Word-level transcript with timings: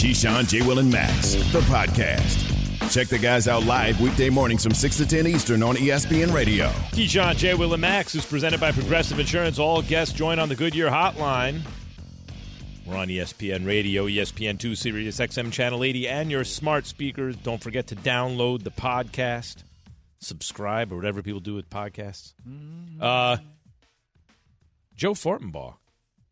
Keyshawn, 0.00 0.48
J. 0.48 0.62
Will, 0.62 0.78
and 0.78 0.90
Max, 0.90 1.34
the 1.52 1.60
podcast. 1.60 2.90
Check 2.90 3.08
the 3.08 3.18
guys 3.18 3.46
out 3.46 3.64
live 3.64 4.00
weekday 4.00 4.30
mornings 4.30 4.62
from 4.62 4.72
6 4.72 4.96
to 4.96 5.06
10 5.06 5.26
Eastern 5.26 5.62
on 5.62 5.76
ESPN 5.76 6.32
Radio. 6.32 6.68
Keyshawn, 6.92 7.36
J. 7.36 7.52
Will, 7.52 7.74
and 7.74 7.82
Max 7.82 8.14
is 8.14 8.24
presented 8.24 8.60
by 8.60 8.72
Progressive 8.72 9.18
Insurance. 9.18 9.58
All 9.58 9.82
guests 9.82 10.14
join 10.14 10.38
on 10.38 10.48
the 10.48 10.56
Goodyear 10.56 10.88
Hotline. 10.88 11.60
We're 12.86 12.96
on 12.96 13.08
ESPN 13.08 13.66
Radio, 13.66 14.06
ESPN2, 14.06 14.74
Sirius 14.74 15.18
XM 15.18 15.52
Channel 15.52 15.84
80, 15.84 16.08
and 16.08 16.30
your 16.30 16.44
smart 16.44 16.86
speakers. 16.86 17.36
Don't 17.36 17.62
forget 17.62 17.88
to 17.88 17.96
download 17.96 18.62
the 18.62 18.70
podcast, 18.70 19.64
subscribe, 20.18 20.94
or 20.94 20.96
whatever 20.96 21.20
people 21.22 21.40
do 21.40 21.54
with 21.54 21.68
podcasts. 21.68 22.32
Uh, 22.98 23.36
Joe 24.96 25.12
Fortenbaugh 25.12 25.74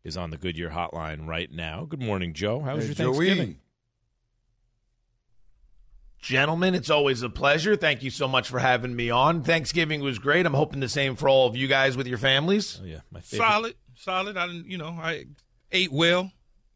is 0.09 0.17
on 0.17 0.31
the 0.31 0.37
Goodyear 0.37 0.71
Hotline 0.71 1.25
right 1.27 1.49
now. 1.51 1.85
Good 1.85 2.01
morning, 2.01 2.33
Joe. 2.33 2.59
How 2.61 2.75
was 2.75 2.83
Hey, 2.83 3.03
your 3.05 3.13
Thanksgiving? 3.13 3.53
Joey. 3.53 3.59
Gentlemen, 6.21 6.75
it's 6.75 6.89
always 6.89 7.21
a 7.21 7.29
pleasure. 7.29 7.77
Thank 7.77 8.03
you 8.03 8.09
so 8.09 8.27
much 8.27 8.49
for 8.49 8.59
having 8.59 8.93
me 8.95 9.09
on. 9.09 9.41
Thanksgiving 9.43 10.01
was 10.01 10.19
great. 10.19 10.45
I'm 10.45 10.53
hoping 10.53 10.81
the 10.81 10.89
same 10.89 11.15
for 11.15 11.29
all 11.29 11.47
of 11.47 11.55
you 11.55 11.67
guys 11.67 11.95
with 11.95 12.07
your 12.07 12.17
families. 12.17 12.79
Oh, 12.81 12.85
yeah, 12.85 12.99
my 13.09 13.21
favorite. 13.21 13.47
solid, 13.47 13.73
solid. 13.95 14.35
I 14.37 14.47
didn't, 14.47 14.67
you 14.69 14.77
know, 14.77 14.89
I 15.01 15.25
ate 15.71 15.91
well. 15.93 16.29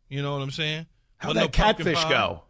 You 0.08 0.22
know 0.22 0.34
what 0.34 0.42
I'm 0.44 0.52
saying? 0.52 0.86
How'd 1.18 1.36
that 1.36 1.42
no 1.42 1.48
catfish 1.50 1.98
pie. 2.04 2.10
go? 2.10 2.44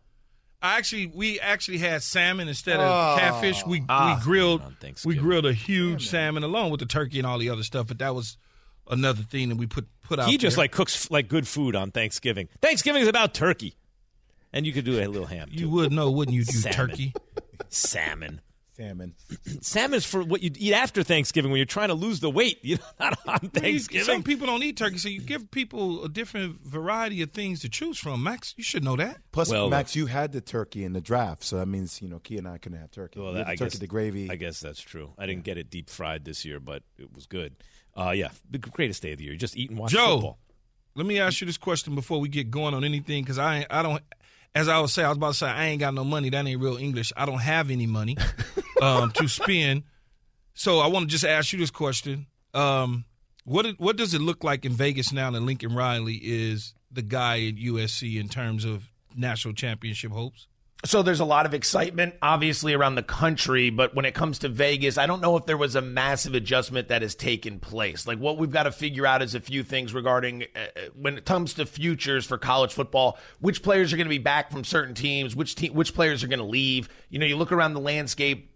I 0.61 0.77
actually, 0.77 1.07
we 1.07 1.39
actually 1.39 1.79
had 1.79 2.03
salmon 2.03 2.47
instead 2.47 2.79
of 2.79 2.85
Oh. 2.89 3.19
catfish. 3.19 3.65
We 3.65 3.83
Ah. 3.89 4.15
we 4.17 4.23
grilled, 4.23 4.61
On 4.61 4.77
we 5.03 5.15
grilled 5.15 5.45
a 5.45 5.53
huge 5.53 6.07
salmon 6.07 6.43
along 6.43 6.69
with 6.71 6.79
the 6.79 6.85
turkey 6.85 7.17
and 7.17 7.25
all 7.27 7.37
the 7.39 7.49
other 7.49 7.63
stuff. 7.63 7.87
But 7.87 7.97
that 7.99 8.13
was 8.15 8.37
another 8.89 9.23
thing 9.23 9.49
that 9.49 9.55
we 9.57 9.65
put 9.65 9.87
put 10.03 10.19
out. 10.19 10.29
He 10.29 10.37
just 10.37 10.55
there. 10.55 10.63
like 10.63 10.71
cooks 10.71 11.09
like 11.09 11.27
good 11.27 11.47
food 11.47 11.75
on 11.75 11.91
Thanksgiving. 11.91 12.49
Thanksgiving 12.61 13.01
is 13.01 13.07
about 13.07 13.33
turkey, 13.33 13.75
and 14.51 14.65
you 14.65 14.73
could 14.73 14.85
do 14.85 14.99
a 14.99 15.07
little 15.07 15.27
ham. 15.27 15.49
you 15.51 15.61
too. 15.61 15.69
would 15.69 15.91
know, 15.91 16.11
wouldn't 16.11 16.33
you? 16.35 16.41
You 16.41 16.45
Salmon. 16.45 16.89
turkey. 16.89 17.13
salmon. 17.69 18.41
Salmon. 18.75 19.13
Salmon 19.61 19.97
is 19.97 20.05
for 20.05 20.23
what 20.23 20.41
you 20.41 20.51
eat 20.57 20.73
after 20.73 21.03
Thanksgiving 21.03 21.51
when 21.51 21.57
you're 21.57 21.65
trying 21.65 21.89
to 21.89 21.93
lose 21.93 22.19
the 22.19 22.29
weight. 22.29 22.59
You 22.63 22.77
know, 22.77 22.83
not 22.99 23.19
on 23.27 23.39
You- 23.43 23.49
Thanksgiving. 23.49 24.05
Some 24.05 24.23
people 24.23 24.47
don't 24.47 24.63
eat 24.63 24.77
turkey, 24.77 24.97
so 24.97 25.09
you 25.09 25.21
give 25.21 25.51
people 25.51 26.03
a 26.05 26.09
different 26.09 26.61
variety 26.65 27.21
of 27.21 27.31
things 27.31 27.61
to 27.61 27.69
choose 27.69 27.97
from. 27.99 28.23
Max, 28.23 28.53
you 28.57 28.63
should 28.63 28.83
know 28.83 28.95
that. 28.95 29.17
Plus, 29.31 29.49
Well, 29.49 29.69
Max, 29.69 29.95
you 29.95 30.07
had 30.07 30.31
the 30.31 30.41
turkey 30.41 30.83
in 30.83 30.93
the 30.93 31.01
draft, 31.01 31.43
so 31.43 31.57
that 31.57 31.67
means 31.67 32.01
you 32.01 32.07
know 32.09 32.19
Key 32.19 32.37
and 32.37 32.47
I 32.47 32.57
couldn't 32.57 32.79
have 32.79 32.91
turkey. 32.91 33.19
Well, 33.19 33.31
You 33.31 33.37
had 33.37 33.45
the 33.47 33.51
I 33.51 33.55
turkey, 33.55 33.69
guess 33.71 33.79
the 33.79 33.87
gravy. 33.87 34.29
I 34.31 34.35
guess 34.35 34.59
that's 34.59 34.81
true. 34.81 35.13
I 35.17 35.25
didn't 35.25 35.43
get 35.43 35.57
it 35.57 35.69
deep 35.69 35.89
fried 35.89 36.25
this 36.25 36.43
year, 36.45 36.59
but 36.59 36.83
it 36.97 37.13
was 37.13 37.25
good. 37.25 37.55
Uh, 37.95 38.09
yeah, 38.15 38.29
the 38.49 38.57
greatest 38.57 39.03
day 39.03 39.11
of 39.11 39.19
the 39.19 39.25
year. 39.25 39.35
Just 39.35 39.55
eat 39.55 39.69
and 39.69 39.77
watch 39.77 39.91
Joe. 39.91 40.15
football. 40.15 40.37
Let 40.95 41.05
me 41.05 41.19
ask 41.19 41.41
you 41.41 41.47
this 41.47 41.57
question 41.57 41.95
before 41.95 42.19
we 42.19 42.27
get 42.29 42.49
going 42.51 42.73
on 42.73 42.83
anything, 42.83 43.23
because 43.23 43.37
I 43.39 43.65
I 43.69 43.81
don't. 43.83 44.01
As 44.55 44.67
I 44.67 44.79
was 44.79 44.93
saying, 44.93 45.05
I 45.05 45.09
was 45.09 45.17
about 45.17 45.27
to 45.29 45.33
say 45.33 45.47
I 45.47 45.65
ain't 45.67 45.79
got 45.79 45.93
no 45.93 46.03
money. 46.03 46.29
That 46.29 46.45
ain't 46.45 46.61
real 46.61 46.77
English. 46.77 47.11
I 47.17 47.25
don't 47.25 47.39
have 47.41 47.71
any 47.71 47.87
money 47.87 48.17
um, 48.81 49.11
to 49.11 49.27
spend. 49.27 49.83
So 50.53 50.79
I 50.79 50.87
want 50.87 51.07
to 51.07 51.11
just 51.11 51.25
ask 51.25 51.51
you 51.53 51.59
this 51.59 51.71
question: 51.71 52.27
um, 52.53 53.05
What 53.45 53.65
it- 53.65 53.79
what 53.79 53.95
does 53.97 54.13
it 54.13 54.21
look 54.21 54.43
like 54.43 54.63
in 54.65 54.73
Vegas 54.73 55.11
now 55.11 55.31
that 55.31 55.39
Lincoln 55.39 55.73
Riley 55.73 56.19
is 56.21 56.73
the 56.91 57.01
guy 57.01 57.47
at 57.47 57.55
USC 57.55 58.19
in 58.19 58.29
terms 58.29 58.63
of 58.65 58.83
national 59.15 59.55
championship 59.55 60.11
hopes? 60.11 60.47
So 60.85 61.01
there's 61.01 61.21
a 61.21 61.25
lot 61.25 61.45
of 61.45 61.53
excitement, 61.53 62.15
obviously, 62.21 62.73
around 62.73 62.95
the 62.95 63.03
country. 63.03 63.69
But 63.69 63.95
when 63.95 64.03
it 64.03 64.13
comes 64.13 64.39
to 64.39 64.49
Vegas, 64.49 64.97
I 64.97 65.05
don't 65.07 65.21
know 65.21 65.37
if 65.37 65.45
there 65.45 65.55
was 65.55 65.75
a 65.75 65.81
massive 65.81 66.35
adjustment 66.35 66.89
that 66.89 67.01
has 67.01 67.15
taken 67.15 67.59
place. 67.59 68.05
Like 68.05 68.19
what 68.19 68.37
we've 68.37 68.51
got 68.51 68.63
to 68.63 68.71
figure 68.71 69.05
out 69.05 69.21
is 69.21 69.33
a 69.33 69.39
few 69.39 69.63
things 69.63 69.93
regarding 69.93 70.43
uh, 70.43 70.81
when 70.93 71.17
it 71.17 71.25
comes 71.25 71.53
to 71.53 71.65
futures 71.65 72.25
for 72.25 72.37
college 72.37 72.73
football. 72.73 73.17
Which 73.39 73.63
players 73.63 73.93
are 73.93 73.97
going 73.97 74.07
to 74.07 74.09
be 74.09 74.17
back 74.17 74.51
from 74.51 74.65
certain 74.65 74.93
teams? 74.93 75.37
Which 75.37 75.55
te- 75.55 75.69
which 75.69 75.93
players 75.93 76.21
are 76.21 76.27
going 76.27 76.39
to 76.39 76.45
leave? 76.45 76.89
You 77.09 77.19
know, 77.19 77.25
you 77.25 77.37
look 77.37 77.53
around 77.53 77.75
the 77.75 77.79
landscape 77.79 78.52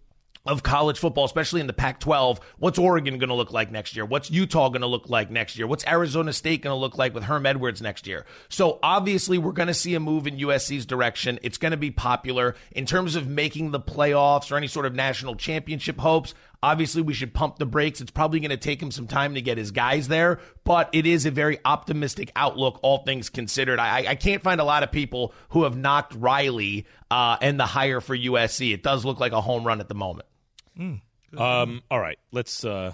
of 0.48 0.62
college 0.62 0.98
football, 0.98 1.26
especially 1.26 1.60
in 1.60 1.66
the 1.66 1.74
Pac 1.74 2.00
12. 2.00 2.40
What's 2.58 2.78
Oregon 2.78 3.18
going 3.18 3.28
to 3.28 3.34
look 3.34 3.52
like 3.52 3.70
next 3.70 3.94
year? 3.94 4.06
What's 4.06 4.30
Utah 4.30 4.70
going 4.70 4.80
to 4.80 4.86
look 4.86 5.10
like 5.10 5.30
next 5.30 5.58
year? 5.58 5.66
What's 5.66 5.86
Arizona 5.86 6.32
State 6.32 6.62
going 6.62 6.74
to 6.74 6.80
look 6.80 6.96
like 6.96 7.14
with 7.14 7.24
Herm 7.24 7.44
Edwards 7.44 7.82
next 7.82 8.06
year? 8.06 8.24
So 8.48 8.78
obviously, 8.82 9.36
we're 9.36 9.52
going 9.52 9.68
to 9.68 9.74
see 9.74 9.94
a 9.94 10.00
move 10.00 10.26
in 10.26 10.38
USC's 10.38 10.86
direction. 10.86 11.38
It's 11.42 11.58
going 11.58 11.72
to 11.72 11.76
be 11.76 11.90
popular 11.90 12.56
in 12.72 12.86
terms 12.86 13.14
of 13.14 13.28
making 13.28 13.72
the 13.72 13.80
playoffs 13.80 14.50
or 14.50 14.56
any 14.56 14.68
sort 14.68 14.86
of 14.86 14.94
national 14.94 15.36
championship 15.36 15.98
hopes. 15.98 16.32
Obviously, 16.62 17.02
we 17.02 17.12
should 17.12 17.34
pump 17.34 17.58
the 17.58 17.66
brakes. 17.66 18.00
It's 18.00 18.10
probably 18.10 18.40
going 18.40 18.50
to 18.50 18.56
take 18.56 18.82
him 18.82 18.90
some 18.90 19.06
time 19.06 19.34
to 19.34 19.42
get 19.42 19.58
his 19.58 19.70
guys 19.70 20.08
there, 20.08 20.40
but 20.64 20.88
it 20.94 21.06
is 21.06 21.26
a 21.26 21.30
very 21.30 21.58
optimistic 21.64 22.32
outlook, 22.34 22.80
all 22.82 23.04
things 23.04 23.28
considered. 23.28 23.78
I, 23.78 24.06
I 24.08 24.14
can't 24.14 24.42
find 24.42 24.60
a 24.62 24.64
lot 24.64 24.82
of 24.82 24.90
people 24.90 25.34
who 25.50 25.64
have 25.64 25.76
knocked 25.76 26.14
Riley 26.14 26.86
uh, 27.10 27.36
and 27.42 27.60
the 27.60 27.66
hire 27.66 28.00
for 28.00 28.16
USC. 28.16 28.72
It 28.72 28.82
does 28.82 29.04
look 29.04 29.20
like 29.20 29.32
a 29.32 29.42
home 29.42 29.64
run 29.64 29.80
at 29.80 29.88
the 29.88 29.94
moment. 29.94 30.26
Um, 30.78 31.82
all 31.90 32.00
right, 32.00 32.18
let's 32.32 32.64
uh, 32.64 32.92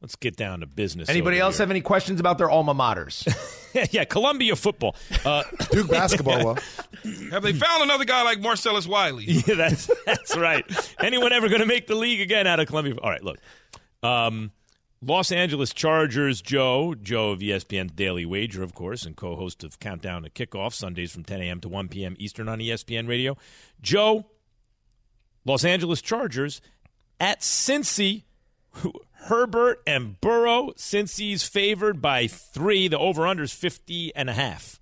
let's 0.00 0.16
get 0.16 0.36
down 0.36 0.60
to 0.60 0.66
business. 0.66 1.08
Anybody 1.08 1.38
else 1.38 1.56
here. 1.56 1.62
have 1.64 1.70
any 1.70 1.80
questions 1.80 2.20
about 2.20 2.38
their 2.38 2.50
alma 2.50 2.74
maters? 2.74 3.26
yeah, 3.92 4.04
Columbia 4.04 4.56
football. 4.56 4.96
Uh, 5.24 5.44
Duke 5.70 5.88
basketball. 5.88 6.44
Well, 6.44 6.58
Have 7.30 7.42
they 7.42 7.52
found 7.52 7.82
another 7.82 8.04
guy 8.04 8.22
like 8.22 8.40
Marcellus 8.40 8.86
Wiley? 8.86 9.24
yeah, 9.24 9.54
that's 9.54 9.90
that's 10.04 10.36
right. 10.36 10.64
Anyone 11.00 11.32
ever 11.32 11.48
going 11.48 11.60
to 11.60 11.66
make 11.66 11.86
the 11.86 11.94
league 11.94 12.20
again 12.20 12.46
out 12.46 12.60
of 12.60 12.66
Columbia? 12.66 12.94
All 13.02 13.10
right, 13.10 13.22
look. 13.22 13.38
Um, 14.02 14.52
Los 15.02 15.32
Angeles 15.32 15.72
Chargers, 15.72 16.42
Joe, 16.42 16.94
Joe 16.94 17.30
of 17.30 17.38
ESPN's 17.40 17.92
Daily 17.92 18.26
Wager, 18.26 18.62
of 18.62 18.74
course, 18.74 19.06
and 19.06 19.16
co-host 19.16 19.64
of 19.64 19.78
Countdown 19.78 20.24
to 20.24 20.30
Kickoff 20.30 20.74
Sundays 20.74 21.12
from 21.12 21.24
10 21.24 21.40
a.m. 21.40 21.60
to 21.60 21.68
1 21.68 21.88
p.m. 21.88 22.16
Eastern 22.18 22.48
on 22.48 22.58
ESPN 22.58 23.08
Radio. 23.08 23.36
Joe, 23.80 24.26
Los 25.46 25.64
Angeles 25.64 26.02
Chargers 26.02 26.60
at 27.20 27.40
Cincy. 27.40 28.24
Herbert 29.24 29.82
and 29.86 30.20
Burrow. 30.20 30.72
Cincy's 30.76 31.42
favored 31.46 32.00
by 32.00 32.26
three. 32.26 32.88
The 32.88 32.98
over/under's 32.98 33.52
50 33.52 34.14
and 34.16 34.30
a 34.30 34.32
half. 34.32 34.79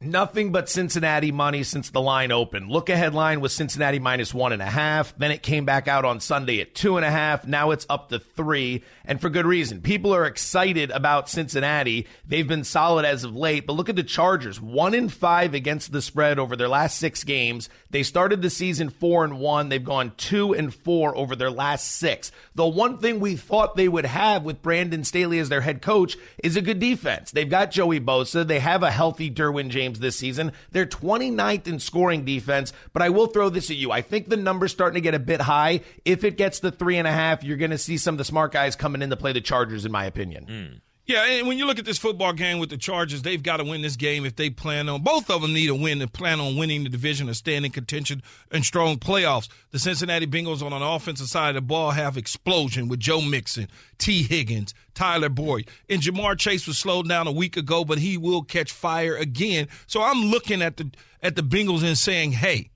Nothing 0.00 0.52
but 0.52 0.68
Cincinnati 0.68 1.32
money 1.32 1.64
since 1.64 1.90
the 1.90 2.00
line 2.00 2.30
opened. 2.30 2.70
Look 2.70 2.88
ahead 2.88 3.14
line 3.14 3.40
was 3.40 3.52
Cincinnati 3.52 3.98
minus 3.98 4.32
one 4.32 4.52
and 4.52 4.62
a 4.62 4.66
half. 4.66 5.12
Then 5.18 5.32
it 5.32 5.42
came 5.42 5.64
back 5.64 5.88
out 5.88 6.04
on 6.04 6.20
Sunday 6.20 6.60
at 6.60 6.72
two 6.72 6.98
and 6.98 7.04
a 7.04 7.10
half. 7.10 7.48
Now 7.48 7.72
it's 7.72 7.86
up 7.90 8.08
to 8.10 8.20
three, 8.20 8.84
and 9.04 9.20
for 9.20 9.28
good 9.28 9.44
reason. 9.44 9.80
People 9.80 10.14
are 10.14 10.24
excited 10.24 10.92
about 10.92 11.28
Cincinnati. 11.28 12.06
They've 12.24 12.46
been 12.46 12.62
solid 12.62 13.06
as 13.06 13.24
of 13.24 13.34
late, 13.34 13.66
but 13.66 13.72
look 13.72 13.88
at 13.88 13.96
the 13.96 14.04
Chargers. 14.04 14.60
One 14.60 14.94
in 14.94 15.08
five 15.08 15.52
against 15.52 15.90
the 15.90 16.00
spread 16.00 16.38
over 16.38 16.54
their 16.54 16.68
last 16.68 16.96
six 16.98 17.24
games. 17.24 17.68
They 17.90 18.04
started 18.04 18.40
the 18.40 18.50
season 18.50 18.90
four 18.90 19.24
and 19.24 19.40
one. 19.40 19.68
They've 19.68 19.82
gone 19.82 20.12
two 20.16 20.54
and 20.54 20.72
four 20.72 21.16
over 21.16 21.34
their 21.34 21.50
last 21.50 21.96
six. 21.96 22.30
The 22.54 22.68
one 22.68 22.98
thing 22.98 23.18
we 23.18 23.34
thought 23.34 23.74
they 23.74 23.88
would 23.88 24.06
have 24.06 24.44
with 24.44 24.62
Brandon 24.62 25.02
Staley 25.02 25.40
as 25.40 25.48
their 25.48 25.62
head 25.62 25.82
coach 25.82 26.16
is 26.44 26.54
a 26.54 26.62
good 26.62 26.78
defense. 26.78 27.32
They've 27.32 27.50
got 27.50 27.72
Joey 27.72 27.98
Bosa. 27.98 28.46
They 28.46 28.60
have 28.60 28.84
a 28.84 28.92
healthy 28.92 29.28
Derwin 29.28 29.70
James 29.70 29.87
this 29.96 30.16
season. 30.16 30.52
They're 30.70 30.86
29th 30.86 31.66
in 31.66 31.78
scoring 31.80 32.24
defense, 32.24 32.72
but 32.92 33.02
I 33.02 33.08
will 33.10 33.26
throw 33.26 33.48
this 33.48 33.70
at 33.70 33.76
you. 33.76 33.90
I 33.90 34.02
think 34.02 34.28
the 34.28 34.36
number's 34.36 34.72
starting 34.72 34.94
to 34.94 35.00
get 35.00 35.14
a 35.14 35.18
bit 35.18 35.40
high. 35.40 35.80
If 36.04 36.24
it 36.24 36.36
gets 36.36 36.60
to 36.60 36.70
three 36.70 36.98
and 36.98 37.08
a 37.08 37.12
half, 37.12 37.42
you're 37.42 37.56
going 37.56 37.70
to 37.70 37.78
see 37.78 37.96
some 37.96 38.14
of 38.14 38.18
the 38.18 38.24
smart 38.24 38.52
guys 38.52 38.76
coming 38.76 39.02
in 39.02 39.10
to 39.10 39.16
play 39.16 39.32
the 39.32 39.40
Chargers, 39.40 39.84
in 39.84 39.92
my 39.92 40.04
opinion. 40.04 40.44
Hmm. 40.44 40.76
Yeah, 41.08 41.24
and 41.24 41.48
when 41.48 41.56
you 41.56 41.64
look 41.64 41.78
at 41.78 41.86
this 41.86 41.96
football 41.96 42.34
game 42.34 42.58
with 42.58 42.68
the 42.68 42.76
Chargers, 42.76 43.22
they've 43.22 43.42
got 43.42 43.56
to 43.56 43.64
win 43.64 43.80
this 43.80 43.96
game 43.96 44.26
if 44.26 44.36
they 44.36 44.50
plan 44.50 44.90
on. 44.90 45.02
Both 45.02 45.30
of 45.30 45.40
them 45.40 45.54
need 45.54 45.70
a 45.70 45.74
win 45.74 46.02
and 46.02 46.12
plan 46.12 46.38
on 46.38 46.58
winning 46.58 46.84
the 46.84 46.90
division 46.90 47.30
or 47.30 47.32
staying 47.32 47.64
in 47.64 47.70
contention 47.70 48.22
and 48.52 48.62
strong 48.62 48.98
playoffs. 48.98 49.48
The 49.70 49.78
Cincinnati 49.78 50.26
Bengals 50.26 50.60
on 50.60 50.74
an 50.74 50.82
offensive 50.82 51.28
side 51.28 51.48
of 51.48 51.54
the 51.54 51.60
ball 51.62 51.92
have 51.92 52.18
explosion 52.18 52.88
with 52.88 53.00
Joe 53.00 53.22
Mixon, 53.22 53.68
Tee 53.96 54.22
Higgins, 54.22 54.74
Tyler 54.92 55.30
Boyd, 55.30 55.70
and 55.88 56.02
Ja'Marr 56.02 56.38
Chase 56.38 56.66
was 56.66 56.76
slowed 56.76 57.08
down 57.08 57.26
a 57.26 57.32
week 57.32 57.56
ago, 57.56 57.86
but 57.86 57.96
he 57.96 58.18
will 58.18 58.42
catch 58.42 58.70
fire 58.70 59.16
again. 59.16 59.68
So 59.86 60.02
I'm 60.02 60.24
looking 60.24 60.60
at 60.60 60.76
the 60.76 60.90
at 61.22 61.36
the 61.36 61.42
Bengals 61.42 61.82
and 61.82 61.96
saying, 61.96 62.32
hey. 62.32 62.70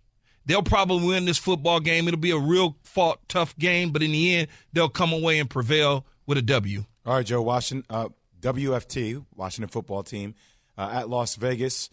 They'll 0.45 0.61
probably 0.65 1.07
win 1.07 1.25
this 1.25 1.39
football 1.39 1.79
game. 1.79 2.09
It'll 2.09 2.19
be 2.19 2.33
a 2.33 2.37
real 2.37 2.77
fought, 2.83 3.21
tough 3.29 3.57
game, 3.59 3.91
but 3.93 4.03
in 4.03 4.11
the 4.11 4.35
end, 4.35 4.49
they'll 4.73 4.89
come 4.89 5.13
away 5.13 5.39
and 5.39 5.49
prevail 5.49 6.05
with 6.27 6.37
a 6.37 6.43
W. 6.43 6.85
all 7.07 7.15
right, 7.15 7.25
Joe. 7.25 7.41
Washington, 7.43 7.87
uh, 7.89 8.09
WFT, 8.43 9.25
Washington 9.35 9.69
Football 9.69 10.03
Team, 10.03 10.35
uh, 10.77 10.91
at 10.93 11.09
Las 11.09 11.37
Vegas. 11.37 11.89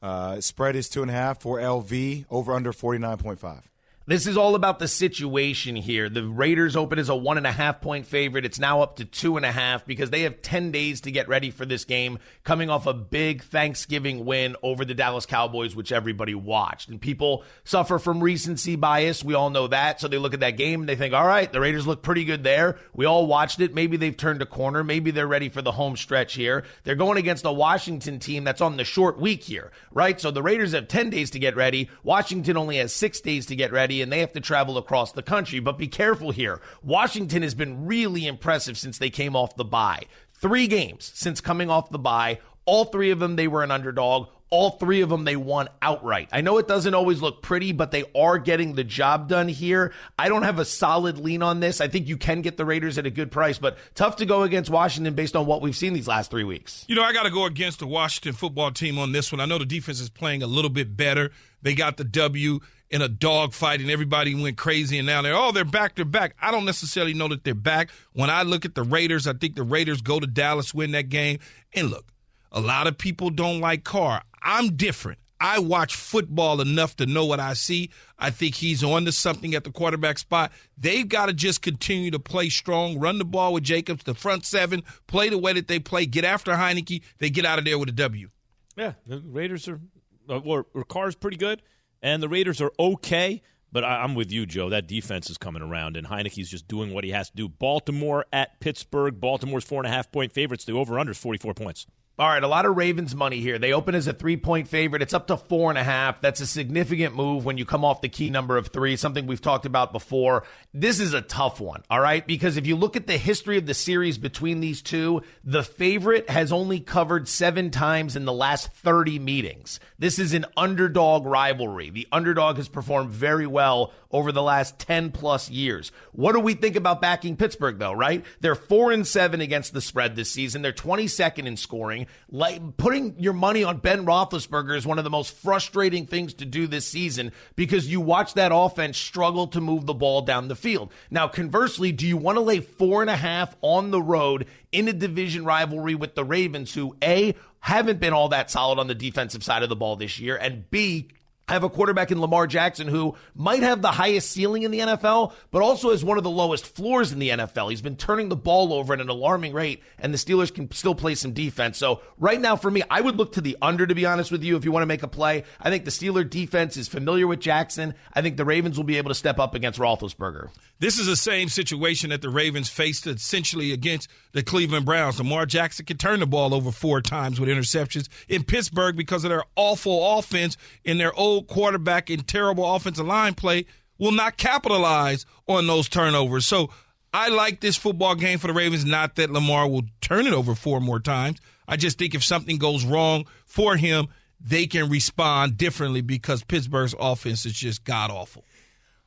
Uh, 0.00 0.40
spread 0.40 0.74
is 0.74 0.88
two 0.88 1.02
and 1.02 1.10
a 1.10 1.14
half 1.14 1.40
for 1.40 1.58
LV. 1.58 2.24
Over 2.28 2.52
under 2.52 2.72
forty 2.72 2.98
nine 2.98 3.18
point 3.18 3.38
five. 3.38 3.71
This 4.04 4.26
is 4.26 4.36
all 4.36 4.56
about 4.56 4.80
the 4.80 4.88
situation 4.88 5.76
here. 5.76 6.08
The 6.08 6.26
Raiders 6.26 6.74
open 6.74 6.98
as 6.98 7.08
a 7.08 7.14
one 7.14 7.36
and 7.36 7.46
a 7.46 7.52
half 7.52 7.80
point 7.80 8.04
favorite. 8.04 8.44
It's 8.44 8.58
now 8.58 8.82
up 8.82 8.96
to 8.96 9.04
two 9.04 9.36
and 9.36 9.46
a 9.46 9.52
half 9.52 9.86
because 9.86 10.10
they 10.10 10.22
have 10.22 10.42
10 10.42 10.72
days 10.72 11.02
to 11.02 11.12
get 11.12 11.28
ready 11.28 11.52
for 11.52 11.64
this 11.64 11.84
game, 11.84 12.18
coming 12.42 12.68
off 12.68 12.88
a 12.88 12.94
big 12.94 13.44
Thanksgiving 13.44 14.24
win 14.24 14.56
over 14.60 14.84
the 14.84 14.94
Dallas 14.94 15.24
Cowboys, 15.24 15.76
which 15.76 15.92
everybody 15.92 16.34
watched. 16.34 16.88
And 16.88 17.00
people 17.00 17.44
suffer 17.62 18.00
from 18.00 18.20
recency 18.20 18.74
bias. 18.74 19.22
We 19.22 19.34
all 19.34 19.50
know 19.50 19.68
that. 19.68 20.00
So 20.00 20.08
they 20.08 20.18
look 20.18 20.34
at 20.34 20.40
that 20.40 20.56
game 20.56 20.80
and 20.80 20.88
they 20.88 20.96
think, 20.96 21.14
all 21.14 21.26
right, 21.26 21.52
the 21.52 21.60
Raiders 21.60 21.86
look 21.86 22.02
pretty 22.02 22.24
good 22.24 22.42
there. 22.42 22.78
We 22.94 23.04
all 23.04 23.28
watched 23.28 23.60
it. 23.60 23.72
Maybe 23.72 23.96
they've 23.96 24.16
turned 24.16 24.42
a 24.42 24.46
corner. 24.46 24.82
Maybe 24.82 25.12
they're 25.12 25.28
ready 25.28 25.48
for 25.48 25.62
the 25.62 25.70
home 25.70 25.96
stretch 25.96 26.34
here. 26.34 26.64
They're 26.82 26.96
going 26.96 27.18
against 27.18 27.44
a 27.44 27.52
Washington 27.52 28.18
team 28.18 28.42
that's 28.42 28.60
on 28.60 28.76
the 28.76 28.84
short 28.84 29.20
week 29.20 29.44
here, 29.44 29.70
right? 29.92 30.20
So 30.20 30.32
the 30.32 30.42
Raiders 30.42 30.72
have 30.72 30.88
10 30.88 31.10
days 31.10 31.30
to 31.30 31.38
get 31.38 31.54
ready. 31.54 31.88
Washington 32.02 32.56
only 32.56 32.78
has 32.78 32.92
six 32.92 33.20
days 33.20 33.46
to 33.46 33.54
get 33.54 33.70
ready 33.70 33.91
and 34.00 34.10
they 34.10 34.20
have 34.20 34.32
to 34.32 34.40
travel 34.40 34.78
across 34.78 35.12
the 35.12 35.22
country. 35.22 35.60
But 35.60 35.76
be 35.76 35.88
careful 35.88 36.30
here. 36.30 36.60
Washington 36.82 37.42
has 37.42 37.54
been 37.54 37.84
really 37.84 38.26
impressive 38.26 38.78
since 38.78 38.98
they 38.98 39.10
came 39.10 39.36
off 39.36 39.56
the 39.56 39.64
bye. 39.64 40.06
Three 40.34 40.66
games 40.66 41.12
since 41.14 41.40
coming 41.40 41.68
off 41.68 41.90
the 41.90 41.98
bye. 41.98 42.38
All 42.64 42.84
three 42.86 43.10
of 43.10 43.18
them, 43.18 43.36
they 43.36 43.48
were 43.48 43.62
an 43.62 43.70
underdog. 43.70 44.28
All 44.50 44.72
three 44.72 45.00
of 45.00 45.08
them, 45.08 45.24
they 45.24 45.34
won 45.34 45.70
outright. 45.80 46.28
I 46.30 46.42
know 46.42 46.58
it 46.58 46.68
doesn't 46.68 46.92
always 46.92 47.22
look 47.22 47.40
pretty, 47.40 47.72
but 47.72 47.90
they 47.90 48.04
are 48.14 48.36
getting 48.36 48.74
the 48.74 48.84
job 48.84 49.26
done 49.26 49.48
here. 49.48 49.94
I 50.18 50.28
don't 50.28 50.42
have 50.42 50.58
a 50.58 50.66
solid 50.66 51.16
lean 51.16 51.42
on 51.42 51.60
this. 51.60 51.80
I 51.80 51.88
think 51.88 52.06
you 52.06 52.18
can 52.18 52.42
get 52.42 52.58
the 52.58 52.66
Raiders 52.66 52.98
at 52.98 53.06
a 53.06 53.10
good 53.10 53.30
price, 53.30 53.58
but 53.58 53.78
tough 53.94 54.16
to 54.16 54.26
go 54.26 54.42
against 54.42 54.68
Washington 54.68 55.14
based 55.14 55.36
on 55.36 55.46
what 55.46 55.62
we've 55.62 55.74
seen 55.74 55.94
these 55.94 56.06
last 56.06 56.30
three 56.30 56.44
weeks. 56.44 56.84
You 56.86 56.96
know, 56.96 57.02
I 57.02 57.14
got 57.14 57.22
to 57.22 57.30
go 57.30 57.46
against 57.46 57.78
the 57.78 57.86
Washington 57.86 58.34
football 58.34 58.70
team 58.70 58.98
on 58.98 59.12
this 59.12 59.32
one. 59.32 59.40
I 59.40 59.46
know 59.46 59.56
the 59.56 59.64
defense 59.64 60.00
is 60.00 60.10
playing 60.10 60.42
a 60.42 60.46
little 60.46 60.70
bit 60.70 60.98
better. 60.98 61.30
They 61.62 61.74
got 61.74 61.96
the 61.96 62.04
W 62.04 62.60
in 62.92 63.00
a 63.00 63.08
dogfight 63.08 63.80
and 63.80 63.90
everybody 63.90 64.34
went 64.34 64.58
crazy 64.58 64.98
and 64.98 65.06
now 65.06 65.22
they're 65.22 65.34
oh 65.34 65.50
they're 65.50 65.64
back 65.64 65.96
they're 65.96 66.04
back. 66.04 66.36
I 66.40 66.50
don't 66.50 66.66
necessarily 66.66 67.14
know 67.14 67.26
that 67.28 67.42
they're 67.42 67.54
back. 67.54 67.90
When 68.12 68.30
I 68.30 68.42
look 68.42 68.64
at 68.64 68.74
the 68.74 68.82
Raiders, 68.82 69.26
I 69.26 69.32
think 69.32 69.56
the 69.56 69.62
Raiders 69.62 70.02
go 70.02 70.20
to 70.20 70.26
Dallas, 70.26 70.74
win 70.74 70.92
that 70.92 71.08
game. 71.08 71.38
And 71.72 71.90
look, 71.90 72.12
a 72.52 72.60
lot 72.60 72.86
of 72.86 72.98
people 72.98 73.30
don't 73.30 73.60
like 73.60 73.82
Carr. 73.82 74.22
I'm 74.42 74.76
different. 74.76 75.18
I 75.40 75.58
watch 75.58 75.96
football 75.96 76.60
enough 76.60 76.94
to 76.96 77.06
know 77.06 77.24
what 77.24 77.40
I 77.40 77.54
see. 77.54 77.90
I 78.16 78.30
think 78.30 78.54
he's 78.54 78.84
on 78.84 79.06
to 79.06 79.12
something 79.12 79.56
at 79.56 79.64
the 79.64 79.72
quarterback 79.72 80.18
spot. 80.18 80.52
They've 80.78 81.08
got 81.08 81.26
to 81.26 81.32
just 81.32 81.62
continue 81.62 82.12
to 82.12 82.20
play 82.20 82.48
strong, 82.48 83.00
run 83.00 83.18
the 83.18 83.24
ball 83.24 83.54
with 83.54 83.64
Jacobs, 83.64 84.04
the 84.04 84.14
front 84.14 84.44
seven, 84.44 84.84
play 85.08 85.30
the 85.30 85.38
way 85.38 85.52
that 85.54 85.66
they 85.66 85.80
play, 85.80 86.06
get 86.06 86.24
after 86.24 86.52
Heinicke. 86.52 87.02
They 87.18 87.28
get 87.28 87.44
out 87.44 87.58
of 87.58 87.64
there 87.64 87.76
with 87.76 87.88
a 87.88 87.92
W. 87.92 88.28
Yeah, 88.76 88.92
the 89.04 89.20
Raiders 89.26 89.66
are, 89.66 89.80
uh, 90.28 90.38
or, 90.38 90.66
or 90.74 90.84
Carr's 90.84 91.16
pretty 91.16 91.38
good 91.38 91.60
and 92.02 92.22
the 92.22 92.28
Raiders 92.28 92.60
are 92.60 92.72
okay. 92.78 93.42
But 93.70 93.84
I, 93.84 94.04
am 94.04 94.14
with 94.14 94.30
you, 94.30 94.44
Joe. 94.44 94.68
That 94.68 94.86
defense 94.86 95.30
is 95.30 95.38
coming 95.38 95.62
around, 95.62 95.96
and 95.96 96.06
Heinicke's 96.06 96.50
just 96.50 96.68
doing 96.68 96.92
what 96.92 97.04
he 97.04 97.10
has 97.10 97.30
to 97.30 97.36
do. 97.36 97.48
Baltimore 97.48 98.26
at 98.30 98.60
Pittsburgh. 98.60 99.18
Baltimore's 99.18 99.64
four 99.64 99.80
and 99.80 99.86
a 99.86 99.90
half 99.90 100.12
point 100.12 100.32
favorites. 100.32 100.66
The 100.66 100.72
over 100.72 100.98
under 100.98 101.12
is 101.12 101.18
44 101.18 101.54
points. 101.54 101.86
All 102.22 102.28
right, 102.28 102.44
a 102.44 102.46
lot 102.46 102.66
of 102.66 102.76
Ravens 102.76 103.16
money 103.16 103.40
here. 103.40 103.58
They 103.58 103.72
open 103.72 103.96
as 103.96 104.06
a 104.06 104.12
three 104.12 104.36
point 104.36 104.68
favorite. 104.68 105.02
It's 105.02 105.12
up 105.12 105.26
to 105.26 105.36
four 105.36 105.70
and 105.70 105.76
a 105.78 105.82
half. 105.82 106.20
That's 106.20 106.40
a 106.40 106.46
significant 106.46 107.16
move 107.16 107.44
when 107.44 107.58
you 107.58 107.64
come 107.64 107.84
off 107.84 108.00
the 108.00 108.08
key 108.08 108.30
number 108.30 108.56
of 108.56 108.68
three, 108.68 108.94
something 108.94 109.26
we've 109.26 109.40
talked 109.40 109.66
about 109.66 109.92
before. 109.92 110.44
This 110.72 111.00
is 111.00 111.14
a 111.14 111.20
tough 111.20 111.60
one, 111.60 111.82
all 111.90 111.98
right? 111.98 112.24
Because 112.24 112.56
if 112.56 112.64
you 112.64 112.76
look 112.76 112.94
at 112.94 113.08
the 113.08 113.18
history 113.18 113.58
of 113.58 113.66
the 113.66 113.74
series 113.74 114.18
between 114.18 114.60
these 114.60 114.82
two, 114.82 115.22
the 115.42 115.64
favorite 115.64 116.30
has 116.30 116.52
only 116.52 116.78
covered 116.78 117.26
seven 117.26 117.72
times 117.72 118.14
in 118.14 118.24
the 118.24 118.32
last 118.32 118.72
30 118.72 119.18
meetings. 119.18 119.80
This 119.98 120.20
is 120.20 120.32
an 120.32 120.46
underdog 120.56 121.26
rivalry. 121.26 121.90
The 121.90 122.06
underdog 122.12 122.56
has 122.56 122.68
performed 122.68 123.10
very 123.10 123.48
well 123.48 123.92
over 124.12 124.30
the 124.30 124.42
last 124.42 124.78
10 124.78 125.10
plus 125.10 125.50
years. 125.50 125.90
What 126.12 126.32
do 126.34 126.40
we 126.40 126.54
think 126.54 126.76
about 126.76 127.00
backing 127.00 127.36
Pittsburgh 127.36 127.78
though, 127.78 127.92
right? 127.92 128.24
They're 128.40 128.54
4 128.54 128.92
and 128.92 129.06
7 129.06 129.40
against 129.40 129.72
the 129.72 129.80
spread 129.80 130.14
this 130.14 130.30
season. 130.30 130.62
They're 130.62 130.72
22nd 130.72 131.46
in 131.46 131.56
scoring. 131.56 132.06
Like 132.30 132.76
putting 132.76 133.18
your 133.18 133.32
money 133.32 133.64
on 133.64 133.78
Ben 133.78 134.06
Roethlisberger 134.06 134.76
is 134.76 134.86
one 134.86 134.98
of 134.98 135.04
the 135.04 135.10
most 135.10 135.34
frustrating 135.34 136.06
things 136.06 136.34
to 136.34 136.44
do 136.44 136.66
this 136.66 136.86
season 136.86 137.32
because 137.56 137.88
you 137.88 138.00
watch 138.00 138.34
that 138.34 138.52
offense 138.54 138.98
struggle 138.98 139.46
to 139.48 139.60
move 139.60 139.86
the 139.86 139.94
ball 139.94 140.22
down 140.22 140.48
the 140.48 140.56
field. 140.56 140.92
Now, 141.10 141.28
conversely, 141.28 141.92
do 141.92 142.06
you 142.06 142.16
want 142.16 142.36
to 142.36 142.42
lay 142.42 142.60
four 142.60 143.02
and 143.02 143.10
a 143.10 143.16
half 143.16 143.56
on 143.60 143.90
the 143.90 144.02
road 144.02 144.46
in 144.72 144.88
a 144.88 144.92
division 144.92 145.44
rivalry 145.44 145.94
with 145.94 146.14
the 146.14 146.24
Ravens, 146.24 146.74
who 146.74 146.96
A, 147.02 147.34
haven't 147.60 148.00
been 148.00 148.12
all 148.12 148.28
that 148.30 148.50
solid 148.50 148.78
on 148.78 148.88
the 148.88 148.94
defensive 148.94 149.44
side 149.44 149.62
of 149.62 149.68
the 149.68 149.76
ball 149.76 149.96
this 149.96 150.18
year, 150.18 150.36
and 150.36 150.68
B, 150.70 151.08
have 151.48 151.64
a 151.64 151.68
quarterback 151.68 152.10
in 152.10 152.20
Lamar 152.20 152.46
Jackson 152.46 152.88
who 152.88 153.14
might 153.34 153.62
have 153.62 153.82
the 153.82 153.90
highest 153.90 154.30
ceiling 154.30 154.62
in 154.62 154.70
the 154.70 154.78
NFL, 154.78 155.32
but 155.50 155.62
also 155.62 155.90
has 155.90 156.04
one 156.04 156.18
of 156.18 156.24
the 156.24 156.30
lowest 156.30 156.66
floors 156.66 157.12
in 157.12 157.18
the 157.18 157.30
NFL. 157.30 157.70
He's 157.70 157.82
been 157.82 157.96
turning 157.96 158.28
the 158.28 158.36
ball 158.36 158.72
over 158.72 158.94
at 158.94 159.00
an 159.00 159.08
alarming 159.08 159.52
rate, 159.52 159.82
and 159.98 160.14
the 160.14 160.18
Steelers 160.18 160.54
can 160.54 160.70
still 160.70 160.94
play 160.94 161.14
some 161.14 161.32
defense. 161.32 161.78
So, 161.78 162.00
right 162.18 162.40
now, 162.40 162.56
for 162.56 162.70
me, 162.70 162.82
I 162.90 163.00
would 163.00 163.16
look 163.16 163.32
to 163.32 163.40
the 163.40 163.56
under, 163.60 163.86
to 163.86 163.94
be 163.94 164.06
honest 164.06 164.30
with 164.30 164.42
you, 164.42 164.56
if 164.56 164.64
you 164.64 164.72
want 164.72 164.82
to 164.82 164.86
make 164.86 165.02
a 165.02 165.08
play. 165.08 165.44
I 165.60 165.70
think 165.70 165.84
the 165.84 165.90
Steeler 165.90 166.28
defense 166.28 166.76
is 166.76 166.88
familiar 166.88 167.26
with 167.26 167.40
Jackson. 167.40 167.94
I 168.12 168.22
think 168.22 168.36
the 168.36 168.44
Ravens 168.44 168.76
will 168.76 168.84
be 168.84 168.98
able 168.98 169.10
to 169.10 169.14
step 169.14 169.38
up 169.38 169.54
against 169.54 169.78
Roethlisberger. 169.78 170.50
This 170.78 170.98
is 170.98 171.06
the 171.06 171.16
same 171.16 171.48
situation 171.48 172.10
that 172.10 172.22
the 172.22 172.30
Ravens 172.30 172.68
faced 172.68 173.06
essentially 173.06 173.72
against 173.72 174.08
the 174.32 174.42
Cleveland 174.42 174.84
Browns. 174.84 175.18
Lamar 175.18 175.46
Jackson 175.46 175.86
can 175.86 175.96
turn 175.96 176.20
the 176.20 176.26
ball 176.26 176.54
over 176.54 176.72
four 176.72 177.00
times 177.00 177.38
with 177.38 177.48
interceptions 177.48 178.08
in 178.28 178.42
Pittsburgh 178.42 178.96
because 178.96 179.24
of 179.24 179.30
their 179.30 179.44
awful 179.54 180.18
offense 180.18 180.56
and 180.84 180.98
their 180.98 181.14
old 181.14 181.31
quarterback 181.40 182.10
and 182.10 182.28
terrible 182.28 182.74
offensive 182.74 183.06
line 183.06 183.32
play 183.32 183.64
will 183.98 184.12
not 184.12 184.36
capitalize 184.36 185.24
on 185.46 185.66
those 185.66 185.88
turnovers. 185.88 186.44
So 186.44 186.68
I 187.14 187.28
like 187.28 187.60
this 187.60 187.76
football 187.76 188.14
game 188.14 188.38
for 188.38 188.48
the 188.48 188.52
Ravens. 188.52 188.84
Not 188.84 189.16
that 189.16 189.30
Lamar 189.30 189.68
will 189.68 189.84
turn 190.00 190.26
it 190.26 190.34
over 190.34 190.54
four 190.54 190.80
more 190.80 191.00
times. 191.00 191.38
I 191.66 191.76
just 191.76 191.98
think 191.98 192.14
if 192.14 192.24
something 192.24 192.58
goes 192.58 192.84
wrong 192.84 193.26
for 193.46 193.76
him, 193.76 194.08
they 194.40 194.66
can 194.66 194.90
respond 194.90 195.56
differently 195.56 196.00
because 196.00 196.42
Pittsburgh's 196.42 196.94
offense 196.98 197.46
is 197.46 197.52
just 197.52 197.84
god 197.84 198.10
awful. 198.10 198.44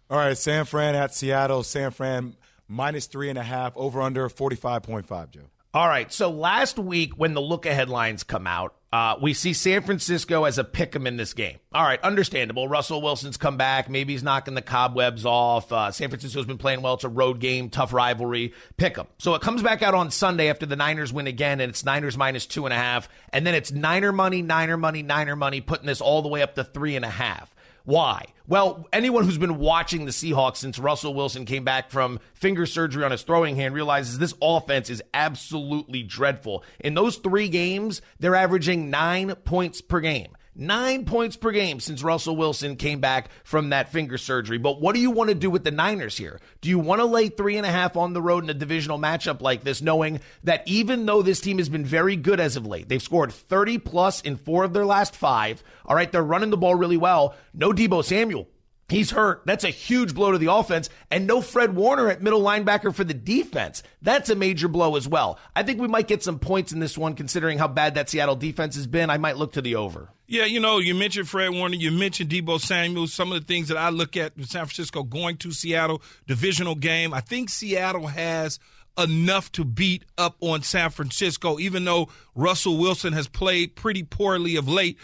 All 0.10 0.18
right, 0.18 0.38
San 0.38 0.66
Fran 0.66 0.96
at 0.96 1.14
Seattle. 1.14 1.64
San 1.64 1.92
Fran 1.92 2.36
minus 2.68 3.08
three 3.08 3.30
and 3.30 3.38
a 3.38 3.44
half, 3.44 3.76
over 3.76 4.02
under 4.02 4.30
45.5, 4.30 5.32
Joe. 5.32 5.42
All 5.76 5.90
right. 5.90 6.10
So 6.10 6.30
last 6.30 6.80
week, 6.80 7.16
when 7.18 7.34
the 7.34 7.42
look 7.42 7.66
ahead 7.66 7.90
lines 7.90 8.24
come 8.24 8.48
out, 8.48 8.76
uh, 8.94 9.18
we 9.22 9.34
see 9.34 9.52
San 9.52 9.82
Francisco 9.82 10.46
as 10.46 10.58
a 10.58 10.64
pick 10.64 10.96
'em 10.96 11.06
in 11.06 11.18
this 11.18 11.34
game. 11.34 11.58
All 11.74 11.84
right, 11.84 12.02
understandable. 12.02 12.70
Russell 12.70 13.02
Wilson's 13.02 13.36
come 13.36 13.58
back. 13.58 13.90
Maybe 13.90 14.14
he's 14.14 14.24
knocking 14.24 14.54
the 14.54 14.62
cobwebs 14.62 15.26
off. 15.26 15.70
Uh, 15.74 15.92
San 15.92 16.08
Francisco's 16.08 16.46
been 16.46 16.58
playing 16.58 16.82
well. 16.82 16.94
It's 16.94 17.04
a 17.04 17.10
road 17.10 17.42
game, 17.42 17.70
tough 17.70 17.92
rivalry. 17.92 18.54
Pick 18.78 18.98
'em. 18.98 19.08
So 19.18 19.36
it 19.36 19.42
comes 19.42 19.62
back 19.62 19.82
out 19.82 19.94
on 19.94 20.12
Sunday 20.12 20.50
after 20.50 20.66
the 20.66 20.78
Niners 20.78 21.12
win 21.12 21.28
again, 21.28 21.60
and 21.60 21.70
it's 21.70 21.84
Niners 21.84 22.18
minus 22.18 22.46
two 22.46 22.66
and 22.66 22.72
a 22.72 22.78
half. 22.78 23.10
And 23.34 23.46
then 23.46 23.54
it's 23.54 23.74
Niner 23.74 24.14
money, 24.14 24.42
Niner 24.42 24.78
money, 24.78 25.04
Niner 25.04 25.36
money, 25.36 25.60
putting 25.60 25.88
this 25.88 26.00
all 26.00 26.22
the 26.22 26.30
way 26.30 26.42
up 26.42 26.56
to 26.56 26.64
three 26.64 26.96
and 26.96 27.04
a 27.04 27.10
half. 27.10 27.54
Why? 27.86 28.26
Well, 28.48 28.88
anyone 28.92 29.26
who's 29.26 29.38
been 29.38 29.60
watching 29.60 30.06
the 30.06 30.12
Seahawks 30.12 30.58
since 30.58 30.80
Russell 30.80 31.14
Wilson 31.14 31.46
came 31.46 31.64
back 31.64 31.92
from 31.92 32.20
finger 32.34 32.66
surgery 32.66 33.04
on 33.04 33.12
his 33.12 33.22
throwing 33.22 33.56
hand 33.56 33.76
realizes 33.76 34.18
this 34.18 34.34
offense 34.42 34.90
is 34.90 35.04
absolutely 35.14 36.02
dreadful. 36.02 36.64
In 36.80 36.96
those 36.96 37.18
three 37.18 37.48
games, 37.48 38.02
they're 38.20 38.36
averaging 38.36 38.90
nine 38.90 39.36
points 39.36 39.82
per 39.82 40.00
game. 40.00 40.36
Nine 40.58 41.04
points 41.04 41.36
per 41.36 41.52
game 41.52 41.82
since 41.82 42.02
Russell 42.02 42.38
Wilson 42.38 42.78
came 42.78 43.02
back 43.02 43.30
from 43.44 43.72
that 43.72 43.92
finger 43.92 44.18
surgery. 44.18 44.58
But 44.58 44.80
what 44.80 44.96
do 44.96 45.02
you 45.02 45.12
want 45.12 45.28
to 45.28 45.36
do 45.36 45.50
with 45.50 45.66
the 45.66 45.72
Niners 45.72 46.18
here? 46.18 46.40
Do 46.62 46.70
you 46.70 46.80
want 46.80 47.02
to 47.02 47.06
lay 47.06 47.28
three 47.28 47.58
and 47.58 47.66
a 47.66 47.72
half 47.72 47.98
on 47.98 48.14
the 48.14 48.22
road 48.22 48.46
in 48.46 48.50
a 48.50 48.54
divisional 48.54 48.98
matchup 48.98 49.42
like 49.42 49.66
this, 49.66 49.82
knowing 49.82 50.22
that 50.46 50.64
even 50.66 51.06
though 51.06 51.22
this 51.22 51.42
team 51.42 51.58
has 51.58 51.68
been 51.68 51.84
very 51.84 52.16
good 52.16 52.40
as 52.40 52.56
of 52.56 52.66
late, 52.66 52.88
they've 52.88 53.02
scored 53.02 53.34
30 53.34 53.80
plus 53.80 54.22
in 54.22 54.38
four 54.38 54.64
of 54.64 54.72
their 54.72 54.86
last 54.86 55.14
five. 55.14 55.62
All 55.86 55.96
right, 55.96 56.10
they're 56.10 56.24
running 56.24 56.52
the 56.52 56.58
ball 56.58 56.76
really 56.76 56.96
well. 56.96 57.36
No 57.54 57.74
Deebo 57.74 58.02
Samuel 58.02 58.48
He's 58.88 59.10
hurt. 59.12 59.42
That's 59.46 59.64
a 59.64 59.70
huge 59.70 60.14
blow 60.14 60.32
to 60.32 60.38
the 60.38 60.54
offense. 60.54 60.90
And 61.10 61.26
no 61.26 61.42
Fred 61.42 61.76
Warner 61.76 62.10
at 62.10 62.22
middle 62.22 62.42
linebacker 62.42 62.94
for 62.94 63.04
the 63.04 63.16
defense. 63.16 63.82
That's 64.02 64.30
a 64.30 64.36
major 64.36 64.68
blow 64.68 64.96
as 64.96 65.08
well. 65.08 65.40
I 65.56 65.64
think 65.64 65.82
we 65.82 65.88
might 65.88 66.08
get 66.08 66.22
some 66.22 66.38
points 66.38 66.72
in 66.72 66.80
this 66.80 66.96
one 66.96 67.16
considering 67.16 67.58
how 67.58 67.68
bad 67.68 67.96
that 67.96 68.10
Seattle 68.10 68.36
defense 68.36 68.76
has 68.76 68.86
been. 68.86 69.10
I 69.10 69.18
might 69.18 69.38
look 69.38 69.54
to 69.54 69.62
the 69.62 69.76
over. 69.76 70.10
Yeah, 70.28 70.46
you 70.46 70.60
know, 70.60 70.78
you 70.78 70.94
mentioned 70.94 71.28
Fred 71.28 71.50
Warner, 71.50 71.76
you 71.76 71.92
mentioned 71.92 72.30
Deebo 72.30 72.60
Samuel. 72.60 73.08
Some 73.08 73.32
of 73.32 73.40
the 73.40 73.46
things 73.46 73.70
that 73.70 73.78
I 73.78 73.90
look 73.90 74.16
at 74.18 74.38
with 74.38 74.50
San 74.50 74.66
Francisco 74.66 75.04
going 75.04 75.38
to 75.38 75.52
Seattle, 75.52 76.02
divisional 76.28 76.76
game. 76.76 77.14
I 77.14 77.22
think 77.22 77.50
Seattle 77.50 78.08
has 78.08 78.60
enough 78.98 79.52
to 79.54 79.66
beat 79.66 80.06
up 80.18 80.36
on 80.42 80.62
San 80.62 80.90
Francisco, 80.90 81.60
even 81.60 81.86
though 81.86 82.10
Russell 82.34 82.78
Wilson 82.78 83.14
has 83.14 83.28
played 83.28 83.76
pretty 83.76 84.04
poorly 84.04 84.56
of 84.56 84.68
late. 84.68 85.00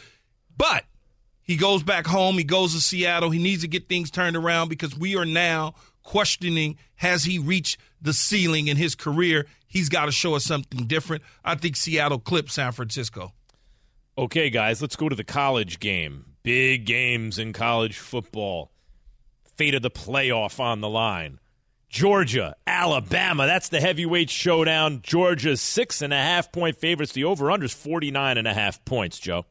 But 0.55 0.85
he 1.43 1.55
goes 1.57 1.83
back 1.83 2.05
home. 2.07 2.37
He 2.37 2.43
goes 2.43 2.73
to 2.73 2.81
Seattle. 2.81 3.29
He 3.29 3.41
needs 3.41 3.61
to 3.61 3.67
get 3.67 3.89
things 3.89 4.11
turned 4.11 4.35
around 4.35 4.69
because 4.69 4.97
we 4.97 5.15
are 5.15 5.25
now 5.25 5.73
questioning 6.03 6.77
has 6.95 7.23
he 7.23 7.39
reached 7.39 7.79
the 8.01 8.13
ceiling 8.13 8.67
in 8.67 8.77
his 8.77 8.95
career? 8.95 9.45
He's 9.67 9.89
got 9.89 10.05
to 10.05 10.11
show 10.11 10.35
us 10.35 10.43
something 10.43 10.85
different. 10.87 11.23
I 11.43 11.55
think 11.55 11.75
Seattle 11.75 12.19
clips 12.19 12.53
San 12.53 12.71
Francisco. 12.71 13.33
Okay, 14.17 14.49
guys, 14.49 14.81
let's 14.81 14.95
go 14.95 15.09
to 15.09 15.15
the 15.15 15.23
college 15.23 15.79
game. 15.79 16.25
Big 16.43 16.85
games 16.85 17.39
in 17.39 17.53
college 17.53 17.97
football. 17.97 18.71
fate 19.57 19.75
of 19.75 19.81
the 19.81 19.91
playoff 19.91 20.59
on 20.59 20.81
the 20.81 20.89
line. 20.89 21.39
Georgia, 21.89 22.55
Alabama. 22.65 23.45
That's 23.45 23.69
the 23.69 23.81
heavyweight 23.81 24.29
showdown. 24.29 25.01
Georgia's 25.03 25.61
six 25.61 26.01
and 26.01 26.13
a 26.13 26.17
half 26.17 26.51
point 26.51 26.77
favorites. 26.77 27.11
The 27.11 27.25
over 27.25 27.51
under 27.51 27.65
is 27.65 27.73
49 27.73 28.37
and 28.37 28.47
a 28.47 28.53
half 28.53 28.83
points, 28.85 29.19
Joe. 29.19 29.45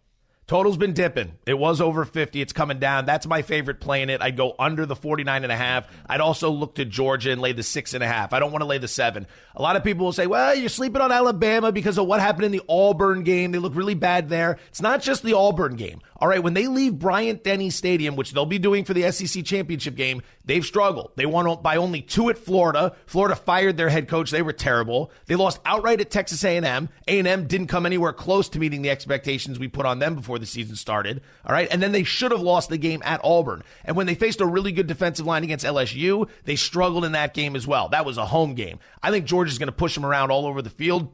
Total's 0.51 0.77
been 0.77 0.95
dipping. 0.95 1.35
It 1.47 1.57
was 1.57 1.81
over 1.81 2.05
50. 2.05 2.41
It's 2.41 2.53
coming 2.53 2.81
down. 2.81 3.05
That's 3.05 3.25
my 3.25 3.43
favorite 3.43 3.79
play 3.79 4.03
in 4.03 4.11
it. 4.11 4.21
I'd 4.21 4.37
go 4.37 4.57
under 4.59 4.85
the 4.85 4.97
49 4.97 5.45
and 5.45 5.53
a 5.53 5.57
half. 5.57 5.87
I'd 6.09 6.21
also 6.21 6.51
look 6.51 6.75
to 6.75 6.85
Georgia 6.85 7.31
and 7.31 7.41
lay 7.41 7.53
the 7.53 7.63
six 7.63 7.95
and 7.95 8.03
a 8.03 8.09
half. 8.09 8.33
I 8.33 8.41
don't 8.41 8.51
want 8.51 8.63
to 8.63 8.67
lay 8.67 8.79
the 8.79 8.89
seven. 8.89 9.29
A 9.55 9.63
lot 9.63 9.77
of 9.77 9.85
people 9.85 10.07
will 10.07 10.13
say, 10.13 10.27
well, 10.27 10.53
you're 10.53 10.69
sleeping 10.69 11.01
on 11.01 11.13
Alabama 11.13 11.71
because 11.71 11.99
of 11.99 12.09
what 12.09 12.19
happened 12.19 12.47
in 12.47 12.51
the 12.51 12.63
Auburn 12.69 13.23
game. 13.23 13.53
They 13.53 13.61
look 13.61 13.77
really 13.77 13.95
bad 13.95 14.29
there. 14.29 14.59
It's 14.71 14.83
not 14.83 15.03
just 15.03 15.23
the 15.23 15.35
Auburn 15.35 15.77
game. 15.77 16.01
All 16.21 16.29
right, 16.29 16.43
when 16.43 16.53
they 16.53 16.67
leave 16.67 16.99
Bryant 16.99 17.43
Denny 17.43 17.71
Stadium, 17.71 18.15
which 18.15 18.33
they'll 18.33 18.45
be 18.45 18.59
doing 18.59 18.85
for 18.85 18.93
the 18.93 19.11
SEC 19.11 19.43
championship 19.43 19.95
game, 19.95 20.21
they've 20.45 20.65
struggled. 20.65 21.13
They 21.17 21.25
won 21.25 21.63
by 21.63 21.77
only 21.77 22.03
two 22.03 22.29
at 22.29 22.37
Florida. 22.37 22.95
Florida 23.07 23.35
fired 23.35 23.79
their 23.79 23.89
head 23.89 24.07
coach. 24.07 24.31
They 24.31 24.43
were 24.43 24.53
terrible. 24.53 25.11
They 25.27 25.35
lost 25.35 25.61
outright 25.65 26.01
at 26.01 26.11
Texas 26.11 26.45
A&M. 26.45 26.91
A&M 27.09 27.47
didn't 27.47 27.69
come 27.69 27.87
anywhere 27.87 28.13
close 28.13 28.51
to 28.51 28.59
meeting 28.59 28.83
the 28.83 28.91
expectations 28.91 29.59
we 29.59 29.69
put 29.69 29.87
on 29.87 29.99
them 29.99 30.15
before 30.15 30.39
the 30.39 30.45
season 30.45 30.77
started. 30.77 31.23
All 31.47 31.53
right, 31.53 31.69
and 31.71 31.83
then 31.83 31.93
they 31.93 32.05
should 32.05 32.33
have 32.33 32.43
lost 32.43 32.69
the 32.69 32.77
game 32.77 33.01
at 33.05 33.21
Auburn. 33.25 33.63
And 33.85 33.97
when 33.97 34.07
they 34.07 34.15
faced 34.15 34.43
a 34.43 34.47
really 34.47 34.73
good 34.73 34.87
defensive 34.87 35.25
line 35.25 35.45
against 35.45 35.65
LSU, 35.65 36.29
they 36.45 36.57
struggled 36.57 37.07
in 37.07 37.13
that 37.13 37.33
game 37.33 37.57
as 37.57 37.67
well. 37.67 37.89
That 37.89 38.05
was 38.05 38.19
a 38.19 38.27
home 38.27 38.55
game. 38.55 38.79
I 39.03 39.11
think 39.11 39.25
Georgia's 39.25 39.59
going 39.59 39.69
to 39.69 39.73
push 39.73 39.95
them 39.95 40.05
around 40.05 40.31
all 40.31 40.45
over 40.45 40.61
the 40.61 40.69
field. 40.69 41.13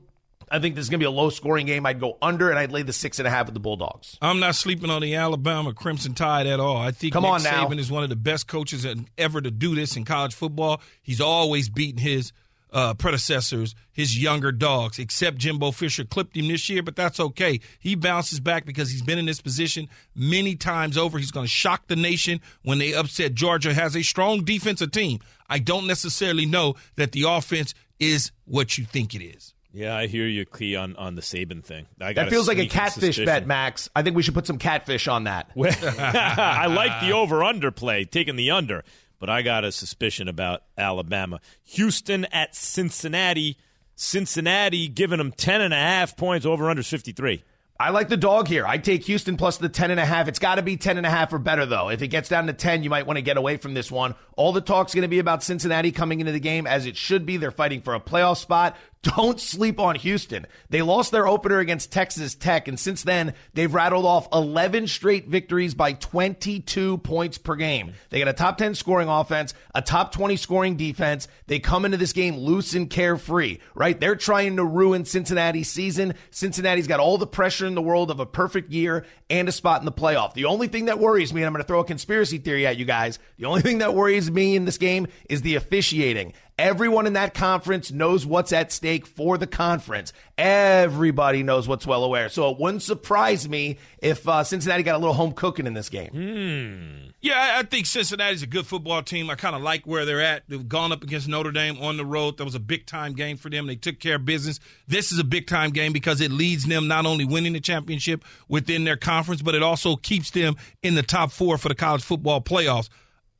I 0.50 0.60
think 0.60 0.76
this 0.76 0.84
is 0.84 0.90
going 0.90 1.00
to 1.00 1.04
be 1.04 1.08
a 1.08 1.10
low 1.10 1.30
scoring 1.30 1.66
game. 1.66 1.86
I'd 1.86 1.98
go 1.98 2.18
under 2.22 2.50
and 2.50 2.58
I'd 2.58 2.70
lay 2.70 2.82
the 2.82 2.92
six 2.92 3.18
and 3.18 3.26
a 3.26 3.30
half 3.30 3.46
with 3.46 3.54
the 3.54 3.60
Bulldogs. 3.60 4.16
I'm 4.22 4.38
not 4.38 4.54
sleeping 4.54 4.90
on 4.90 5.02
the 5.02 5.14
Alabama 5.16 5.74
Crimson 5.74 6.14
Tide 6.14 6.46
at 6.46 6.60
all. 6.60 6.76
I 6.76 6.92
think 6.92 7.12
Come 7.12 7.24
Nick 7.24 7.32
on 7.32 7.42
now. 7.42 7.66
Saban 7.66 7.78
is 7.78 7.90
one 7.90 8.04
of 8.04 8.10
the 8.10 8.16
best 8.16 8.46
coaches 8.46 8.86
ever 9.18 9.40
to 9.40 9.50
do 9.50 9.74
this 9.74 9.96
in 9.96 10.04
college 10.04 10.34
football. 10.34 10.80
He's 11.02 11.20
always 11.20 11.68
beaten 11.68 12.00
his 12.00 12.32
uh, 12.72 12.94
predecessors, 12.94 13.74
his 13.90 14.20
younger 14.20 14.52
dogs, 14.52 14.98
except 14.98 15.38
Jimbo 15.38 15.70
Fisher 15.70 16.04
clipped 16.04 16.36
him 16.36 16.48
this 16.48 16.68
year, 16.68 16.82
but 16.82 16.94
that's 16.94 17.18
okay. 17.18 17.60
He 17.80 17.94
bounces 17.94 18.38
back 18.38 18.66
because 18.66 18.90
he's 18.90 19.02
been 19.02 19.18
in 19.18 19.26
this 19.26 19.40
position 19.40 19.88
many 20.14 20.54
times 20.54 20.98
over. 20.98 21.18
He's 21.18 21.30
going 21.30 21.46
to 21.46 21.50
shock 21.50 21.86
the 21.86 21.96
nation 21.96 22.40
when 22.62 22.78
they 22.78 22.92
upset 22.94 23.34
Georgia, 23.34 23.72
has 23.72 23.96
a 23.96 24.02
strong 24.02 24.44
defensive 24.44 24.90
team. 24.90 25.20
I 25.48 25.58
don't 25.58 25.86
necessarily 25.86 26.46
know 26.46 26.74
that 26.96 27.12
the 27.12 27.24
offense 27.26 27.74
is 27.98 28.30
what 28.44 28.78
you 28.78 28.84
think 28.84 29.14
it 29.14 29.24
is. 29.24 29.54
Yeah, 29.76 29.94
I 29.94 30.06
hear 30.06 30.26
you, 30.26 30.46
Key, 30.46 30.74
on, 30.74 30.96
on 30.96 31.16
the 31.16 31.20
Saban 31.20 31.62
thing. 31.62 31.86
I 32.00 32.14
That 32.14 32.30
feels 32.30 32.48
like 32.48 32.56
a 32.56 32.64
catfish 32.64 33.16
suspicion. 33.16 33.26
bet, 33.26 33.46
Max. 33.46 33.90
I 33.94 34.02
think 34.02 34.16
we 34.16 34.22
should 34.22 34.32
put 34.32 34.46
some 34.46 34.56
catfish 34.56 35.06
on 35.06 35.24
that. 35.24 35.50
I 35.54 36.66
like 36.66 37.02
the 37.02 37.12
over 37.12 37.44
under 37.44 37.70
play, 37.70 38.06
taking 38.06 38.36
the 38.36 38.50
under, 38.50 38.84
but 39.18 39.28
I 39.28 39.42
got 39.42 39.64
a 39.64 39.72
suspicion 39.72 40.28
about 40.28 40.62
Alabama. 40.78 41.40
Houston 41.64 42.24
at 42.26 42.54
Cincinnati. 42.56 43.58
Cincinnati 43.94 44.88
giving 44.88 45.18
them 45.18 45.30
10 45.30 45.60
and 45.60 45.74
a 45.74 45.76
half 45.76 46.16
points, 46.16 46.46
over 46.46 46.70
under 46.70 46.82
53. 46.82 47.44
I 47.78 47.90
like 47.90 48.08
the 48.08 48.16
dog 48.16 48.48
here. 48.48 48.66
I 48.66 48.78
take 48.78 49.04
Houston 49.04 49.36
plus 49.36 49.58
the 49.58 49.68
10 49.68 49.90
and 49.90 50.00
a 50.00 50.06
half. 50.06 50.28
It's 50.28 50.38
got 50.38 50.54
to 50.54 50.62
be 50.62 50.78
10 50.78 50.96
and 50.96 51.06
a 51.06 51.10
half 51.10 51.32
or 51.32 51.38
better 51.38 51.66
though. 51.66 51.90
If 51.90 52.00
it 52.00 52.08
gets 52.08 52.28
down 52.28 52.46
to 52.46 52.54
10, 52.54 52.82
you 52.82 52.88
might 52.88 53.06
want 53.06 53.18
to 53.18 53.22
get 53.22 53.36
away 53.36 53.58
from 53.58 53.74
this 53.74 53.90
one. 53.90 54.14
All 54.36 54.52
the 54.52 54.62
talk's 54.62 54.94
going 54.94 55.02
to 55.02 55.08
be 55.08 55.18
about 55.18 55.42
Cincinnati 55.42 55.92
coming 55.92 56.20
into 56.20 56.32
the 56.32 56.40
game 56.40 56.66
as 56.66 56.86
it 56.86 56.96
should 56.96 57.26
be. 57.26 57.36
They're 57.36 57.50
fighting 57.50 57.82
for 57.82 57.94
a 57.94 58.00
playoff 58.00 58.38
spot. 58.38 58.76
Don't 59.14 59.40
sleep 59.40 59.78
on 59.78 59.94
Houston. 59.94 60.46
They 60.68 60.82
lost 60.82 61.12
their 61.12 61.28
opener 61.28 61.60
against 61.60 61.92
Texas 61.92 62.34
Tech 62.34 62.66
and 62.66 62.78
since 62.78 63.04
then 63.04 63.34
they've 63.54 63.72
rattled 63.72 64.04
off 64.04 64.26
11 64.32 64.88
straight 64.88 65.28
victories 65.28 65.74
by 65.74 65.92
22 65.92 66.98
points 66.98 67.38
per 67.38 67.54
game. 67.54 67.92
They 68.10 68.18
got 68.18 68.26
a 68.26 68.32
top 68.32 68.58
10 68.58 68.74
scoring 68.74 69.08
offense, 69.08 69.54
a 69.76 69.80
top 69.80 70.10
20 70.10 70.34
scoring 70.36 70.76
defense. 70.76 71.28
They 71.46 71.60
come 71.60 71.84
into 71.84 71.98
this 71.98 72.12
game 72.12 72.36
loose 72.36 72.74
and 72.74 72.90
carefree, 72.90 73.58
right? 73.76 73.98
They're 73.98 74.16
trying 74.16 74.56
to 74.56 74.64
ruin 74.64 75.04
Cincinnati's 75.04 75.70
season. 75.70 76.14
Cincinnati's 76.32 76.88
got 76.88 76.98
all 76.98 77.16
the 77.16 77.28
pressure 77.28 77.66
in 77.66 77.76
the 77.76 77.82
world 77.82 78.10
of 78.10 78.18
a 78.18 78.26
perfect 78.26 78.72
year 78.72 79.04
and 79.30 79.48
a 79.48 79.52
spot 79.52 79.80
in 79.80 79.84
the 79.84 79.92
playoff. 79.92 80.34
The 80.34 80.46
only 80.46 80.66
thing 80.66 80.86
that 80.86 80.98
worries 80.98 81.32
me, 81.32 81.42
and 81.42 81.46
I'm 81.46 81.52
going 81.52 81.62
to 81.62 81.68
throw 81.68 81.80
a 81.80 81.84
conspiracy 81.84 82.38
theory 82.38 82.66
at 82.66 82.76
you 82.76 82.84
guys, 82.84 83.20
the 83.38 83.46
only 83.46 83.62
thing 83.62 83.78
that 83.78 83.94
worries 83.94 84.30
me 84.30 84.56
in 84.56 84.64
this 84.64 84.78
game 84.78 85.06
is 85.30 85.42
the 85.42 85.54
officiating. 85.54 86.32
Everyone 86.58 87.06
in 87.06 87.12
that 87.12 87.34
conference 87.34 87.92
knows 87.92 88.24
what's 88.24 88.50
at 88.50 88.72
stake 88.72 89.06
for 89.06 89.36
the 89.36 89.46
conference. 89.46 90.14
Everybody 90.38 91.42
knows 91.42 91.68
what's 91.68 91.86
well 91.86 92.02
aware. 92.02 92.30
So 92.30 92.50
it 92.50 92.58
wouldn't 92.58 92.82
surprise 92.82 93.46
me 93.46 93.76
if 93.98 94.26
uh, 94.26 94.42
Cincinnati 94.42 94.82
got 94.82 94.94
a 94.94 94.98
little 94.98 95.12
home 95.12 95.32
cooking 95.32 95.66
in 95.66 95.74
this 95.74 95.90
game. 95.90 97.12
Yeah, 97.20 97.34
I- 97.34 97.58
I 97.58 97.62
think 97.64 97.84
Cincinnati's 97.84 98.42
a 98.42 98.46
good 98.46 98.66
football 98.66 99.02
team. 99.02 99.28
I 99.28 99.34
kind 99.34 99.54
of 99.54 99.60
like 99.60 99.86
where 99.86 100.06
they're 100.06 100.22
at. 100.22 100.44
They've 100.48 100.66
gone 100.66 100.92
up 100.92 101.02
against 101.02 101.28
Notre 101.28 101.52
Dame 101.52 101.76
on 101.78 101.98
the 101.98 102.06
road. 102.06 102.38
That 102.38 102.46
was 102.46 102.54
a 102.54 102.58
big 102.60 102.86
time 102.86 103.12
game 103.12 103.36
for 103.36 103.50
them. 103.50 103.66
They 103.66 103.76
took 103.76 104.00
care 104.00 104.14
of 104.16 104.24
business. 104.24 104.58
This 104.88 105.12
is 105.12 105.18
a 105.18 105.24
big 105.24 105.46
time 105.46 105.72
game 105.72 105.92
because 105.92 106.22
it 106.22 106.30
leads 106.30 106.64
them 106.64 106.88
not 106.88 107.04
only 107.04 107.26
winning 107.26 107.52
the 107.52 107.60
championship 107.60 108.24
within 108.48 108.84
their 108.84 108.96
conference, 108.96 109.42
but 109.42 109.54
it 109.54 109.62
also 109.62 109.96
keeps 109.96 110.30
them 110.30 110.56
in 110.82 110.94
the 110.94 111.02
top 111.02 111.32
four 111.32 111.58
for 111.58 111.68
the 111.68 111.74
college 111.74 112.02
football 112.02 112.40
playoffs. 112.40 112.88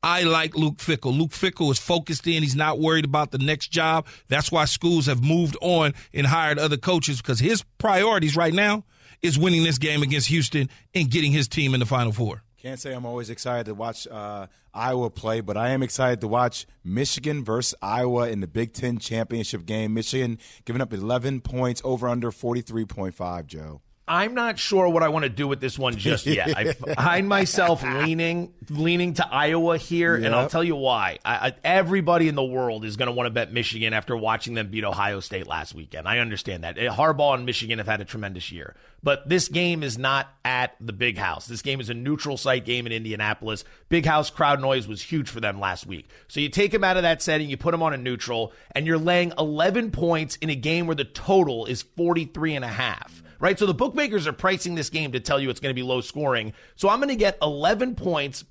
I 0.07 0.23
like 0.23 0.55
Luke 0.55 0.77
Fickell. 0.77 1.19
Luke 1.19 1.33
Fickell 1.33 1.69
is 1.73 1.81
focused 1.81 2.29
in. 2.29 2.45
He's 2.45 2.55
not 2.55 2.79
worried 2.79 3.05
about 3.05 3.33
the 3.33 3.39
next 3.39 3.73
job. 3.73 4.07
That's 4.29 4.53
why 4.53 4.65
schools 4.67 5.07
have 5.07 5.21
moved 5.21 5.57
on 5.61 5.95
and 6.15 6.29
hired 6.29 6.61
other 6.61 6.77
coaches 6.77 7.21
because 7.21 7.41
his 7.41 7.65
priorities 7.79 8.37
right 8.37 8.55
now 8.55 8.85
is 9.21 9.37
winning 9.37 9.65
this 9.65 9.79
game 9.79 10.05
against 10.05 10.29
Houston 10.29 10.71
and 10.95 11.11
getting 11.11 11.33
his 11.33 11.49
team 11.49 11.75
in 11.75 11.81
the 11.81 11.87
Final 11.87 12.13
Four. 12.13 12.45
Can't 12.63 12.79
say 12.79 12.95
I'm 12.95 13.05
always 13.05 13.31
excited 13.31 13.67
to 13.67 13.75
watch 13.75 14.07
uh, 14.07 14.47
Iowa 14.73 15.11
play, 15.11 15.41
but 15.41 15.57
I 15.57 15.71
am 15.71 15.83
excited 15.83 16.21
to 16.21 16.29
watch 16.29 16.67
Michigan 16.85 17.45
versus 17.45 17.75
Iowa 17.83 18.29
in 18.29 18.39
the 18.39 18.47
Big 18.47 18.75
Ten 18.75 18.99
championship 18.99 19.67
game. 19.67 19.93
Michigan 19.93 20.39
giving 20.65 20.83
up 20.83 20.93
11 20.93 21.41
points 21.41 21.83
over 21.85 22.07
under 22.07 22.31
43.5, 22.31 23.47
Joe. 23.47 23.81
I'm 24.09 24.35
not 24.35 24.59
sure 24.59 24.89
what 24.89 25.03
I 25.03 25.09
want 25.09 25.25
to 25.25 25.29
do 25.29 25.49
with 25.49 25.61
this 25.61 25.77
one 25.77 25.97
just 25.97 26.27
yet. 26.27 26.57
I 26.57 26.73
find 26.73 27.29
myself 27.29 27.83
leaning 27.83 28.55
leaning 28.71 29.15
to 29.15 29.27
Iowa 29.27 29.79
here, 29.79 30.15
and 30.15 30.35
I'll 30.35 30.49
tell 30.49 30.63
you 30.63 30.77
why. 30.77 31.19
I, 31.25 31.49
I, 31.49 31.55
everybody 31.65 32.29
in 32.29 32.37
the 32.37 32.45
world 32.45 32.85
is 32.85 32.97
going 32.97 33.07
to 33.07 33.13
want 33.13 33.27
to 33.27 33.31
bet 33.33 33.53
Michigan 33.53 33.93
after 33.93 34.17
watching 34.17 34.55
them 34.55 34.69
beat 34.71 34.85
Ohio 34.85 35.19
State 35.21 35.49
last 35.49 35.75
weekend. 35.75 36.07
I 36.07 36.19
understand 36.19 36.63
that. 36.63 36.79
Eh, 36.79 36.89
Harbaugh 36.89 37.35
and 37.35 37.47
Michigan 37.47 37.79
have 37.79 37.89
had 37.89 38.01
a 38.01 38.05
tremendous 38.05 38.53
year, 38.53 38.77
but 39.03 39.29
this 39.29 39.49
game 39.49 39.83
is 39.83 39.99
not 39.99 40.29
at 40.45 40.77
the 40.81 40.93
Big 40.93 41.19
House. 41.19 41.47
This 41.47 41.63
game 41.63 41.81
is 41.81 41.91
a 41.91 41.95
neutral 41.95 42.37
site 42.37 42.65
game 42.65 42.87
in 42.87 42.93
Indianapolis. 42.93 43.65
Big 43.89 44.07
House 44.07 44.31
crowd 44.31 44.61
noise 44.61 44.87
was 44.87 45.03
huge 45.03 45.29
for 45.29 45.41
them 45.41 45.59
last 45.59 45.85
week. 45.85 46.09
So 46.29 46.39
you 46.39 46.49
take 46.49 46.71
them 46.71 46.85
out 46.85 46.97
of 46.97 47.03
that 47.03 47.23
setting, 47.23 47.51
you 47.51 47.57
put 47.57 47.73
them 47.73 47.83
on 47.83 47.93
a 47.93 47.97
neutral, 47.97 48.53
and 48.73 48.87
you're 48.87 48.99
laying 48.99 49.33
11 49.37 49.91
points 49.91 50.37
in 50.37 50.49
a 50.49 50.55
game 50.55 50.87
where 50.87 50.95
the 50.95 51.05
total 51.05 51.67
is 51.67 51.83
43 51.83 52.55
and 52.55 52.65
a 52.65 52.69
half 52.69 53.25
right? 53.41 53.59
So 53.59 53.67
the 53.67 53.75
bookmakers 53.75 54.27
are 54.27 54.33
pricing 54.33 54.75
this 54.75 54.91
game 54.91 55.13
to 55.13 55.21
tell 55.21 55.41
you 55.41 55.51
it's 55.51 55.61
going 55.61 55.71
to 55.71 55.81
be 55.81 55.83
low 55.83 56.01
scoring. 56.01 56.53
So 56.75 56.89
I'm 56.89 56.99
going 56.99 57.09
to 57.09 57.17
get 57.17 57.39
11 57.43 57.95
points 57.95 58.45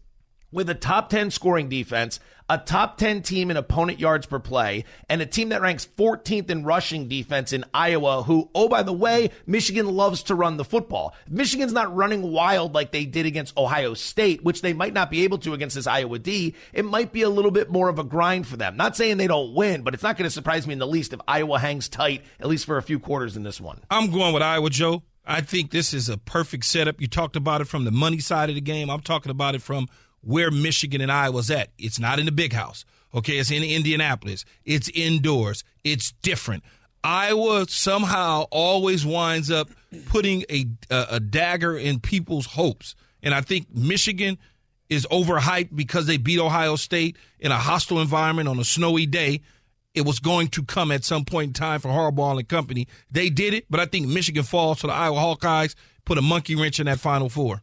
with 0.52 0.70
a 0.70 0.76
top 0.76 1.10
10 1.10 1.32
scoring 1.32 1.68
defense, 1.70 2.20
a 2.50 2.58
top 2.58 2.98
10 2.98 3.22
team 3.22 3.50
in 3.50 3.58
opponent 3.58 4.00
yards 4.00 4.26
per 4.26 4.40
play, 4.40 4.86
and 5.10 5.22
a 5.22 5.26
team 5.26 5.50
that 5.50 5.62
ranks 5.62 5.88
14th 5.98 6.50
in 6.50 6.64
rushing 6.64 7.08
defense 7.08 7.54
in 7.54 7.66
Iowa, 7.74 8.24
who, 8.24 8.50
oh, 8.54 8.70
by 8.70 8.84
the 8.84 8.94
way, 8.94 9.32
Michigan 9.46 9.88
loves 9.88 10.24
to 10.24 10.36
run 10.36 10.58
the 10.58 10.66
football. 10.66 11.16
Michigan's 11.30 11.74
not 11.74 11.96
running 11.96 12.32
wild 12.32 12.74
like 12.74 12.92
they 12.92 13.06
did 13.06 13.26
against 13.26 13.58
Ohio 13.58 13.94
State, 13.94 14.44
which 14.44 14.62
they 14.62 14.74
might 14.74 14.94
not 14.94 15.10
be 15.10 15.24
able 15.24 15.38
to 15.40 15.54
against 15.54 15.76
this 15.76 15.88
Iowa 15.88 16.20
D, 16.20 16.54
it 16.74 16.86
might 16.86 17.12
be 17.12 17.24
a 17.24 17.30
little 17.30 17.52
bit 17.52 17.70
more 17.70 17.90
of 17.90 18.00
a 18.00 18.04
grind 18.04 18.48
for 18.48 18.58
them. 18.58 18.78
Not 18.78 18.96
saying 18.96 19.18
they 19.18 19.28
don't 19.28 19.54
win, 19.54 19.82
but 19.82 19.94
it's 19.94 20.04
not 20.04 20.18
going 20.18 20.28
to 20.28 20.34
surprise 20.34 20.68
me 20.68 20.74
in 20.74 20.80
the 20.80 20.88
least 20.88 21.14
if 21.14 21.20
Iowa 21.28 21.60
hangs 21.60 21.90
tight, 21.90 22.24
at 22.40 22.48
least 22.48 22.66
for 22.66 22.78
a 22.78 22.84
few 22.84 23.00
quarters 23.00 23.36
in 23.36 23.44
this 23.44 23.60
one. 23.60 23.82
I'm 23.90 24.12
going 24.12 24.34
with 24.34 24.44
Iowa, 24.44 24.70
Joe. 24.70 25.04
I 25.28 25.42
think 25.42 25.72
this 25.72 25.94
is 25.94 26.08
a 26.08 26.18
perfect 26.18 26.66
setup. 26.66 27.02
You 27.02 27.08
talked 27.08 27.36
about 27.36 27.62
it 27.62 27.66
from 27.66 27.84
the 27.84 27.92
money 27.92 28.20
side 28.20 28.50
of 28.50 28.56
the 28.56 28.62
game. 28.62 28.92
I'm 28.92 29.02
talking 29.02 29.32
about 29.32 29.56
it 29.56 29.62
from 29.62 29.88
where 30.26 30.52
Michigan 30.52 31.02
and 31.02 31.12
Iowa's 31.12 31.50
at. 31.52 31.70
It's 31.78 32.00
not 32.00 32.20
in 32.20 32.26
the 32.26 32.32
big 32.32 32.54
house. 32.54 32.86
Okay, 33.14 33.38
it's 33.38 33.52
in 33.52 33.64
Indianapolis. 33.64 34.44
It's 34.66 34.90
indoors. 34.90 35.64
It's 35.84 36.12
different. 36.22 36.64
Iowa 37.04 37.66
somehow 37.70 38.48
always 38.52 39.06
winds 39.06 39.50
up 39.52 39.70
putting 40.08 40.44
a 40.50 40.66
a, 40.90 41.06
a 41.12 41.20
dagger 41.20 41.78
in 41.78 42.00
people's 42.00 42.48
hopes. 42.48 42.96
And 43.24 43.34
I 43.34 43.42
think 43.42 43.74
Michigan 43.74 44.38
is 44.90 45.08
overhyped 45.12 45.76
because 45.76 46.08
they 46.08 46.18
beat 46.18 46.40
Ohio 46.40 46.76
State 46.76 47.18
in 47.40 47.52
a 47.52 47.58
hostile 47.58 48.02
environment 48.02 48.50
on 48.50 48.60
a 48.60 48.64
snowy 48.64 49.06
day 49.06 49.42
it 49.96 50.06
was 50.06 50.20
going 50.20 50.50
to 50.50 50.64
come 50.64 50.92
at 50.92 51.06
some 51.06 51.24
point 51.24 51.48
in 51.48 51.54
time 51.54 51.80
for 51.80 51.88
Harbaugh 51.88 52.38
and 52.38 52.48
company. 52.48 52.88
They 53.10 53.30
did 53.30 53.54
it, 53.54 53.66
but 53.70 53.80
I 53.80 53.86
think 53.86 54.08
Michigan 54.08 54.44
falls 54.44 54.82
to 54.82 54.88
the 54.88 54.94
Iowa 54.94 55.18
Hawkeyes, 55.18 55.74
put 56.04 56.18
a 56.18 56.22
monkey 56.22 56.56
wrench 56.56 56.80
in 56.80 56.86
that 56.86 57.00
Final 57.00 57.30
Four. 57.30 57.62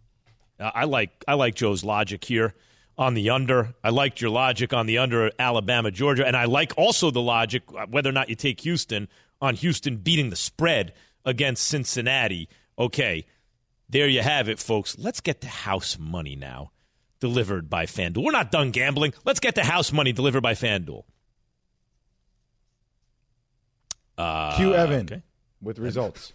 Uh, 0.62 0.70
I 0.74 0.84
like 0.84 1.24
I 1.26 1.34
like 1.34 1.54
Joe's 1.56 1.82
logic 1.84 2.24
here 2.24 2.54
on 2.96 3.14
the 3.14 3.30
under. 3.30 3.74
I 3.82 3.90
liked 3.90 4.20
your 4.20 4.30
logic 4.30 4.72
on 4.72 4.86
the 4.86 4.98
under 4.98 5.30
Alabama 5.38 5.90
Georgia, 5.90 6.26
and 6.26 6.36
I 6.36 6.44
like 6.44 6.72
also 6.76 7.10
the 7.10 7.20
logic 7.20 7.64
uh, 7.76 7.86
whether 7.90 8.08
or 8.08 8.12
not 8.12 8.28
you 8.28 8.36
take 8.36 8.60
Houston 8.60 9.08
on 9.40 9.56
Houston 9.56 9.96
beating 9.96 10.30
the 10.30 10.36
spread 10.36 10.92
against 11.24 11.66
Cincinnati. 11.66 12.48
Okay, 12.78 13.26
there 13.88 14.08
you 14.08 14.22
have 14.22 14.48
it, 14.48 14.58
folks. 14.58 14.96
Let's 14.98 15.20
get 15.20 15.40
to 15.40 15.48
house 15.48 15.98
money 15.98 16.36
now. 16.36 16.70
delivered 17.22 17.70
by 17.70 17.86
FanDuel. 17.86 18.24
We're 18.24 18.32
not 18.32 18.50
done 18.50 18.72
gambling. 18.72 19.14
Let's 19.24 19.38
get 19.38 19.54
the 19.54 19.62
house 19.62 19.92
money 19.92 20.12
delivered 20.12 20.40
by 20.40 20.54
FanDuel. 20.54 21.04
Uh, 24.18 24.56
Q 24.56 24.74
Evan 24.74 25.06
okay. 25.06 25.22
with 25.60 25.78
results. 25.78 26.32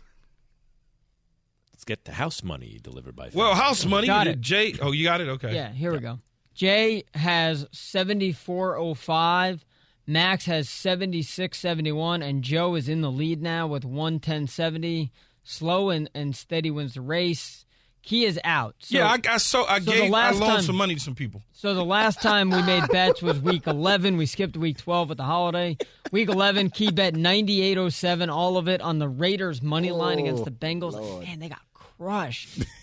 Let's 1.87 1.99
get 2.01 2.05
the 2.05 2.17
house 2.17 2.43
money 2.43 2.79
delivered 2.83 3.15
by 3.15 3.29
FanDuel. 3.29 3.35
Well, 3.35 3.55
house 3.55 3.85
money. 3.85 4.07
Got 4.07 4.27
it. 4.27 4.41
Jay. 4.41 4.75
Oh, 4.81 4.91
you 4.91 5.05
got 5.05 5.21
it. 5.21 5.29
Okay. 5.29 5.55
Yeah, 5.55 5.71
here 5.71 5.93
we 5.93 5.99
go. 5.99 6.19
Jay 6.53 7.03
has 7.13 7.65
7405. 7.71 9.63
Max 10.05 10.45
has 10.47 10.67
7671. 10.67 12.21
And 12.21 12.43
Joe 12.43 12.75
is 12.75 12.89
in 12.89 12.99
the 12.99 13.11
lead 13.11 13.41
now 13.41 13.67
with 13.67 13.85
11070. 13.85 15.13
Slow 15.43 15.89
and, 15.89 16.09
and 16.13 16.35
steady 16.35 16.71
wins 16.71 16.95
the 16.95 17.01
race. 17.01 17.63
Key 18.03 18.25
is 18.25 18.39
out. 18.43 18.75
So, 18.79 18.97
yeah, 18.97 19.07
I, 19.07 19.19
I 19.33 19.37
so 19.37 19.65
I 19.65 19.79
so 19.79 19.85
the 19.85 19.91
gave 19.91 20.13
I 20.13 20.31
loaned 20.31 20.43
time- 20.43 20.61
some 20.61 20.77
money 20.77 20.95
to 20.95 21.01
some 21.01 21.15
people. 21.15 21.41
so 21.51 21.73
the 21.73 21.83
last 21.83 22.21
time 22.21 22.49
we 22.49 22.61
made 22.61 22.87
bets 22.87 23.21
was 23.21 23.39
week 23.41 23.67
11. 23.67 24.15
We 24.15 24.25
skipped 24.25 24.55
week 24.55 24.77
12 24.77 25.09
with 25.09 25.17
the 25.17 25.25
holiday. 25.25 25.77
Week 26.11 26.29
11, 26.29 26.69
Key 26.69 26.91
bet 26.91 27.15
9807, 27.15 28.29
all 28.29 28.55
of 28.55 28.69
it 28.69 28.79
on 28.79 28.99
the 28.99 29.09
Raiders 29.09 29.61
money 29.61 29.91
line 29.91 30.19
against 30.19 30.45
the 30.45 30.51
oh, 30.51 30.53
Bengals. 30.53 31.21
Man, 31.25 31.39
they 31.39 31.49
got 31.49 31.59
crushed. 31.97 32.63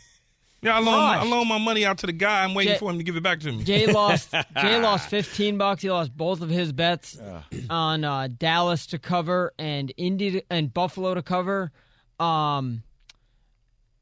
Yeah, 0.63 0.77
I 0.77 0.79
loaned, 0.79 0.89
I 0.89 1.29
Gosh. 1.29 1.47
my 1.47 1.59
money 1.59 1.85
out 1.85 1.99
to 1.99 2.07
the 2.07 2.13
guy. 2.15 2.43
I'm 2.43 2.55
waiting 2.55 2.73
Jay- 2.73 2.79
for 2.79 2.91
him 2.91 2.97
to 2.97 3.05
give 3.05 3.17
it 3.17 3.23
back 3.23 3.41
to 3.41 3.53
me. 3.53 3.65
Jay 3.65 3.87
lost. 3.87 4.33
Jay 4.63 4.81
lost 4.81 5.11
fifteen 5.11 5.59
bucks. 5.59 5.83
He 5.83 5.91
lost 5.91 6.17
both 6.17 6.41
of 6.41 6.49
his 6.49 6.73
bets 6.73 7.19
on 7.69 8.03
uh, 8.03 8.29
Dallas 8.39 8.87
to 8.87 8.99
cover 8.99 9.53
and 9.59 9.93
Indy 9.99 10.31
to, 10.31 10.43
and 10.49 10.73
Buffalo 10.73 11.13
to 11.13 11.21
cover. 11.21 11.71
Um, 12.19 12.83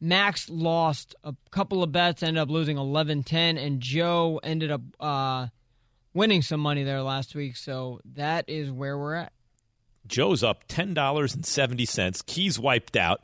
Max 0.00 0.48
lost 0.48 1.16
a 1.24 1.34
couple 1.50 1.82
of 1.82 1.90
bets, 1.90 2.22
ended 2.22 2.40
up 2.40 2.48
losing 2.48 2.76
11-10, 2.76 3.58
and 3.58 3.80
Joe 3.80 4.38
ended 4.44 4.70
up 4.70 4.82
uh, 5.00 5.48
winning 6.14 6.42
some 6.42 6.60
money 6.60 6.84
there 6.84 7.02
last 7.02 7.34
week. 7.34 7.56
So 7.56 8.00
that 8.14 8.44
is 8.48 8.70
where 8.70 8.96
we're 8.96 9.14
at. 9.14 9.32
Joe's 10.06 10.44
up 10.44 10.62
ten 10.68 10.94
dollars 10.94 11.34
and 11.34 11.44
seventy 11.44 11.86
cents. 11.86 12.22
Keys 12.22 12.56
wiped 12.56 12.96
out. 12.96 13.20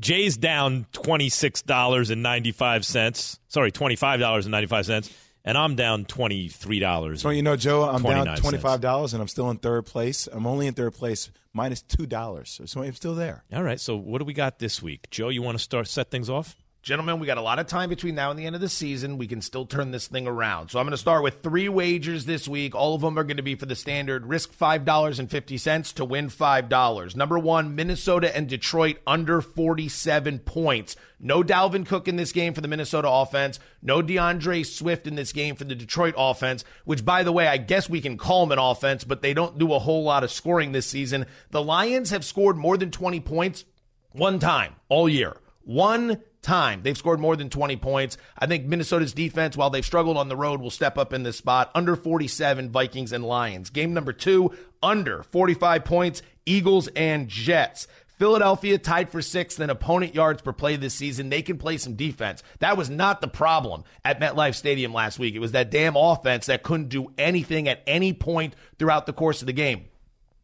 Jay's 0.00 0.36
down 0.36 0.86
twenty 0.92 1.28
six 1.28 1.62
dollars 1.62 2.10
and 2.10 2.22
ninety 2.22 2.52
five 2.52 2.84
cents. 2.84 3.38
Sorry, 3.48 3.72
twenty 3.72 3.96
five 3.96 4.20
dollars 4.20 4.46
and 4.46 4.52
ninety 4.52 4.66
five 4.66 4.86
cents. 4.86 5.12
And 5.44 5.56
I'm 5.56 5.76
down 5.76 6.04
twenty 6.04 6.48
three 6.48 6.80
dollars. 6.80 7.22
So 7.22 7.30
you 7.30 7.42
know, 7.42 7.56
Joe, 7.56 7.84
I'm 7.88 8.02
down 8.02 8.36
twenty 8.36 8.58
five 8.58 8.80
dollars, 8.80 9.14
and 9.14 9.22
I'm 9.22 9.28
still 9.28 9.48
in 9.50 9.58
third 9.58 9.86
place. 9.86 10.28
I'm 10.30 10.46
only 10.46 10.66
in 10.66 10.74
third 10.74 10.94
place, 10.94 11.30
minus 11.52 11.82
two 11.82 12.06
dollars. 12.06 12.60
So 12.66 12.82
I'm 12.82 12.94
still 12.94 13.14
there. 13.14 13.44
All 13.52 13.62
right. 13.62 13.80
So 13.80 13.96
what 13.96 14.18
do 14.18 14.24
we 14.24 14.34
got 14.34 14.58
this 14.58 14.82
week, 14.82 15.08
Joe? 15.10 15.28
You 15.28 15.42
want 15.42 15.56
to 15.56 15.62
start 15.62 15.86
set 15.88 16.10
things 16.10 16.28
off? 16.28 16.56
Gentlemen, 16.86 17.18
we 17.18 17.26
got 17.26 17.36
a 17.36 17.42
lot 17.42 17.58
of 17.58 17.66
time 17.66 17.88
between 17.88 18.14
now 18.14 18.30
and 18.30 18.38
the 18.38 18.46
end 18.46 18.54
of 18.54 18.60
the 18.60 18.68
season. 18.68 19.18
We 19.18 19.26
can 19.26 19.40
still 19.40 19.66
turn 19.66 19.90
this 19.90 20.06
thing 20.06 20.28
around. 20.28 20.70
So 20.70 20.78
I'm 20.78 20.86
going 20.86 20.92
to 20.92 20.96
start 20.96 21.24
with 21.24 21.42
three 21.42 21.68
wagers 21.68 22.26
this 22.26 22.46
week. 22.46 22.76
All 22.76 22.94
of 22.94 23.00
them 23.00 23.18
are 23.18 23.24
going 23.24 23.38
to 23.38 23.42
be 23.42 23.56
for 23.56 23.66
the 23.66 23.74
standard 23.74 24.26
risk 24.26 24.56
$5.50 24.56 25.94
to 25.94 26.04
win 26.04 26.28
$5. 26.28 27.16
Number 27.16 27.40
one, 27.40 27.74
Minnesota 27.74 28.36
and 28.36 28.48
Detroit 28.48 28.98
under 29.04 29.40
47 29.40 30.38
points. 30.38 30.94
No 31.18 31.42
Dalvin 31.42 31.84
Cook 31.84 32.06
in 32.06 32.14
this 32.14 32.30
game 32.30 32.54
for 32.54 32.60
the 32.60 32.68
Minnesota 32.68 33.10
offense. 33.10 33.58
No 33.82 34.00
DeAndre 34.00 34.64
Swift 34.64 35.08
in 35.08 35.16
this 35.16 35.32
game 35.32 35.56
for 35.56 35.64
the 35.64 35.74
Detroit 35.74 36.14
offense, 36.16 36.64
which, 36.84 37.04
by 37.04 37.24
the 37.24 37.32
way, 37.32 37.48
I 37.48 37.56
guess 37.56 37.90
we 37.90 38.00
can 38.00 38.16
call 38.16 38.46
them 38.46 38.56
an 38.56 38.64
offense, 38.64 39.02
but 39.02 39.22
they 39.22 39.34
don't 39.34 39.58
do 39.58 39.72
a 39.72 39.80
whole 39.80 40.04
lot 40.04 40.22
of 40.22 40.30
scoring 40.30 40.70
this 40.70 40.86
season. 40.86 41.26
The 41.50 41.64
Lions 41.64 42.10
have 42.10 42.24
scored 42.24 42.56
more 42.56 42.76
than 42.76 42.92
20 42.92 43.18
points 43.18 43.64
one 44.12 44.38
time 44.38 44.76
all 44.88 45.08
year. 45.08 45.36
One 45.64 46.22
time 46.46 46.82
they've 46.82 46.96
scored 46.96 47.20
more 47.20 47.36
than 47.36 47.50
20 47.50 47.76
points. 47.76 48.16
I 48.38 48.46
think 48.46 48.64
Minnesota's 48.64 49.12
defense, 49.12 49.56
while 49.56 49.68
they've 49.68 49.84
struggled 49.84 50.16
on 50.16 50.28
the 50.28 50.36
road, 50.36 50.60
will 50.60 50.70
step 50.70 50.96
up 50.96 51.12
in 51.12 51.24
this 51.24 51.36
spot. 51.36 51.70
Under 51.74 51.96
47, 51.96 52.70
Vikings 52.70 53.12
and 53.12 53.24
Lions. 53.24 53.70
Game 53.70 53.92
number 53.92 54.12
two, 54.12 54.52
under 54.82 55.22
45 55.24 55.84
points, 55.84 56.22
Eagles 56.46 56.88
and 56.96 57.28
Jets. 57.28 57.88
Philadelphia 58.18 58.78
tied 58.78 59.10
for 59.10 59.20
sixth 59.20 59.60
in 59.60 59.68
opponent 59.68 60.14
yards 60.14 60.40
per 60.40 60.52
play 60.52 60.76
this 60.76 60.94
season. 60.94 61.28
They 61.28 61.42
can 61.42 61.58
play 61.58 61.76
some 61.76 61.96
defense. 61.96 62.42
That 62.60 62.78
was 62.78 62.88
not 62.88 63.20
the 63.20 63.28
problem 63.28 63.84
at 64.04 64.20
MetLife 64.20 64.54
Stadium 64.54 64.94
last 64.94 65.18
week. 65.18 65.34
It 65.34 65.40
was 65.40 65.52
that 65.52 65.70
damn 65.70 65.96
offense 65.96 66.46
that 66.46 66.62
couldn't 66.62 66.88
do 66.88 67.12
anything 67.18 67.68
at 67.68 67.82
any 67.86 68.14
point 68.14 68.56
throughout 68.78 69.04
the 69.04 69.12
course 69.12 69.42
of 69.42 69.46
the 69.46 69.52
game. 69.52 69.84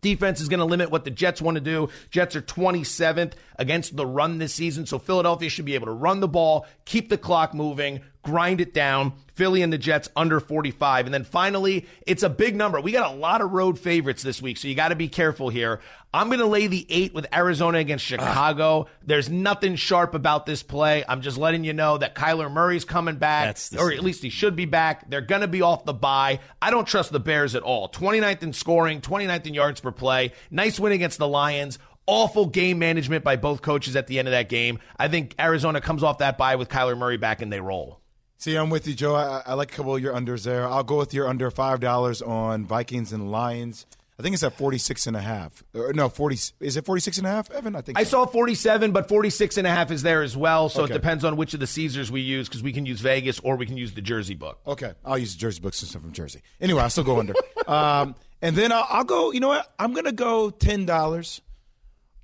Defense 0.02 0.40
is 0.40 0.48
going 0.48 0.58
to 0.58 0.66
limit 0.66 0.90
what 0.90 1.04
the 1.04 1.10
Jets 1.10 1.40
want 1.40 1.54
to 1.54 1.60
do. 1.60 1.88
Jets 2.10 2.34
are 2.36 2.42
27th 2.42 3.34
against 3.56 3.96
the 3.96 4.04
run 4.04 4.38
this 4.38 4.52
season, 4.52 4.84
so 4.84 4.98
Philadelphia 4.98 5.48
should 5.48 5.64
be 5.64 5.76
able 5.76 5.86
to 5.86 5.92
run 5.92 6.18
the 6.18 6.28
ball, 6.28 6.66
keep 6.84 7.08
the 7.08 7.16
clock 7.16 7.54
moving, 7.54 8.00
grind 8.22 8.60
it 8.60 8.72
down. 8.72 9.12
Philly 9.34 9.62
and 9.62 9.72
the 9.72 9.78
Jets 9.78 10.08
under 10.14 10.40
45. 10.40 11.06
And 11.06 11.14
then 11.14 11.24
finally, 11.24 11.86
it's 12.06 12.22
a 12.22 12.28
big 12.28 12.54
number. 12.54 12.80
We 12.80 12.92
got 12.92 13.12
a 13.12 13.16
lot 13.16 13.40
of 13.40 13.52
road 13.52 13.78
favorites 13.78 14.22
this 14.22 14.42
week, 14.42 14.58
so 14.58 14.68
you 14.68 14.74
got 14.74 14.88
to 14.88 14.94
be 14.94 15.08
careful 15.08 15.48
here. 15.48 15.80
I'm 16.14 16.28
going 16.28 16.40
to 16.40 16.46
lay 16.46 16.66
the 16.66 16.86
eight 16.90 17.14
with 17.14 17.26
Arizona 17.34 17.78
against 17.78 18.04
Chicago. 18.04 18.86
There's 19.06 19.30
nothing 19.30 19.76
sharp 19.76 20.12
about 20.14 20.44
this 20.44 20.62
play. 20.62 21.04
I'm 21.08 21.22
just 21.22 21.38
letting 21.38 21.64
you 21.64 21.72
know 21.72 21.96
that 21.96 22.14
Kyler 22.14 22.52
Murray's 22.52 22.84
coming 22.84 23.16
back, 23.16 23.56
or 23.78 23.90
at 23.90 24.00
least 24.00 24.22
he 24.22 24.28
should 24.28 24.54
be 24.54 24.66
back. 24.66 25.08
They're 25.08 25.22
going 25.22 25.40
to 25.40 25.48
be 25.48 25.62
off 25.62 25.86
the 25.86 25.94
bye. 25.94 26.40
I 26.60 26.70
don't 26.70 26.86
trust 26.86 27.12
the 27.12 27.20
Bears 27.20 27.54
at 27.54 27.62
all. 27.62 27.88
29th 27.88 28.42
in 28.42 28.52
scoring, 28.52 29.00
29th 29.00 29.46
in 29.46 29.54
yards 29.54 29.80
per 29.80 29.90
play. 29.90 30.32
Nice 30.50 30.78
win 30.78 30.92
against 30.92 31.18
the 31.18 31.28
Lions. 31.28 31.78
Awful 32.06 32.46
game 32.46 32.78
management 32.78 33.24
by 33.24 33.36
both 33.36 33.62
coaches 33.62 33.96
at 33.96 34.06
the 34.06 34.18
end 34.18 34.28
of 34.28 34.32
that 34.32 34.50
game. 34.50 34.80
I 34.98 35.08
think 35.08 35.34
Arizona 35.40 35.80
comes 35.80 36.02
off 36.02 36.18
that 36.18 36.36
bye 36.36 36.56
with 36.56 36.68
Kyler 36.68 36.98
Murray 36.98 37.16
back 37.16 37.40
and 37.40 37.50
they 37.50 37.60
roll. 37.60 38.01
See, 38.42 38.56
I'm 38.56 38.70
with 38.70 38.88
you, 38.88 38.94
Joe. 38.94 39.14
I, 39.14 39.40
I 39.46 39.54
like 39.54 39.70
a 39.72 39.76
couple 39.76 39.94
of 39.94 40.02
your 40.02 40.14
unders 40.14 40.42
there. 40.42 40.66
I'll 40.66 40.82
go 40.82 40.98
with 40.98 41.14
your 41.14 41.28
under 41.28 41.48
five 41.48 41.78
dollars 41.78 42.20
on 42.20 42.64
Vikings 42.64 43.12
and 43.12 43.30
Lions. 43.30 43.86
I 44.18 44.22
think 44.24 44.34
it's 44.34 44.42
at 44.42 44.58
46 44.58 45.06
and 45.06 45.16
a 45.16 45.20
half. 45.20 45.62
Or, 45.76 45.92
no, 45.92 46.08
40. 46.08 46.34
Is 46.58 46.76
it 46.76 46.84
46 46.84 47.18
and 47.18 47.26
a 47.28 47.30
half, 47.30 47.52
Evan? 47.52 47.76
I 47.76 47.82
think 47.82 47.96
I 47.96 48.02
so. 48.02 48.24
saw 48.24 48.26
47, 48.26 48.90
but 48.90 49.08
46 49.08 49.58
and 49.58 49.66
a 49.68 49.70
half 49.70 49.92
is 49.92 50.02
there 50.02 50.22
as 50.22 50.36
well. 50.36 50.68
So 50.68 50.82
Okay. 50.82 50.92
it 50.92 50.96
depends 50.96 51.24
on 51.24 51.36
which 51.36 51.54
of 51.54 51.60
the 51.60 51.68
Caesars 51.68 52.10
we 52.10 52.20
use 52.20 52.48
because 52.48 52.64
we 52.64 52.72
can 52.72 52.84
use 52.84 53.00
Vegas 53.00 53.38
or 53.38 53.54
we 53.54 53.64
can 53.64 53.76
use 53.76 53.92
the 53.92 54.02
Jersey 54.02 54.34
book. 54.34 54.58
Okay, 54.66 54.92
I'll 55.04 55.18
use 55.18 55.34
the 55.36 55.38
Jersey 55.40 55.60
books 55.60 55.80
and 55.80 55.88
stuff 55.88 56.02
from 56.02 56.10
Jersey. 56.10 56.40
Anyway, 56.60 56.82
I'll 56.82 56.90
still 56.90 57.04
go 57.04 57.20
under. 57.20 57.34
um, 57.68 58.16
and 58.42 58.56
then 58.56 58.72
I'll, 58.72 58.86
I'll 58.88 59.04
go. 59.04 59.30
You 59.30 59.38
know 59.38 59.48
what? 59.48 59.72
I'm 59.78 59.92
gonna 59.94 60.10
go 60.10 60.50
ten 60.50 60.84
dollars 60.84 61.40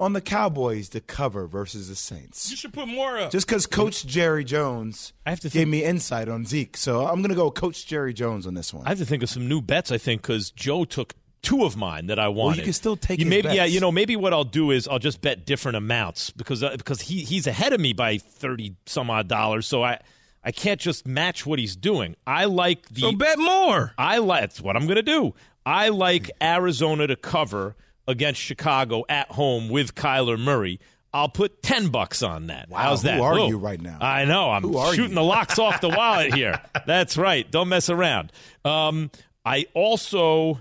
on 0.01 0.13
the 0.13 0.21
Cowboys 0.21 0.89
to 0.91 1.01
cover 1.01 1.47
versus 1.47 1.89
the 1.89 1.97
Saints. 1.97 2.51
You 2.51 2.57
should 2.57 2.73
put 2.73 2.87
more 2.89 3.19
up. 3.19 3.31
Just 3.33 3.47
because 3.47 3.67
Coach 3.67 4.07
Jerry 4.07 4.45
Jones 4.45 5.13
I 5.27 5.31
have 5.31 5.41
to 5.41 5.49
gave 5.49 5.53
think- 5.63 5.69
me 5.71 5.85
insight 5.85 6.29
on 6.29 6.45
Zeke, 6.45 6.77
so 6.77 7.07
I'm 7.07 7.21
gonna 7.23 7.35
go 7.35 7.51
Coach 7.51 7.87
Jerry 7.87 8.13
Jones 8.15 8.47
on 8.47 8.55
this 8.55 8.73
one. 8.73 8.87
I 8.87 8.91
have 8.91 8.99
to 8.99 9.07
think 9.07 9.23
of 9.23 9.31
some 9.31 9.49
new 9.49 9.61
bets. 9.61 9.91
I 9.91 9.99
think 9.99 10.23
because 10.23 10.51
Joe 10.51 10.85
took 10.85 11.15
two 11.43 11.65
of 11.65 11.77
mine 11.77 12.07
that 12.09 12.19
I 12.19 12.29
wanted. 12.29 12.49
Well, 12.49 12.57
you 12.57 12.63
can 12.65 12.73
still 12.73 12.97
take 12.97 13.19
you 13.21 13.25
his 13.25 13.31
maybe, 13.31 13.55
Yeah, 13.57 13.65
you 13.65 13.81
know, 13.81 13.93
maybe 13.93 14.17
what 14.17 14.33
I'll 14.33 14.45
do 14.45 14.71
is 14.73 14.89
I'll 14.89 14.99
just 14.99 15.21
bet 15.21 15.47
different 15.47 15.77
amounts 15.77 16.31
because 16.31 16.63
uh, 16.63 16.77
because 16.77 17.01
he 17.01 17.23
he's 17.25 17.47
ahead 17.47 17.73
of 17.73 17.81
me 17.81 17.93
by 17.93 18.19
thirty 18.19 18.75
some 18.87 19.11
odd 19.11 19.29
dollars. 19.29 19.67
So 19.67 19.83
I 19.83 20.01
I 20.45 20.53
can't 20.53 20.81
just 20.81 21.07
match 21.07 21.45
what 21.45 21.59
he's 21.59 21.75
doing. 21.77 22.15
I 22.27 22.45
like 22.45 22.89
the 22.89 23.01
so 23.03 23.13
bet 23.13 23.39
more. 23.39 23.93
I 23.99 24.19
like 24.19 24.41
that's 24.43 24.61
what 24.61 24.77
I'm 24.77 24.85
going 24.87 24.97
to 24.97 25.03
do. 25.03 25.35
I 25.67 25.89
like 25.91 26.31
Arizona 26.41 27.07
to 27.09 27.17
cover 27.17 27.77
against 28.09 28.41
Chicago 28.41 29.05
at 29.09 29.31
home 29.31 29.69
with 29.69 29.95
Kyler 29.95 30.37
Murray. 30.41 30.81
I'll 31.13 31.29
put 31.29 31.63
ten 31.63 31.89
bucks 31.89 32.23
on 32.23 32.49
that. 32.49 32.69
Wow, 32.69 32.79
How's 32.79 33.03
who 33.03 33.09
that? 33.09 33.21
are 33.21 33.35
Whoa. 33.35 33.49
you 33.49 33.59
right 33.59 33.81
now? 33.81 33.99
I 34.01 34.25
know. 34.25 34.51
I'm 34.51 34.63
Who 34.63 34.85
shooting 34.95 35.11
you? 35.11 35.15
the 35.15 35.23
locks 35.23 35.59
off 35.59 35.81
the 35.81 35.89
wallet 35.89 36.35
here. 36.35 36.61
That's 36.87 37.17
right. 37.17 37.49
Don't 37.51 37.69
mess 37.69 37.89
around. 37.89 38.33
Um, 38.65 39.11
I 39.45 39.67
also, 39.75 40.61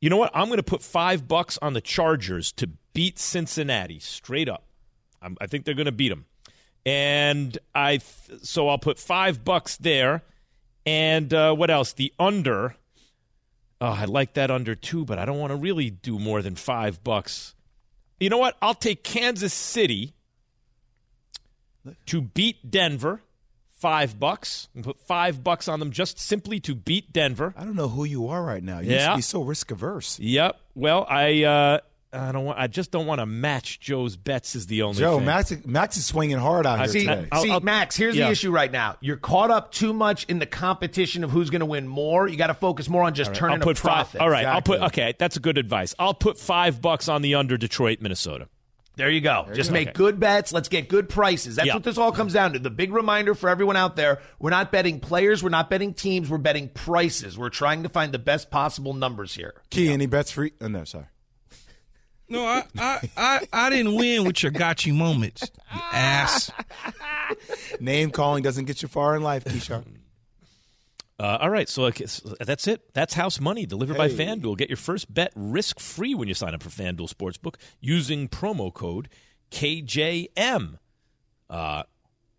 you 0.00 0.10
know 0.10 0.18
what? 0.18 0.32
I'm 0.34 0.46
going 0.48 0.58
to 0.58 0.62
put 0.62 0.82
five 0.82 1.26
bucks 1.28 1.58
on 1.62 1.72
the 1.72 1.80
Chargers 1.80 2.52
to 2.52 2.68
beat 2.92 3.18
Cincinnati 3.18 3.98
straight 4.00 4.48
up. 4.48 4.64
I'm, 5.22 5.36
I 5.40 5.46
think 5.46 5.64
they're 5.64 5.74
going 5.74 5.86
to 5.86 5.92
beat 5.92 6.10
them, 6.10 6.26
and 6.84 7.56
I 7.74 7.98
th- 7.98 8.40
so 8.42 8.68
I'll 8.68 8.78
put 8.78 8.98
five 8.98 9.44
bucks 9.44 9.76
there. 9.76 10.22
And 10.86 11.32
uh, 11.32 11.54
what 11.54 11.70
else? 11.70 11.92
The 11.92 12.12
under. 12.18 12.74
Oh, 13.80 13.86
I 13.86 14.04
like 14.04 14.34
that 14.34 14.50
under 14.50 14.74
two, 14.74 15.04
but 15.04 15.18
I 15.18 15.24
don't 15.24 15.38
want 15.38 15.50
to 15.52 15.56
really 15.56 15.88
do 15.90 16.18
more 16.18 16.42
than 16.42 16.54
five 16.54 17.02
bucks. 17.02 17.54
You 18.18 18.28
know 18.28 18.36
what? 18.38 18.56
I'll 18.60 18.74
take 18.74 19.02
Kansas 19.02 19.54
City 19.54 20.12
to 22.06 22.20
beat 22.20 22.70
Denver. 22.70 23.22
Five 23.70 24.20
bucks. 24.20 24.68
And 24.74 24.84
put 24.84 25.00
five 25.00 25.42
bucks 25.42 25.66
on 25.66 25.80
them 25.80 25.90
just 25.90 26.18
simply 26.18 26.60
to 26.60 26.74
beat 26.74 27.14
Denver. 27.14 27.54
I 27.56 27.64
don't 27.64 27.76
know 27.76 27.88
who 27.88 28.04
you 28.04 28.28
are 28.28 28.42
right 28.44 28.62
now. 28.62 28.80
You 28.80 28.90
used 28.90 29.00
Yeah. 29.00 29.10
to 29.10 29.16
be 29.16 29.22
so 29.22 29.42
risk 29.42 29.70
averse. 29.70 30.18
Yep. 30.20 30.60
Well, 30.74 31.06
I 31.08 31.44
uh, 31.44 31.78
I 32.12 32.32
don't 32.32 32.44
want. 32.44 32.58
I 32.58 32.66
just 32.66 32.90
don't 32.90 33.06
want 33.06 33.20
to 33.20 33.26
match 33.26 33.78
Joe's 33.78 34.16
bets. 34.16 34.56
Is 34.56 34.66
the 34.66 34.82
only 34.82 34.98
Joe, 34.98 35.16
thing. 35.18 35.26
Max, 35.26 35.52
Max 35.64 35.96
is 35.96 36.06
swinging 36.06 36.38
hard 36.38 36.66
out 36.66 36.80
here 36.80 36.88
See, 36.88 37.00
today. 37.06 37.28
I'll- 37.30 37.42
see 37.42 37.50
I'll- 37.52 37.60
Max, 37.60 37.96
here's 37.96 38.16
yeah. 38.16 38.26
the 38.26 38.32
issue 38.32 38.50
right 38.50 38.70
now. 38.70 38.96
You're 39.00 39.16
caught 39.16 39.50
up 39.52 39.70
too 39.70 39.92
much 39.92 40.24
in 40.24 40.40
the 40.40 40.46
competition 40.46 41.22
of 41.22 41.30
who's 41.30 41.50
going 41.50 41.60
to 41.60 41.66
win 41.66 41.86
more. 41.86 42.26
You 42.26 42.36
got 42.36 42.48
to 42.48 42.54
focus 42.54 42.88
more 42.88 43.04
on 43.04 43.14
just 43.14 43.32
turning 43.34 43.58
I'll 43.58 43.62
put 43.62 43.78
a 43.78 43.82
profit. 43.82 44.12
five. 44.18 44.22
All 44.22 44.28
right. 44.30 44.44
I'll 44.44 44.60
put. 44.62 44.80
Okay, 44.82 45.14
that's 45.18 45.36
a 45.36 45.40
good 45.40 45.56
advice. 45.56 45.94
I'll 46.00 46.14
put 46.14 46.36
five 46.36 46.80
bucks 46.82 47.08
on 47.08 47.22
the 47.22 47.36
under 47.36 47.56
Detroit, 47.56 48.00
Minnesota. 48.00 48.48
There 48.96 49.08
you 49.08 49.20
go. 49.20 49.46
Just 49.54 49.70
make 49.70 49.88
Okay. 49.90 49.94
good 49.96 50.20
bets. 50.20 50.52
Let's 50.52 50.68
get 50.68 50.88
good 50.88 51.08
prices. 51.08 51.56
That's 51.56 51.68
Yeah. 51.68 51.74
what 51.74 51.84
this 51.84 51.96
all 51.96 52.12
comes 52.12 52.32
down 52.34 52.52
to. 52.54 52.58
The 52.58 52.70
big 52.70 52.92
reminder 52.92 53.34
for 53.34 53.48
everyone 53.48 53.76
out 53.76 53.94
there 53.96 54.20
we're 54.40 54.50
not 54.50 54.72
betting 54.72 54.98
players, 55.00 55.42
we're 55.42 55.48
not 55.48 55.70
betting 55.70 55.94
teams, 55.94 56.28
we're 56.28 56.36
betting 56.38 56.68
prices. 56.68 57.38
We're 57.38 57.48
trying 57.50 57.84
to 57.84 57.88
find 57.88 58.12
the 58.12 58.18
best 58.18 58.50
possible 58.50 58.92
numbers 58.92 59.36
here. 59.36 59.54
Key, 59.70 59.90
any 59.90 60.06
bets 60.06 60.32
for? 60.32 60.50
Oh, 60.60 60.66
no, 60.66 60.84
sorry. 60.84 61.06
No, 62.30 62.44
I, 62.46 62.64
I, 62.78 63.10
I, 63.16 63.48
I 63.52 63.70
didn't 63.70 63.94
win 63.96 64.24
with 64.24 64.42
your 64.42 64.52
gotcha 64.52 64.92
moments, 64.92 65.42
you 65.42 65.80
ass. 65.92 66.50
Name 67.80 68.10
calling 68.10 68.42
doesn't 68.42 68.64
get 68.66 68.82
you 68.82 68.88
far 68.88 69.16
in 69.16 69.22
life, 69.22 69.44
Keyshawn. 69.44 69.84
Uh, 71.18 71.36
all 71.42 71.50
right, 71.50 71.68
so 71.68 71.84
okay, 71.84 72.06
so 72.06 72.34
that's 72.40 72.66
it. 72.66 72.94
That's 72.94 73.12
house 73.12 73.40
money 73.40 73.66
delivered 73.66 73.98
by 73.98 74.08
FanDuel. 74.08 74.56
Get 74.56 74.70
your 74.70 74.78
first 74.78 75.12
bet 75.12 75.32
risk 75.34 75.78
free 75.78 76.14
when 76.14 76.28
you 76.28 76.34
sign 76.34 76.54
up 76.54 76.62
for 76.62 76.70
FanDuel 76.70 77.12
Sportsbook 77.12 77.56
using 77.80 78.26
promo 78.26 78.72
code 78.72 79.08
KJM. 79.50 80.78
Uh, 81.50 81.82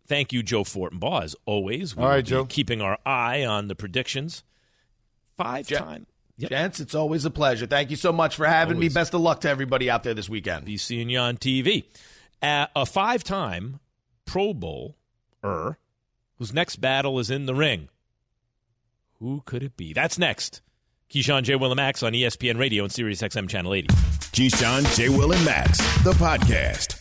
thank 0.08 0.34
you, 0.34 0.42
Joe 0.42 0.64
Fortenbaugh, 0.64 1.24
as 1.24 1.36
always. 1.46 1.96
We 1.96 2.02
All 2.04 2.10
will 2.10 2.16
be 2.18 2.24
Joe. 2.24 2.46
Keeping 2.46 2.82
our 2.82 2.98
eye 3.06 3.46
on 3.46 3.68
the 3.68 3.76
predictions. 3.76 4.44
Five 5.38 5.70
Ja- 5.70 5.80
time. 5.80 6.08
Yep. 6.42 6.50
Gents, 6.50 6.80
it's 6.80 6.96
always 6.96 7.24
a 7.26 7.30
pleasure. 7.30 7.68
Thank 7.68 7.90
you 7.92 7.96
so 7.96 8.12
much 8.12 8.36
for 8.36 8.46
having 8.46 8.76
Always. 8.76 8.90
me. 8.92 8.94
Best 8.94 9.14
of 9.14 9.22
luck 9.22 9.42
to 9.42 9.50
everybody 9.50 9.90
out 9.90 10.04
there 10.04 10.14
this 10.14 10.28
weekend. 10.30 10.66
be 10.66 10.78
seeing 10.78 11.10
you 11.10 11.20
on 11.20 11.38
TV. 11.38 11.86
Uh, 12.42 12.68
a 12.76 12.86
five 12.86 13.24
time 13.24 13.80
Pro 14.26 14.54
Bowl 14.54 14.96
er 15.44 15.78
whose 16.38 16.54
next 16.54 16.78
battle 16.78 17.20
is 17.20 17.30
in 17.30 17.46
the 17.46 17.54
ring. 17.56 17.90
Who 19.20 19.44
could 19.46 19.62
it 19.62 19.78
be? 19.78 19.94
That's 19.94 20.18
next. 20.18 20.62
Keyshawn 21.12 21.44
J. 21.44 21.54
Willimax 21.54 22.06
on 22.06 22.16
E 22.16 22.24
ESPN 22.24 22.58
Radio 22.58 22.84
and 22.84 22.92
Sirius 22.92 23.22
XM 23.22 23.48
Channel 23.48 23.74
80. 23.74 23.88
Keyshawn, 23.90 24.96
J. 24.96 25.10
Will, 25.10 25.34
and 25.34 25.46
Max, 25.46 25.78
the 26.04 26.14
podcast. 26.14 27.01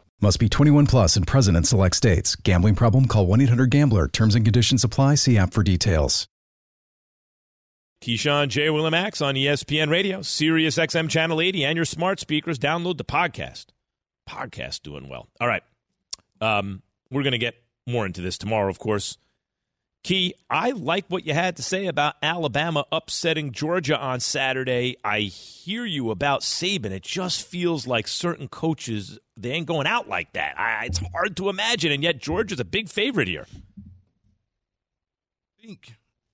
Must 0.21 0.39
be 0.39 0.49
21 0.49 0.85
plus 0.85 1.15
and 1.15 1.25
present 1.25 1.57
in 1.57 1.63
select 1.63 1.95
states. 1.95 2.35
Gambling 2.35 2.75
problem? 2.75 3.07
Call 3.07 3.25
1 3.25 3.41
800 3.41 3.71
Gambler. 3.71 4.07
Terms 4.07 4.35
and 4.35 4.45
conditions 4.45 4.83
apply. 4.83 5.15
See 5.15 5.37
app 5.37 5.51
for 5.51 5.63
details. 5.63 6.27
Keyshawn 8.03 8.47
J. 8.47 8.67
Willimax 8.67 9.23
on 9.23 9.35
ESPN 9.35 9.89
Radio, 9.89 10.23
Sirius 10.23 10.77
XM 10.77 11.07
Channel 11.07 11.39
80, 11.39 11.65
and 11.65 11.75
your 11.75 11.85
smart 11.85 12.19
speakers. 12.19 12.57
Download 12.57 12.97
the 12.97 13.05
podcast. 13.05 13.67
Podcast 14.27 14.81
doing 14.81 15.07
well. 15.07 15.27
All 15.39 15.47
right. 15.47 15.63
Um, 16.39 16.81
we're 17.11 17.23
going 17.23 17.33
to 17.33 17.37
get 17.37 17.55
more 17.87 18.05
into 18.05 18.21
this 18.21 18.37
tomorrow, 18.39 18.69
of 18.69 18.79
course. 18.79 19.17
Key, 20.03 20.33
I 20.49 20.71
like 20.71 21.05
what 21.09 21.27
you 21.27 21.33
had 21.33 21.57
to 21.57 21.63
say 21.63 21.85
about 21.85 22.15
Alabama 22.23 22.85
upsetting 22.91 23.51
Georgia 23.51 23.99
on 23.99 24.19
Saturday. 24.19 24.97
I 25.03 25.19
hear 25.19 25.85
you 25.85 26.09
about 26.09 26.41
Saban. 26.41 26.89
It 26.89 27.03
just 27.03 27.47
feels 27.47 27.85
like 27.85 28.07
certain 28.07 28.47
coaches, 28.47 29.19
they 29.37 29.51
ain't 29.51 29.67
going 29.67 29.85
out 29.85 30.09
like 30.09 30.33
that. 30.33 30.59
I, 30.59 30.85
it's 30.85 30.99
hard 31.13 31.37
to 31.37 31.49
imagine, 31.49 31.91
and 31.91 32.01
yet 32.01 32.17
Georgia's 32.17 32.59
a 32.59 32.65
big 32.65 32.89
favorite 32.89 33.27
here. 33.27 33.45
I 35.59 35.67
think 35.67 35.93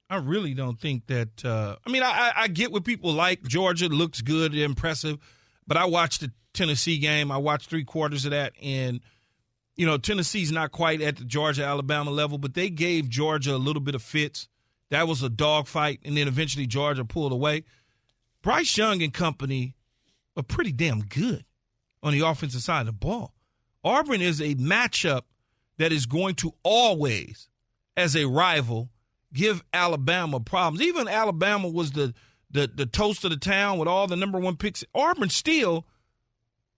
I 0.10 0.16
really 0.18 0.54
don't 0.54 0.80
think 0.80 1.08
that. 1.08 1.44
Uh, 1.44 1.76
I 1.86 1.90
mean, 1.90 2.04
I, 2.04 2.32
I 2.36 2.48
get 2.48 2.72
what 2.72 2.86
people 2.86 3.12
like. 3.12 3.44
Georgia 3.44 3.90
looks 3.90 4.22
good, 4.22 4.56
impressive, 4.56 5.18
but 5.68 5.76
I 5.76 5.86
watched 5.86 6.22
the 6.22 6.32
Tennessee 6.54 7.00
game. 7.00 7.34
I 7.34 7.38
watched 7.38 7.70
three 7.70 7.84
quarters 7.84 8.24
of 8.24 8.32
that, 8.32 8.54
and 8.62 9.02
you 9.78 9.86
know 9.86 9.98
Tennessee's 9.98 10.52
not 10.52 10.72
quite 10.72 11.02
at 11.02 11.18
the 11.18 11.24
Georgia 11.24 11.64
Alabama 11.64 12.12
level, 12.12 12.38
but 12.38 12.56
they 12.56 12.70
gave 12.70 13.08
Georgia 13.10 13.56
a 13.56 13.58
little 13.58 13.82
bit 13.82 13.96
of 13.96 14.02
fits. 14.02 14.50
That 14.90 15.08
was 15.08 15.22
a 15.24 15.30
dogfight, 15.30 16.00
and 16.04 16.18
then 16.18 16.28
eventually 16.28 16.66
Georgia 16.66 17.06
pulled 17.06 17.32
away. 17.32 17.64
Bryce 18.42 18.78
Young 18.78 19.02
and 19.02 19.14
company 19.14 19.76
are 20.36 20.44
pretty 20.44 20.72
damn 20.72 21.02
good 21.02 21.46
on 22.02 22.14
the 22.14 22.26
offensive 22.26 22.62
side 22.62 22.82
of 22.82 22.86
the 22.88 22.92
ball. 22.94 23.34
Auburn 23.84 24.22
is 24.22 24.42
a 24.42 24.56
matchup 24.56 25.24
that 25.78 25.92
is 25.92 26.06
going 26.06 26.36
to 26.36 26.54
always, 26.64 27.50
as 27.96 28.16
a 28.16 28.26
rival, 28.26 28.90
give 29.34 29.64
Alabama 29.74 30.40
problems. 30.40 30.82
Even 30.82 31.08
Alabama 31.08 31.68
was 31.68 31.92
the 31.92 32.14
the 32.50 32.68
the 32.68 32.86
toast 32.86 33.24
of 33.24 33.32
the 33.32 33.38
town 33.38 33.78
with 33.78 33.88
all 33.88 34.08
the 34.08 34.16
number 34.16 34.40
one 34.40 34.56
picks. 34.56 34.84
Auburn 34.96 35.30
still 35.30 35.86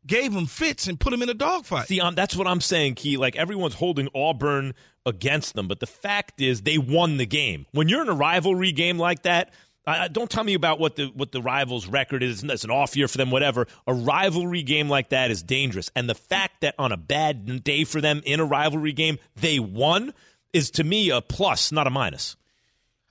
gave 0.05 0.33
them 0.33 0.45
fits 0.45 0.87
and 0.87 0.99
put 0.99 1.11
them 1.11 1.21
in 1.21 1.29
a 1.29 1.33
dogfight. 1.33 1.87
See, 1.87 1.99
um, 1.99 2.15
that's 2.15 2.35
what 2.35 2.47
I'm 2.47 2.61
saying, 2.61 2.95
Key. 2.95 3.17
Like 3.17 3.35
everyone's 3.35 3.75
holding 3.75 4.09
Auburn 4.15 4.73
against 5.05 5.53
them, 5.55 5.67
but 5.67 5.79
the 5.79 5.87
fact 5.87 6.41
is 6.41 6.61
they 6.61 6.77
won 6.77 7.17
the 7.17 7.25
game. 7.25 7.65
When 7.71 7.89
you're 7.89 8.01
in 8.01 8.09
a 8.09 8.13
rivalry 8.13 8.71
game 8.71 8.97
like 8.97 9.23
that, 9.23 9.53
uh, 9.87 10.07
don't 10.07 10.29
tell 10.29 10.43
me 10.43 10.53
about 10.53 10.79
what 10.79 10.95
the 10.97 11.07
what 11.15 11.31
the 11.31 11.41
rivals' 11.41 11.87
record 11.87 12.21
is. 12.21 12.43
It's 12.43 12.63
an 12.63 12.69
off 12.71 12.95
year 12.95 13.07
for 13.07 13.17
them, 13.17 13.31
whatever. 13.31 13.65
A 13.87 13.93
rivalry 13.93 14.61
game 14.61 14.87
like 14.89 15.09
that 15.09 15.31
is 15.31 15.41
dangerous, 15.41 15.89
and 15.95 16.07
the 16.09 16.15
fact 16.15 16.61
that 16.61 16.75
on 16.77 16.91
a 16.91 16.97
bad 16.97 17.63
day 17.63 17.83
for 17.85 17.99
them 17.99 18.21
in 18.25 18.39
a 18.39 18.45
rivalry 18.45 18.91
game 18.93 19.17
they 19.35 19.59
won 19.59 20.13
is 20.53 20.69
to 20.71 20.83
me 20.83 21.09
a 21.09 21.21
plus, 21.21 21.71
not 21.71 21.87
a 21.87 21.89
minus. 21.89 22.35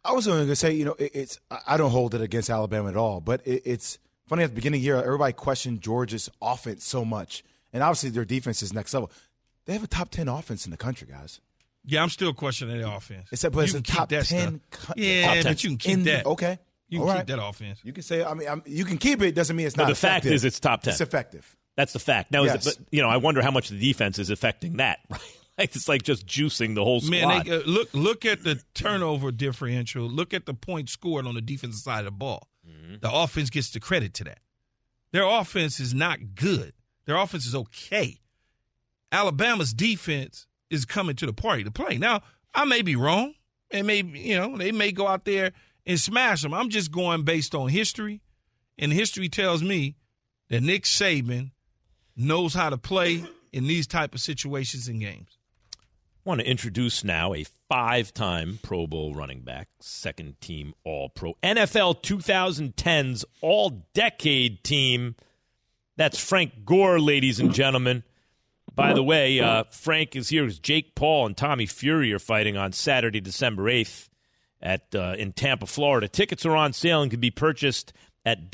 I 0.05 0.12
was 0.12 0.27
only 0.29 0.40
going 0.40 0.48
to 0.51 0.57
say, 0.57 0.72
you 0.72 0.85
know, 0.85 0.94
it, 0.98 1.11
it's 1.14 1.40
I- 1.51 1.61
I 1.68 1.77
don't 1.77 1.90
hold 1.90 2.14
it 2.14 2.20
against 2.20 2.48
Alabama 2.51 2.88
at 2.88 2.96
all, 2.96 3.20
but 3.20 3.44
it, 3.46 3.62
it's 3.64 3.98
funny 4.29 4.45
at 4.45 4.51
the 4.51 4.55
beginning 4.55 4.79
of 4.79 4.83
the 4.83 4.87
year, 4.87 4.97
everybody 5.03 5.33
questioned 5.33 5.81
Georgia's 5.81 6.31
offense 6.41 6.85
so 6.85 7.05
much, 7.05 7.43
and 7.73 7.83
obviously 7.83 8.11
their 8.11 8.25
defense 8.25 8.62
is 8.62 8.73
next 8.73 8.95
level. 8.95 9.11
They 9.67 9.73
have 9.75 9.83
a 9.85 9.88
top 9.88 10.11
ten 10.11 10.29
offense 10.29 10.64
in 10.64 10.71
the 10.71 10.77
country, 10.77 11.09
guys. 11.11 11.41
yeah, 11.85 12.03
I'm 12.03 12.09
still 12.11 12.33
questioning 12.33 12.79
the 12.81 12.91
offense. 12.91 13.29
It's 13.33 13.45
a, 13.45 13.51
but 13.51 13.64
it's 13.64 13.73
You 13.73 13.79
a 13.81 13.83
can 13.83 13.85
keep 13.85 13.97
top 13.97 14.09
that 14.11 14.25
ten. 14.27 14.61
stuff. 14.71 14.87
co- 14.88 14.93
Yeah, 14.97 15.35
top 15.43 15.45
but 15.53 15.64
you 15.64 15.71
can 15.71 15.79
keep 15.79 15.93
in- 15.99 16.05
that. 16.05 16.27
Okay, 16.27 16.59
You 16.88 16.99
can 17.01 17.09
All 17.09 17.12
keep 17.14 17.19
right. 17.19 17.27
that 17.27 17.45
offense. 17.45 17.81
You 17.85 17.93
can 17.93 18.03
say, 18.03 18.25
I 18.25 18.33
mean, 18.35 18.49
I'm, 18.49 18.62
you 18.67 18.85
can 18.87 18.97
keep 18.99 19.21
it. 19.23 19.35
Doesn't 19.35 19.55
mean 19.57 19.67
it's 19.67 19.77
But 19.77 19.83
not. 19.85 19.88
the 19.91 19.95
fact 19.95 20.25
effective. 20.25 20.33
is 20.33 20.45
it's 20.45 20.59
top 20.61 20.83
10. 20.83 20.93
It's 20.93 21.01
effective. 21.03 21.55
That's 21.77 21.93
the 21.93 21.99
fact. 21.99 22.33
Now, 22.33 22.45
is 22.45 22.53
Yes. 22.55 22.67
it, 22.67 22.79
but 22.79 22.87
you 22.91 23.03
know, 23.03 23.09
I 23.09 23.19
wonder 23.19 23.43
how 23.43 23.51
much 23.51 23.69
the 23.69 23.79
defense 23.79 24.19
is 24.19 24.31
affecting 24.31 24.79
that. 24.79 25.01
Right? 25.11 25.21
Like 25.67 25.75
it's 25.75 25.88
like 25.88 26.03
just 26.05 26.25
juicing 26.25 26.77
the 26.77 26.85
whole 26.85 27.01
squad. 27.01 27.11
Man, 27.11 27.43
they, 27.45 27.51
uh, 27.57 27.62
look 27.67 27.88
look 27.93 28.25
at 28.25 28.45
the 28.45 28.62
turnover 28.75 29.33
differential. 29.33 30.05
Look 30.05 30.33
at 30.33 30.47
the 30.47 30.55
points 30.55 30.93
scored 30.93 31.27
on 31.27 31.35
the 31.35 31.41
defensive 31.41 31.81
side 31.81 31.99
of 31.99 32.05
the 32.05 32.11
ball. 32.12 32.47
Mm-hmm. 32.68 32.96
The 33.00 33.12
offense 33.12 33.50
gets 33.50 33.70
the 33.70 33.81
credit 33.81 34.14
to 34.14 34.24
that. 34.24 34.38
Their 35.12 35.24
offense 35.24 35.81
is 35.81 35.94
not 35.94 36.35
good. 36.35 36.72
Their 37.07 37.16
offense 37.16 37.46
is 37.46 37.54
okay. 37.54 38.18
Alabama's 39.11 39.72
defense 39.72 40.46
is 40.70 40.85
coming 40.85 41.16
to 41.16 41.26
the 41.26 41.33
party 41.33 41.64
to 41.64 41.70
play. 41.70 41.96
Now, 41.96 42.22
I 42.54 42.64
may 42.64 42.83
be 42.83 42.96
wrong, 42.96 43.35
and 43.70 43.87
maybe 43.87 44.18
you 44.20 44.37
know 44.37 44.57
they 44.57 44.72
may 44.72 44.92
go 44.92 45.07
out 45.07 45.24
there 45.24 45.52
and 45.87 45.98
smash 45.98 46.42
them. 46.42 46.52
I'm 46.52 46.68
just 46.68 46.92
going 46.92 47.22
based 47.22 47.54
on 47.54 47.68
history, 47.68 48.20
and 48.78 48.92
history 48.92 49.28
tells 49.28 49.62
me 49.62 49.96
that 50.50 50.62
Nick 50.62 50.85
Saban 50.85 51.52
knows 52.16 52.54
how 52.54 52.68
to 52.70 52.76
play 52.76 53.24
in 53.52 53.66
these 53.66 53.87
type 53.87 54.14
of 54.14 54.20
situations 54.20 54.88
and 54.88 55.00
games. 55.00 55.38
I 55.74 55.78
want 56.24 56.40
to 56.40 56.50
introduce 56.50 57.04
now 57.04 57.33
a 57.33 57.44
five-time 57.68 58.59
Pro 58.62 58.87
Bowl 58.87 59.14
running 59.14 59.40
back, 59.40 59.68
second 59.81 60.40
team 60.40 60.74
All-Pro, 60.85 61.35
NFL 61.42 62.02
2010's 62.02 63.24
All-Decade 63.40 64.64
team. 64.64 65.16
That's 65.96 66.18
Frank 66.18 66.64
Gore, 66.64 67.00
ladies 67.00 67.40
and 67.40 67.52
gentlemen. 67.52 68.04
By 68.74 68.92
the 68.92 69.02
way, 69.02 69.40
uh, 69.40 69.64
Frank 69.70 70.14
is 70.14 70.28
here 70.28 70.44
because 70.44 70.61
Jake 70.61 70.94
Paul 70.94 71.26
and 71.26 71.37
Tommy 71.37 71.66
Fury 71.66 72.12
are 72.12 72.20
fighting 72.20 72.57
on 72.57 72.72
Saturday, 72.72 73.20
December 73.20 73.64
8th 73.64 74.09
at 74.62 74.94
uh, 74.94 75.16
in 75.18 75.33
Tampa, 75.33 75.66
Florida. 75.66 76.07
Tickets 76.07 76.46
are 76.46 76.54
on 76.54 76.72
sale 76.72 77.02
and 77.02 77.11
can 77.11 77.18
be 77.18 77.33
purchased 77.33 77.92
at 78.24 78.52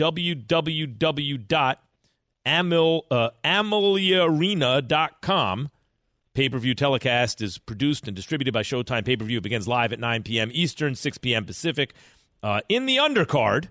Amil, 2.47 3.03
uh, 3.11 3.31
AmalieArena.com. 3.45 5.71
Pay 6.35 6.49
per 6.49 6.59
view 6.59 6.75
telecast 6.75 7.41
is 7.41 7.59
produced 7.59 8.07
and 8.09 8.17
distributed 8.17 8.53
by 8.53 8.63
Showtime 8.63 9.05
Pay 9.05 9.17
per 9.17 9.25
view. 9.25 9.39
It 9.39 9.43
begins 9.43 9.69
live 9.69 9.93
at 9.93 10.01
9 10.01 10.25
p.m. 10.25 10.51
Eastern, 10.53 10.95
6 10.95 11.19
p.m. 11.19 11.45
Pacific. 11.45 11.95
Uh, 12.43 12.61
in 12.69 12.87
the 12.87 12.97
undercard, 12.97 13.69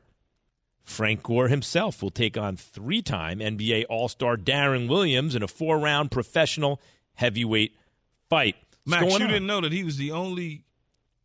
Frank 0.84 1.24
Gore 1.24 1.50
himself 1.50 2.02
will 2.02 2.10
take 2.10 2.38
on 2.38 2.56
three 2.56 3.02
time 3.02 3.40
NBA 3.40 3.86
All 3.90 4.08
Star 4.08 4.38
Deron 4.38 4.88
Williams 4.88 5.36
in 5.36 5.44
a 5.44 5.48
four 5.48 5.78
round 5.78 6.10
professional 6.12 6.82
heavyweight 7.16 7.76
fight. 8.30 8.56
Max, 8.86 9.06
you 9.06 9.14
on? 9.14 9.22
didn't 9.22 9.48
know 9.48 9.62
that 9.62 9.72
he 9.72 9.84
was 9.84 9.98
the 9.98 10.12
only 10.12 10.64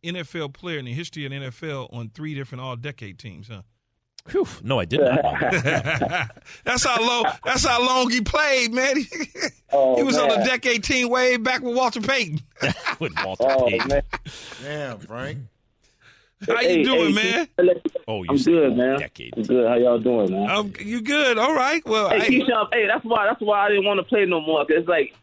NFL 0.03 0.53
player 0.53 0.77
in 0.77 0.85
the 0.85 0.93
history 0.93 1.25
of 1.25 1.31
the 1.31 1.37
NFL 1.37 1.93
on 1.93 2.09
three 2.09 2.35
different 2.35 2.63
All 2.63 2.75
Decade 2.75 3.17
teams, 3.17 3.47
huh? 3.47 3.61
Whew, 4.31 4.45
no, 4.63 4.79
I 4.79 4.85
did 4.85 4.99
not. 5.01 5.23
know 5.23 5.37
that. 5.39 6.31
That's 6.63 6.83
how 6.83 7.01
long. 7.01 7.25
That's 7.43 7.65
how 7.65 7.83
long 7.85 8.09
he 8.11 8.21
played, 8.21 8.71
man. 8.73 8.97
He, 9.09 9.15
Oh, 9.71 9.95
he 9.97 10.03
was 10.03 10.17
on 10.17 10.29
the 10.29 10.37
man. 10.37 10.45
decade 10.47 10.83
team 10.83 11.09
way 11.09 11.37
back 11.37 11.61
with 11.61 11.75
Walter 11.75 12.01
Payton. 12.01 12.41
With 12.99 13.15
Walter 13.19 13.45
Oh 13.47 13.65
Payton. 13.67 13.87
man, 13.87 14.01
Damn, 14.61 14.97
Frank. 14.99 15.37
How 16.47 16.55
Hey, 16.59 16.79
you 16.79 16.83
doing, 16.85 17.13
hey, 17.15 17.47
man? 17.59 17.77
Oh, 18.07 18.23
you 18.23 18.29
I'm 18.31 18.37
good, 18.37 18.75
man. 18.77 18.99
decade. 18.99 19.35
I'm 19.37 19.43
good. 19.43 19.67
How 19.67 19.75
y'all 19.75 19.99
doing, 19.99 20.31
man? 20.31 20.49
Um, 20.49 20.73
you 20.79 21.01
good? 21.01 21.37
All 21.37 21.53
right. 21.53 21.85
Well, 21.85 22.09
Hey, 22.09 22.17
I, 22.17 22.29
Keyshawn, 22.29 22.67
hey, 22.73 22.87
that's 22.87 23.05
why 23.05 23.25
that's 23.27 23.41
why 23.41 23.65
I 23.65 23.69
didn't 23.69 23.85
want 23.85 23.99
to 23.99 24.03
play 24.03 24.25
no 24.25 24.41
more. 24.41 24.61
Cause 24.65 24.77
it's 24.79 24.87
like 24.89 25.13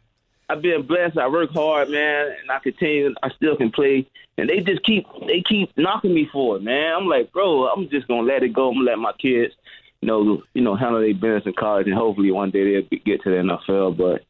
I've 0.48 0.62
been 0.62 0.86
blessed. 0.86 1.18
I 1.18 1.28
work 1.28 1.50
hard, 1.50 1.90
man, 1.90 2.26
and 2.40 2.50
I 2.50 2.58
continue. 2.60 3.12
I 3.22 3.30
still 3.30 3.56
can 3.56 3.70
play, 3.70 4.06
and 4.38 4.48
they 4.48 4.60
just 4.60 4.84
keep 4.84 5.06
they 5.26 5.42
keep 5.42 5.76
knocking 5.76 6.14
me 6.14 6.28
for 6.32 6.56
it, 6.56 6.62
man. 6.62 6.94
I'm 6.96 7.06
like, 7.06 7.32
bro, 7.32 7.66
I'm 7.66 7.88
just 7.88 8.06
gonna 8.06 8.22
let 8.22 8.44
it 8.44 8.52
go. 8.52 8.68
I'm 8.68 8.74
gonna 8.74 8.90
let 8.90 8.98
my 8.98 9.12
kids, 9.12 9.54
you 10.00 10.06
know, 10.06 10.42
you 10.54 10.62
know, 10.62 10.76
handle 10.76 11.00
their 11.00 11.14
business 11.14 11.46
in 11.46 11.54
college, 11.54 11.86
and 11.86 11.96
hopefully 11.96 12.30
one 12.30 12.50
day 12.50 12.80
they'll 12.80 13.00
get 13.04 13.22
to 13.22 13.30
the 13.30 13.36
NFL. 13.36 13.96
But 13.96 14.24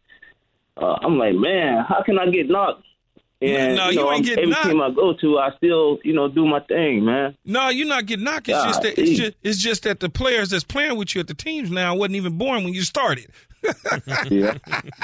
uh, 0.82 0.98
I'm 1.02 1.18
like, 1.18 1.34
man, 1.34 1.84
how 1.86 2.02
can 2.02 2.18
I 2.18 2.30
get 2.30 2.48
knocked? 2.48 2.85
And 3.42 3.76
No, 3.76 3.86
you 3.90 3.90
you 3.90 3.96
know, 3.96 4.12
ain't 4.12 4.14
I'm- 4.14 4.22
getting 4.22 4.38
every 4.38 4.50
knocked. 4.50 4.64
team 4.66 4.80
I 4.80 4.90
go 4.92 5.12
to, 5.12 5.38
I 5.38 5.50
still, 5.58 5.98
you 6.02 6.14
know, 6.14 6.28
do 6.28 6.46
my 6.46 6.60
thing, 6.60 7.04
man. 7.04 7.36
no, 7.44 7.68
you're 7.68 7.86
not 7.86 8.06
getting 8.06 8.24
knocked. 8.24 8.48
It's 8.48 8.62
just 8.64 8.82
that 8.82 8.98
it's 8.98 9.18
just 9.18 9.32
it's 9.42 9.58
just 9.58 9.82
that 9.82 10.00
the 10.00 10.08
players 10.08 10.48
that's 10.50 10.64
playing 10.64 10.96
with 10.96 11.14
you 11.14 11.20
at 11.20 11.26
the 11.28 11.34
teams 11.34 11.70
now 11.70 11.94
wasn't 11.94 12.16
even 12.16 12.38
born 12.38 12.64
when 12.64 12.72
you 12.72 12.82
started. 12.82 13.26
Yeah, 14.30 14.54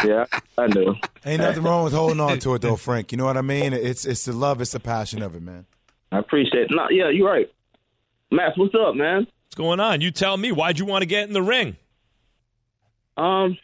yeah, 0.04 0.24
I 0.56 0.66
know. 0.68 0.94
Ain't 1.26 1.40
nothing 1.42 1.62
wrong 1.64 1.82
with 1.84 1.92
holding 1.92 2.20
on 2.20 2.38
to 2.40 2.54
it 2.54 2.62
though, 2.62 2.76
Frank. 2.88 3.10
You 3.12 3.18
know 3.18 3.24
what 3.24 3.36
I 3.36 3.42
mean? 3.42 3.72
It's 3.72 4.04
it's 4.04 4.24
the 4.24 4.32
love, 4.32 4.60
it's 4.60 4.70
the 4.72 4.80
passion 4.80 5.20
of 5.22 5.34
it, 5.34 5.42
man. 5.42 5.66
I 6.12 6.18
appreciate 6.18 6.64
it. 6.64 6.70
No, 6.70 6.86
yeah, 6.90 7.08
you're 7.10 7.28
right. 7.28 7.50
Max, 8.30 8.56
what's 8.56 8.74
up, 8.74 8.94
man? 8.94 9.26
What's 9.46 9.56
going 9.56 9.80
on? 9.80 10.00
You 10.00 10.10
tell 10.10 10.36
me. 10.36 10.52
Why'd 10.52 10.78
you 10.78 10.84
want 10.86 11.02
to 11.02 11.06
get 11.06 11.26
in 11.26 11.32
the 11.34 11.42
ring? 11.42 11.76
Um, 13.16 13.58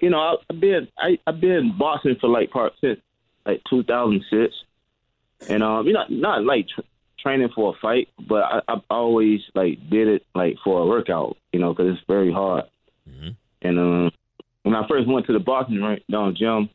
you 0.00 0.10
know, 0.10 0.18
I- 0.18 0.36
I've 0.48 0.60
been 0.60 0.88
I, 0.96 1.18
I've 1.26 1.40
been 1.40 1.76
boxing 1.76 2.16
for 2.20 2.28
like 2.28 2.50
part 2.50 2.72
since 2.80 3.00
like 3.46 3.62
2006, 3.68 4.54
and 5.48 5.62
um, 5.62 5.86
you 5.86 5.92
know, 5.92 6.04
not 6.08 6.44
like 6.44 6.68
tr- 6.68 6.80
training 7.18 7.48
for 7.54 7.74
a 7.74 7.78
fight, 7.80 8.08
but 8.18 8.42
I, 8.42 8.60
I've 8.68 8.82
always 8.90 9.40
like 9.54 9.78
did 9.90 10.08
it 10.08 10.26
like 10.34 10.56
for 10.64 10.80
a 10.82 10.86
workout, 10.86 11.36
you 11.52 11.58
know, 11.60 11.72
because 11.72 11.94
it's 11.96 12.06
very 12.06 12.32
hard. 12.32 12.64
And 13.62 13.78
um, 13.78 14.10
when 14.62 14.74
I 14.74 14.86
first 14.88 15.06
went 15.06 15.26
to 15.26 15.32
the 15.32 15.38
boxing 15.38 15.82
ring 15.82 16.00
down 16.10 16.32
the 16.32 16.38
gym, 16.38 16.70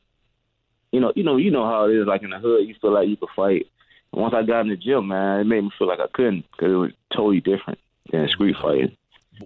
you 0.91 0.99
know, 0.99 1.11
you 1.15 1.23
know, 1.23 1.37
you 1.37 1.49
know 1.49 1.65
how 1.65 1.85
it 1.85 1.93
is. 1.95 2.05
Like 2.05 2.21
in 2.23 2.29
the 2.29 2.37
hood, 2.39 2.67
you 2.67 2.75
feel 2.79 2.93
like 2.93 3.07
you 3.07 3.17
could 3.17 3.29
fight. 3.35 3.65
And 4.13 4.21
once 4.21 4.33
I 4.35 4.43
got 4.43 4.61
in 4.61 4.69
the 4.69 4.77
gym, 4.77 5.07
man, 5.07 5.39
it 5.39 5.43
made 5.45 5.61
me 5.61 5.71
feel 5.77 5.87
like 5.87 5.99
I 5.99 6.07
couldn't 6.13 6.45
because 6.51 6.71
it 6.71 6.75
was 6.75 6.91
totally 7.11 7.39
different 7.41 7.79
than 8.11 8.27
street 8.29 8.55
fighting. 8.61 8.95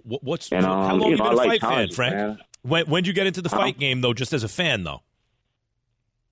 What's 0.04 0.52
And, 0.52 0.64
how 0.64 0.90
um, 0.90 0.98
long 1.00 1.10
you 1.10 1.16
been 1.16 1.26
a 1.26 1.30
I 1.30 1.32
like 1.32 1.60
fight 1.60 1.88
fan, 1.88 1.90
Frank? 1.90 2.14
man. 2.14 2.38
When 2.62 2.86
when'd 2.86 3.06
you 3.06 3.12
get 3.12 3.26
into 3.26 3.40
the 3.40 3.48
fight 3.48 3.78
game 3.78 4.02
though? 4.02 4.12
Just 4.12 4.32
as 4.32 4.44
a 4.44 4.48
fan 4.48 4.84
though. 4.84 5.00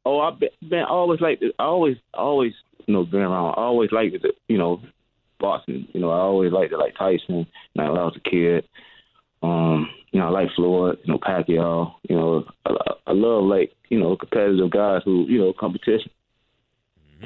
Oh, 0.04 0.20
I've 0.20 0.38
been, 0.38 0.50
been 0.68 0.84
always 0.84 1.20
like 1.20 1.40
I 1.58 1.62
always 1.62 1.96
always 2.14 2.52
you 2.86 2.94
know 2.94 3.04
been 3.04 3.20
around. 3.20 3.54
I 3.56 3.62
always 3.62 3.92
liked 3.92 4.14
it, 4.14 4.24
you 4.48 4.58
know, 4.58 4.80
boxing. 5.38 5.86
You 5.92 6.00
know, 6.00 6.10
I 6.10 6.18
always 6.18 6.52
liked 6.52 6.72
it 6.72 6.78
like 6.78 6.96
Tyson. 6.96 7.20
You 7.28 7.46
know, 7.74 7.92
when 7.92 8.00
I 8.00 8.04
was 8.04 8.16
a 8.16 8.30
kid. 8.30 8.68
Um, 9.40 9.88
you 10.10 10.18
know, 10.18 10.26
I 10.26 10.30
like 10.30 10.48
Floyd. 10.56 10.98
You 11.04 11.12
know, 11.12 11.18
Pacquiao. 11.18 11.94
You 12.08 12.16
know, 12.16 12.44
I, 12.64 12.74
I 13.06 13.12
love 13.12 13.44
like 13.44 13.72
you 13.88 13.98
know 13.98 14.16
competitive 14.16 14.70
guys 14.70 15.02
who 15.04 15.26
you 15.28 15.38
know 15.38 15.52
competition. 15.52 16.10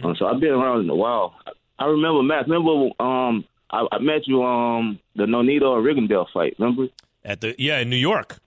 Um, 0.02 0.14
so 0.18 0.26
I've 0.26 0.40
been 0.40 0.50
around 0.50 0.80
in 0.80 0.90
a 0.90 0.96
while. 0.96 1.34
I 1.78 1.86
remember 1.86 2.22
Matt. 2.22 2.48
Remember 2.48 2.90
um 3.00 3.44
I, 3.70 3.86
I 3.92 3.98
met 3.98 4.26
you 4.26 4.42
um 4.42 4.98
the 5.16 5.24
Nonito 5.24 5.82
Rigondeaux 5.82 6.26
fight. 6.32 6.56
Remember? 6.58 6.88
At 7.24 7.40
the 7.40 7.54
yeah 7.58 7.78
in 7.78 7.90
New 7.90 7.96
York. 7.96 8.38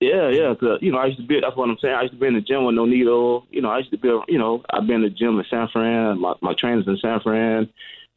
Yeah, 0.00 0.30
yeah. 0.30 0.54
Cause 0.54 0.78
you 0.80 0.90
know, 0.90 0.98
I 0.98 1.06
used 1.06 1.20
to 1.20 1.26
be. 1.26 1.40
That's 1.40 1.56
what 1.56 1.68
I'm 1.68 1.76
saying. 1.78 1.94
I 1.94 2.02
used 2.02 2.14
to 2.14 2.20
be 2.20 2.26
in 2.26 2.34
the 2.34 2.40
gym 2.40 2.64
with 2.64 2.74
Nonito. 2.74 3.44
You 3.50 3.60
know, 3.60 3.68
I 3.68 3.78
used 3.78 3.90
to 3.90 3.98
be. 3.98 4.08
You 4.28 4.38
know, 4.38 4.62
I've 4.70 4.86
been 4.86 4.96
in 4.96 5.02
the 5.02 5.10
gym 5.10 5.38
in 5.38 5.44
San 5.50 5.68
Fran. 5.68 6.18
My 6.20 6.34
my 6.40 6.54
trainers 6.54 6.86
in 6.88 6.96
San 6.96 7.20
Fran, 7.20 7.68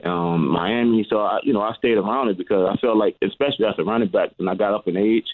um, 0.06 0.48
Miami. 0.48 1.06
So 1.10 1.20
I, 1.20 1.40
you 1.44 1.52
know, 1.52 1.62
I 1.62 1.74
stayed 1.76 1.98
around 1.98 2.30
it 2.30 2.38
because 2.38 2.70
I 2.72 2.80
felt 2.80 2.96
like, 2.98 3.18
especially 3.22 3.66
as 3.66 3.76
a 3.78 3.84
running 3.84 4.08
back, 4.08 4.32
when 4.38 4.48
I 4.48 4.56
got 4.56 4.74
up 4.74 4.88
in 4.88 4.96
age, 4.96 5.28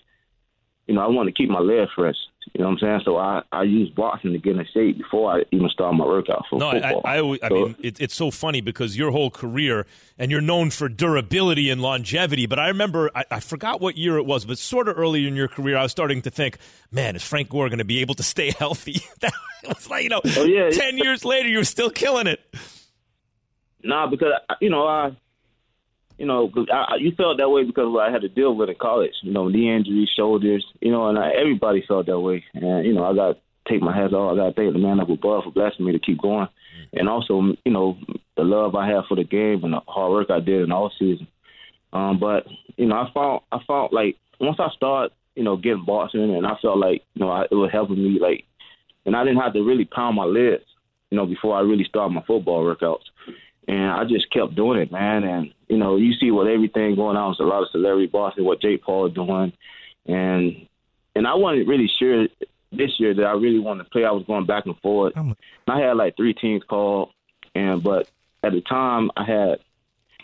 you 0.89 0.95
know, 0.95 1.01
I 1.01 1.07
wanted 1.07 1.35
to 1.35 1.41
keep 1.41 1.49
my 1.49 1.59
legs 1.59 1.91
fresh. 1.95 2.15
You 2.55 2.61
know 2.63 2.69
what 2.71 2.73
I'm 2.73 2.79
saying? 2.79 3.01
So 3.05 3.17
I 3.17 3.43
I 3.51 3.61
used 3.61 3.93
boxing 3.93 4.31
to 4.33 4.39
get 4.39 4.57
in 4.57 4.65
shape 4.73 4.97
before 4.97 5.31
I 5.35 5.43
even 5.51 5.69
started 5.69 5.97
my 5.97 6.05
workout 6.05 6.45
for 6.49 6.57
No, 6.57 6.69
I, 6.69 6.81
football. 6.81 7.01
I, 7.05 7.15
I, 7.15 7.19
always- 7.19 7.39
I 7.43 7.49
So- 7.49 7.55
mean, 7.55 7.75
it, 7.79 8.01
it's 8.01 8.15
so 8.15 8.31
funny 8.31 8.59
because 8.61 8.97
your 8.97 9.11
whole 9.11 9.29
career, 9.29 9.85
and 10.17 10.31
you're 10.31 10.41
known 10.41 10.71
for 10.71 10.89
durability 10.89 11.69
and 11.69 11.79
longevity. 11.79 12.47
But 12.47 12.57
I 12.57 12.67
remember, 12.69 13.11
I, 13.13 13.23
I 13.29 13.39
forgot 13.39 13.81
what 13.81 13.97
year 13.97 14.17
it 14.17 14.25
was, 14.25 14.45
but 14.45 14.57
sort 14.57 14.87
of 14.89 14.97
early 14.97 15.27
in 15.27 15.35
your 15.35 15.47
career, 15.47 15.77
I 15.77 15.83
was 15.83 15.91
starting 15.91 16.23
to 16.23 16.31
think, 16.31 16.57
man, 16.91 17.15
is 17.15 17.23
Frank 17.23 17.49
Gore 17.49 17.69
going 17.69 17.77
to 17.79 17.85
be 17.85 17.99
able 18.01 18.15
to 18.15 18.23
stay 18.23 18.49
healthy? 18.57 19.01
that 19.21 19.33
was 19.67 19.87
like, 19.89 20.03
you 20.03 20.09
know, 20.09 20.21
Oh, 20.37 20.43
yeah. 20.45 20.71
10 20.71 20.97
years 20.97 21.23
later, 21.23 21.47
you're 21.49 21.63
still 21.63 21.91
killing 21.91 22.25
it. 22.25 22.41
Nah, 23.83 24.07
because 24.07 24.33
you 24.59 24.69
know 24.69 24.87
I, 24.87 25.11
you 26.19 26.25
know, 26.25 26.51
I, 26.71 26.95
you 26.99 27.13
felt 27.15 27.37
that 27.37 27.49
way 27.49 27.63
because 27.63 27.85
of 27.85 27.93
what 27.93 28.07
I 28.07 28.11
had 28.11 28.21
to 28.21 28.29
deal 28.29 28.53
with 28.53 28.69
in 28.69 28.75
college. 28.75 29.13
You 29.21 29.31
know, 29.31 29.47
knee 29.47 29.73
injuries, 29.73 30.09
shoulders. 30.09 30.65
You 30.81 30.91
know, 30.91 31.07
and 31.07 31.17
I, 31.17 31.31
everybody 31.31 31.83
felt 31.87 32.07
that 32.07 32.19
way. 32.19 32.43
And 32.53 32.85
you 32.85 32.93
know, 32.93 33.05
I 33.05 33.15
got 33.15 33.33
to 33.33 33.39
take 33.71 33.81
my 33.81 33.95
hat 33.95 34.13
off. 34.13 34.33
I 34.33 34.35
got 34.35 34.49
to 34.49 34.53
thank 34.53 34.73
the 34.73 34.79
man 34.79 34.99
up 34.99 35.09
above 35.09 35.45
for 35.45 35.51
blessing 35.51 35.85
me 35.85 35.93
to 35.93 35.99
keep 35.99 36.21
going. 36.21 36.49
And 36.91 37.07
also, 37.07 37.55
you 37.63 37.71
know, 37.71 37.97
the 38.35 38.43
love 38.43 38.75
I 38.75 38.89
have 38.89 39.05
for 39.07 39.15
the 39.15 39.23
game 39.23 39.63
and 39.63 39.73
the 39.73 39.79
hard 39.87 40.11
work 40.11 40.29
I 40.29 40.41
did 40.41 40.61
in 40.61 40.73
all 40.73 40.91
season. 40.99 41.27
Um, 41.93 42.19
but 42.19 42.45
you 42.75 42.85
know, 42.85 42.95
I 42.95 43.09
found 43.13 43.41
I 43.53 43.59
found 43.65 43.93
like 43.93 44.17
once 44.41 44.57
I 44.59 44.69
started, 44.75 45.13
you 45.35 45.43
know, 45.43 45.55
getting 45.55 45.85
boxing, 45.85 46.35
and 46.35 46.45
I 46.45 46.57
felt 46.61 46.79
like 46.79 47.03
you 47.13 47.21
know 47.21 47.31
I, 47.31 47.43
it 47.43 47.55
was 47.55 47.71
helping 47.71 48.03
me 48.03 48.19
like, 48.19 48.43
and 49.05 49.15
I 49.15 49.23
didn't 49.23 49.39
have 49.39 49.53
to 49.53 49.63
really 49.63 49.85
pound 49.85 50.17
my 50.17 50.25
legs, 50.25 50.65
you 51.11 51.17
know, 51.17 51.25
before 51.25 51.55
I 51.55 51.61
really 51.61 51.85
started 51.85 52.13
my 52.13 52.23
football 52.23 52.63
workouts 52.65 53.05
and 53.69 53.91
I 53.91 54.03
just 54.03 54.31
kept 54.31 54.55
doing 54.55 54.79
it, 54.79 54.91
man. 54.91 55.23
And 55.23 55.53
you 55.69 55.77
know, 55.77 55.95
you 55.95 56.13
see 56.13 56.31
what 56.31 56.47
everything 56.47 56.95
going 56.95 57.15
on 57.15 57.29
with 57.29 57.39
a 57.39 57.43
lot 57.43 57.61
of 57.61 57.69
celebrity 57.71 58.07
boxing, 58.07 58.43
what 58.43 58.61
Jake 58.61 58.83
Paul 58.83 59.07
is 59.07 59.13
doing, 59.13 59.53
and 60.07 60.67
and 61.15 61.27
I 61.27 61.35
wasn't 61.35 61.67
really 61.67 61.89
sure 61.99 62.27
this 62.71 62.99
year 62.99 63.13
that 63.13 63.25
I 63.25 63.33
really 63.33 63.59
wanted 63.59 63.83
to 63.83 63.89
play. 63.89 64.03
I 64.03 64.11
was 64.11 64.25
going 64.25 64.45
back 64.45 64.65
and 64.65 64.77
forth. 64.79 65.15
I'm- 65.15 65.35
I 65.67 65.79
had 65.79 65.97
like 65.97 66.15
three 66.17 66.33
teams 66.33 66.63
called, 66.63 67.11
and 67.55 67.81
but 67.83 68.09
at 68.43 68.51
the 68.51 68.61
time 68.61 69.11
I 69.15 69.23
had 69.23 69.59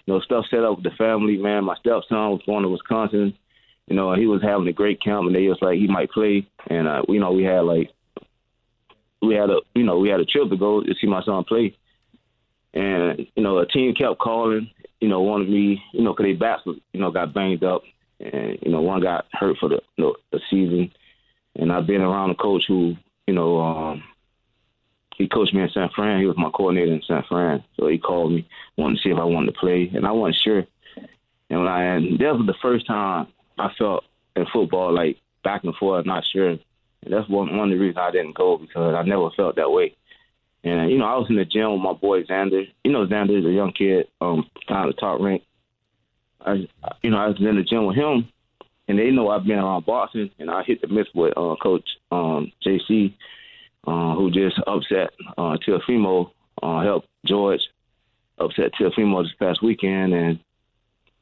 you 0.06 0.14
know 0.14 0.20
stuff 0.20 0.46
set 0.50 0.64
up 0.64 0.78
with 0.78 0.84
the 0.84 0.98
family. 0.98 1.38
Man, 1.38 1.64
my 1.64 1.76
stepson 1.76 2.32
was 2.32 2.42
going 2.46 2.64
to 2.64 2.70
Wisconsin. 2.70 3.34
You 3.88 3.96
know, 3.96 4.14
he 4.16 4.26
was 4.26 4.42
having 4.42 4.68
a 4.68 4.74
great 4.74 5.00
camp, 5.00 5.28
and 5.28 5.36
they 5.36 5.48
was 5.48 5.62
like 5.62 5.78
he 5.78 5.86
might 5.88 6.10
play, 6.10 6.48
and 6.68 6.88
uh, 6.88 7.04
you 7.08 7.20
know 7.20 7.32
we 7.32 7.44
had 7.44 7.62
like 7.62 7.92
we 9.22 9.36
had 9.36 9.52
a 9.52 9.60
you 9.76 9.84
know 9.84 10.00
we 10.00 10.10
had 10.10 10.20
a 10.20 10.26
trip 10.26 10.50
to 10.50 10.58
go 10.58 10.82
to 10.82 10.96
see 10.96 11.08
my 11.08 11.24
son 11.24 11.44
play 11.44 11.76
and 12.74 13.26
you 13.36 13.44
know 13.44 13.58
a 13.60 13.66
team 13.66 13.94
kept 13.96 14.20
calling, 14.20 14.70
you 15.02 15.08
know, 15.08 15.22
wanted 15.22 15.50
me, 15.50 15.84
you 15.94 16.02
know, 16.02 16.14
'cause 16.14 16.26
they 16.26 16.34
was, 16.34 16.78
you 16.94 17.00
know, 17.00 17.12
got 17.12 17.34
banged 17.34 17.64
up, 17.64 17.84
and 18.20 18.58
you 18.62 18.72
know, 18.72 18.82
one 18.82 19.02
got 19.02 19.26
hurt 19.34 19.58
for 19.58 19.70
the 19.70 19.82
you 19.98 20.04
know, 20.04 20.16
the 20.32 20.40
season, 20.50 20.92
and 21.56 21.72
I've 21.72 21.88
been 21.88 22.02
around 22.02 22.32
a 22.32 22.36
coach 22.36 22.66
who, 22.68 22.96
you 23.28 23.34
know, 23.34 23.60
um, 23.60 24.04
he 25.16 25.28
coached 25.28 25.54
me 25.54 25.62
in 25.62 25.70
San 25.70 25.90
Fran. 25.90 26.20
He 26.20 26.26
was 26.26 26.38
my 26.38 26.50
coordinator 26.50 26.92
in 26.92 27.02
San 27.02 27.24
Fran, 27.24 27.64
so 27.78 27.88
he 27.88 27.98
called 27.98 28.34
me, 28.34 28.46
wanted 28.78 28.98
to 28.98 29.02
see 29.04 29.10
if 29.10 29.18
I 29.18 29.24
wanted 29.24 29.54
to 29.54 29.60
play, 29.60 29.90
and 29.94 30.06
I 30.06 30.12
wasn't 30.12 30.36
sure. 30.36 30.68
And 31.50 31.60
when 31.60 31.68
I 31.68 31.84
and 31.84 32.20
that 32.20 32.36
was 32.38 32.48
the 32.48 32.56
first 32.62 32.88
time 32.88 33.28
I 33.58 33.70
felt 33.78 34.04
in 34.36 34.46
football 34.48 34.92
like 34.94 35.18
back 35.44 35.64
and 35.64 35.76
forth, 35.76 36.06
not 36.06 36.26
sure. 36.26 36.50
And 36.50 36.60
that's 37.14 37.30
one 37.30 37.56
one 37.56 37.72
of 37.72 37.78
the 37.78 37.82
reasons 37.84 37.98
I 37.98 38.12
didn't 38.12 38.36
go 38.36 38.58
because 38.58 38.96
I 38.96 39.04
never 39.04 39.30
felt 39.32 39.56
that 39.58 39.72
way. 39.72 39.96
And 40.66 40.90
you 40.90 40.98
know, 40.98 41.06
I 41.06 41.16
was 41.16 41.28
in 41.30 41.36
the 41.36 41.46
gym 41.46 41.72
with 41.72 41.82
my 41.82 41.94
boy 41.94 42.24
Xander. 42.24 42.68
You 42.84 42.92
know, 42.92 43.06
Xander 43.06 43.38
is 43.40 43.46
a 43.46 43.52
young 43.52 43.72
kid, 43.72 44.08
um, 44.20 44.50
kind 44.68 44.90
of 44.90 44.98
top 44.98 45.22
rank. 45.22 45.44
I, 46.42 46.68
you 47.04 47.12
know, 47.12 47.18
I 47.18 47.28
was 47.28 47.38
in 47.40 47.56
the 47.56 47.64
gym 47.64 47.86
with 47.86 47.96
him, 47.96 48.28
and 48.88 48.98
they 48.98 49.12
know 49.12 49.30
I've 49.30 49.46
been 49.46 49.60
around 49.60 49.86
boxing, 49.86 50.32
and 50.40 50.50
I 50.50 50.64
hit 50.64 50.82
the 50.82 50.88
miss 50.88 51.08
with 51.14 51.38
uh, 51.38 51.56
Coach 51.62 51.88
um, 52.12 52.52
JC, 52.66 53.14
uh, 53.86 54.16
who 54.16 54.32
just 54.32 54.60
upset 54.66 55.12
uh, 55.38 55.58
Teofimo, 55.66 56.32
uh, 56.64 56.82
helped 56.82 57.08
George 57.26 57.62
upset 58.40 58.74
Teofimo 58.74 59.24
this 59.24 59.34
past 59.38 59.62
weekend, 59.62 60.14
and 60.14 60.40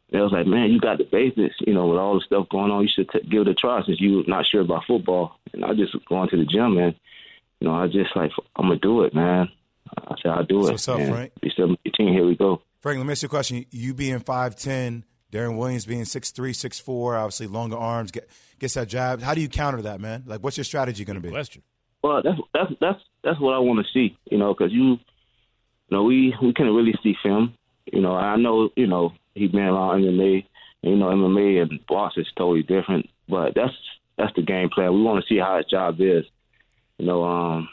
they 0.09 0.21
was 0.21 0.31
like, 0.31 0.47
man, 0.47 0.71
you 0.71 0.79
got 0.79 0.99
the 0.99 1.05
basics, 1.05 1.55
you 1.59 1.73
know, 1.73 1.87
with 1.87 1.99
all 1.99 2.13
the 2.15 2.21
stuff 2.21 2.47
going 2.49 2.71
on, 2.71 2.83
you 2.83 2.87
should 2.87 3.09
t- 3.09 3.27
give 3.29 3.41
it 3.41 3.47
a 3.49 3.53
try 3.53 3.83
since 3.83 3.99
you're 3.99 4.23
not 4.25 4.45
sure 4.45 4.61
about 4.61 4.85
football. 4.85 5.37
And 5.51 5.65
I 5.65 5.73
just 5.73 5.95
going 6.05 6.29
to 6.29 6.37
the 6.37 6.45
gym, 6.45 6.77
and 6.77 6.95
you 7.63 7.69
know, 7.69 7.75
I 7.75 7.87
just 7.87 8.13
like, 8.15 8.31
I'm 8.57 8.65
gonna 8.67 8.77
do 8.79 9.03
it, 9.03 9.15
man. 9.15 9.47
I 9.97 10.15
said, 10.21 10.31
I'll 10.31 10.43
do 10.45 10.61
So 10.63 10.67
it. 10.67 10.71
what's 10.71 10.87
up, 10.89 10.99
and 10.99 11.13
Frank? 11.13 11.31
December 11.41 11.75
18, 11.85 12.13
here 12.13 12.25
we 12.25 12.35
go. 12.35 12.61
Frank, 12.81 12.97
let 12.97 13.05
me 13.07 13.11
ask 13.11 13.21
you 13.23 13.27
a 13.27 13.29
question. 13.29 13.65
You 13.71 13.93
being 13.93 14.19
5'10, 14.19 15.03
Deron 15.31 15.57
Williams 15.57 15.85
being 15.85 16.03
six 16.05 16.31
three, 16.31 16.51
six 16.51 16.79
four, 16.79 17.15
obviously 17.15 17.47
longer 17.47 17.77
arms, 17.77 18.11
get, 18.11 18.29
gets 18.59 18.73
that 18.73 18.89
jab. 18.89 19.21
How 19.21 19.33
do 19.33 19.39
you 19.41 19.47
counter 19.47 19.81
that, 19.83 20.01
man? 20.01 20.23
Like, 20.25 20.43
what's 20.43 20.57
your 20.57 20.63
strategy 20.65 21.05
going 21.05 21.15
to 21.15 21.21
be? 21.21 21.29
Question. 21.29 21.61
Well, 22.03 22.21
that's 22.21 22.37
that's 22.53 22.71
that's 22.81 22.99
that's 23.23 23.39
what 23.39 23.53
I 23.53 23.59
want 23.59 23.85
to 23.85 23.91
see, 23.93 24.17
you 24.29 24.37
know, 24.37 24.53
because 24.53 24.73
you, 24.73 24.83
you 24.91 24.99
know, 25.91 26.03
we 26.03 26.35
we 26.41 26.53
can 26.53 26.65
really 26.67 26.93
see 27.01 27.15
film. 27.23 27.53
You 27.91 28.01
know, 28.01 28.13
I 28.15 28.35
know, 28.35 28.69
you 28.75 28.87
know, 28.87 29.13
he 29.35 29.47
been 29.47 29.61
around 29.61 30.01
MMA, 30.01 30.45
and, 30.83 30.91
you 30.91 30.97
know, 30.97 31.07
MMA 31.07 31.61
and 31.61 31.79
box 31.87 32.15
is 32.17 32.27
totally 32.37 32.63
different, 32.63 33.09
but 33.29 33.53
that's 33.55 33.73
that's 34.17 34.33
the 34.35 34.41
game 34.41 34.69
plan. 34.69 34.93
We 34.93 35.01
want 35.01 35.23
to 35.23 35.33
see 35.33 35.39
how 35.39 35.57
his 35.57 35.65
job 35.67 35.95
is, 35.99 36.25
you 36.97 37.05
know. 37.05 37.23
Um, 37.23 37.69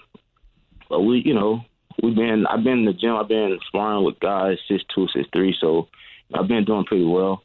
but 0.89 1.01
we, 1.01 1.23
you 1.25 1.35
know, 1.35 1.61
we've 2.03 2.15
been. 2.15 2.47
I've 2.47 2.65
been 2.65 2.81
in 2.81 2.85
the 2.85 2.93
gym. 2.93 3.17
I've 3.17 3.29
been 3.29 3.59
sparring 3.69 4.05
with 4.05 4.21
guys 4.21 4.59
six 4.69 4.83
two, 4.95 5.07
six 5.15 5.29
three, 5.33 5.55
so 5.61 5.89
I've 6.35 6.49
been 6.49 6.65
doing 6.65 6.85
pretty 6.85 7.05
well. 7.05 7.43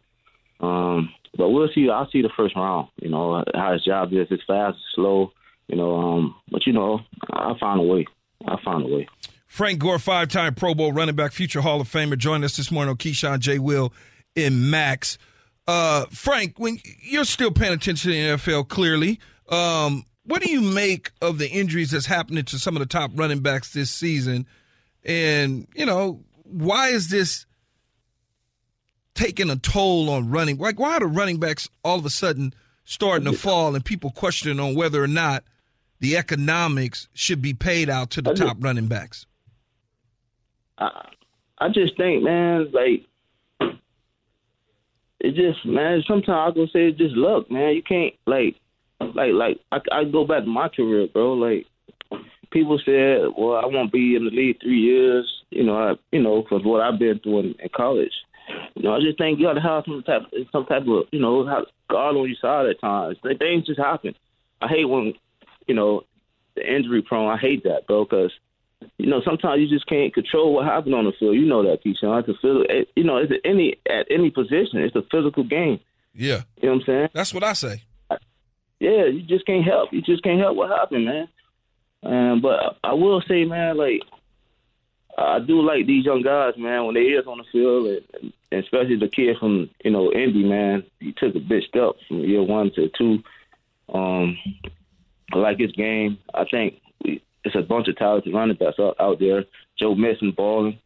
Um, 0.60 1.14
but 1.38 1.50
we'll 1.50 1.70
see. 1.74 1.90
I'll 1.90 2.10
see 2.10 2.22
the 2.22 2.30
first 2.36 2.56
round. 2.56 2.88
You 3.02 3.10
know 3.10 3.44
how 3.54 3.74
his 3.74 3.84
job 3.84 4.14
is. 4.14 4.28
It's 4.30 4.44
fast, 4.46 4.78
slow. 4.96 5.32
You 5.68 5.78
know, 5.78 5.96
um, 5.96 6.36
but 6.52 6.66
you 6.68 6.74
know, 6.74 7.02
I'll 7.32 7.58
find 7.58 7.80
a 7.80 7.84
way. 7.84 8.06
I'll 8.48 8.62
find 8.64 8.84
a 8.84 8.88
way. 8.88 9.08
Frank 9.48 9.80
Gore, 9.80 10.00
five 10.00 10.28
time 10.28 10.54
Pro 10.54 10.76
Bowl 10.76 10.92
running 10.92 11.16
back, 11.16 11.32
future 11.32 11.62
Hall 11.62 11.80
of 11.80 11.88
Famer, 11.90 12.18
joined 12.18 12.44
us 12.44 12.58
this 12.58 12.72
morning 12.72 12.92
on 12.92 12.98
Keyshawn 12.98 13.40
J. 13.40 13.60
Will 13.60 13.94
in 14.36 14.70
Max. 14.70 15.18
Uh, 15.68 16.06
Frank, 16.12 16.60
when 16.60 16.80
you're 17.02 17.26
still 17.26 17.52
paying 17.52 17.74
attention 17.74 18.12
to 18.12 18.16
the 18.16 18.38
NFL, 18.38 18.68
clearly, 18.68 19.20
um, 19.50 20.04
what 20.26 20.42
do 20.42 20.52
you 20.52 20.62
make 20.62 21.12
of 21.22 21.38
the 21.38 21.50
injuries 21.50 21.92
that's 21.92 22.08
happening 22.08 22.44
to 22.46 22.60
some 22.60 22.76
of 22.76 22.80
the 22.80 22.86
top 22.86 23.12
running 23.16 23.40
backs 23.40 23.74
this 23.74 23.92
season? 23.92 24.48
And, 25.04 25.68
you 25.76 25.86
know, 25.86 26.24
why 26.44 26.90
is 26.90 27.10
this 27.10 27.46
taking 29.14 29.50
a 29.50 29.56
toll 29.56 30.10
on 30.10 30.30
running? 30.30 30.58
Like, 30.58 30.80
why 30.80 30.96
are 30.96 31.00
the 31.00 31.08
running 31.08 31.40
backs 31.40 31.70
all 31.84 31.98
of 31.98 32.06
a 32.06 32.10
sudden 32.10 32.54
starting 32.84 33.26
to 33.32 33.38
fall 33.38 33.76
and 33.76 33.86
people 33.86 34.12
questioning 34.12 34.60
on 34.60 34.76
whether 34.76 35.04
or 35.04 35.08
not 35.08 35.44
the 36.00 36.18
economics 36.18 37.08
should 37.14 37.42
be 37.42 37.54
paid 37.54 37.90
out 37.90 38.10
to 38.12 38.22
the 38.22 38.34
top 38.34 38.58
running 38.60 38.88
backs? 38.88 39.26
I, 40.78 41.10
I 41.60 41.70
just 41.70 41.96
think, 41.98 42.24
man, 42.24 42.72
like 42.74 43.06
it 45.20 45.36
just, 45.36 45.66
man. 45.66 46.04
Sometimes 46.08 46.54
I 46.54 46.56
go 46.56 46.66
say 46.66 46.88
it's 46.88 46.98
just 46.98 47.16
luck, 47.16 47.50
man. 47.50 47.76
You 47.76 47.84
can't 47.84 48.14
like, 48.26 48.56
like, 49.14 49.34
like 49.34 49.60
I, 49.72 49.80
I 49.92 50.04
go 50.06 50.26
back 50.26 50.44
to 50.44 50.50
my 50.50 50.70
career, 50.70 51.08
bro. 51.12 51.34
Like 51.34 51.66
people 52.52 52.80
said, 52.86 53.28
well, 53.38 53.58
I 53.58 53.66
won't 53.66 53.92
be 53.92 54.16
in 54.16 54.26
the 54.26 54.32
league 54.32 54.58
three 54.62 54.80
years. 54.80 55.32
You 55.50 55.64
know, 55.64 55.78
I, 55.78 55.94
you 56.12 56.22
know, 56.22 56.42
because 56.42 56.64
what 56.64 56.82
I've 56.82 57.00
been 57.00 57.20
through 57.20 57.40
in, 57.40 57.56
in 57.60 57.70
college. 57.76 58.14
You 58.76 58.84
know, 58.84 58.94
I 58.94 59.00
just 59.00 59.18
think 59.18 59.40
you 59.40 59.46
got 59.46 59.54
to 59.54 59.62
have 59.62 59.84
some 59.88 60.04
type, 60.04 60.22
some 60.52 60.66
type 60.66 60.84
of, 60.88 61.06
you 61.12 61.20
know, 61.20 61.44
God 61.90 62.16
on 62.16 62.28
your 62.28 62.38
side 62.40 62.68
at 62.68 62.80
times. 62.80 63.18
Like, 63.24 63.40
things 63.40 63.66
just 63.66 63.80
happen. 63.80 64.14
I 64.62 64.68
hate 64.68 64.86
when, 64.86 65.14
you 65.68 65.74
know, 65.74 66.04
the 66.56 66.62
injury 66.62 67.02
prone. 67.02 67.30
I 67.30 67.38
hate 67.38 67.64
that, 67.64 67.88
bro, 67.88 68.06
because 68.06 68.32
you 68.98 69.08
know 69.08 69.22
sometimes 69.26 69.62
you 69.62 69.68
just 69.68 69.88
can't 69.88 70.14
control 70.14 70.54
what 70.54 70.66
happens 70.66 70.94
on 70.94 71.06
the 71.06 71.12
field. 71.20 71.36
You 71.36 71.46
know 71.46 71.64
that, 71.64 71.84
Keyshawn. 71.84 72.20
It's 72.20 72.30
a 72.30 72.46
phys- 72.46 72.66
it, 72.70 72.88
eh, 72.88 72.92
you 72.96 73.04
know, 73.04 73.18
it's 73.18 73.32
at 73.32 73.50
any 73.50 73.78
at 73.88 74.08
any 74.10 74.30
position. 74.30 74.80
It's 74.80 74.96
a 74.96 75.04
physical 75.12 75.44
game. 75.44 75.80
Yeah, 76.14 76.44
You 76.62 76.70
know 76.70 76.76
what 76.76 76.82
I'm 76.82 76.86
saying? 76.86 77.08
that's 77.14 77.34
what 77.34 77.44
I 77.44 77.54
say. 77.54 77.84
Yeah, 78.80 79.06
you 79.06 79.22
just 79.22 79.46
can't 79.46 79.66
help. 79.66 79.94
You 79.94 80.02
just 80.02 80.24
can't 80.24 80.40
help 80.40 80.58
what 80.58 80.70
happened, 80.70 81.06
man. 81.06 81.28
Um, 82.04 82.42
but 82.42 82.78
I 82.84 82.94
will 82.94 83.22
say, 83.28 83.46
man, 83.46 83.78
like 83.78 84.02
I 85.18 85.40
do 85.40 85.62
like 85.62 85.88
these 85.88 86.06
young 86.06 86.22
guys, 86.22 86.54
man. 86.58 86.86
When 86.86 86.96
they 86.96 87.02
is 87.02 87.26
on 87.26 87.38
the 87.38 87.46
field, 87.52 87.88
and, 87.88 88.34
and 88.52 88.64
especially 88.64 88.98
the 88.98 89.08
kid 89.08 89.38
from 89.40 89.70
you 89.84 89.92
know 89.92 90.12
Indy, 90.12 90.44
man, 90.44 90.84
he 91.00 91.14
took 91.14 91.36
a 91.36 91.40
big 91.40 91.64
step 91.64 91.92
from 92.08 92.20
year 92.20 92.44
one 92.44 92.72
to 92.76 92.90
two. 92.98 93.20
Um, 93.94 94.38
I 95.34 95.38
like 95.38 95.58
his 95.58 95.72
game. 95.72 96.18
I 96.34 96.46
think 96.50 96.82
we, 97.04 97.24
it's 97.44 97.56
a 97.56 97.62
bunch 97.62 97.88
of 97.88 97.96
talented 97.96 98.34
running 98.34 98.58
backs 98.58 98.80
out, 98.80 98.96
out 99.00 99.20
there. 99.20 99.46
Joe 99.80 99.96
Mixon 99.96 100.32
balling. 100.32 100.80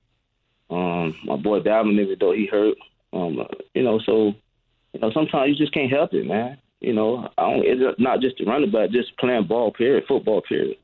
Um, 0.70 1.16
my 1.26 1.36
boy 1.36 1.62
Dalvin, 1.62 2.00
even 2.00 2.18
though 2.20 2.34
he 2.34 2.46
hurt, 2.46 2.78
um, 3.12 3.40
you 3.74 3.84
know, 3.84 4.00
so 4.06 4.34
you 4.94 5.00
know 5.00 5.12
sometimes 5.12 5.50
you 5.50 5.56
just 5.56 5.74
can't 5.74 5.92
help 5.92 6.14
it, 6.14 6.28
man. 6.28 6.60
You 6.80 6.94
know, 6.94 7.30
I 7.38 7.42
don't, 7.42 7.66
it's 7.66 8.00
not 8.00 8.22
just 8.22 8.38
the 8.38 8.46
running 8.46 8.72
back, 8.72 8.92
just 8.92 9.18
playing 9.18 9.48
ball. 9.48 9.72
Period. 9.72 10.06
Football. 10.08 10.42
Period. 10.42 10.78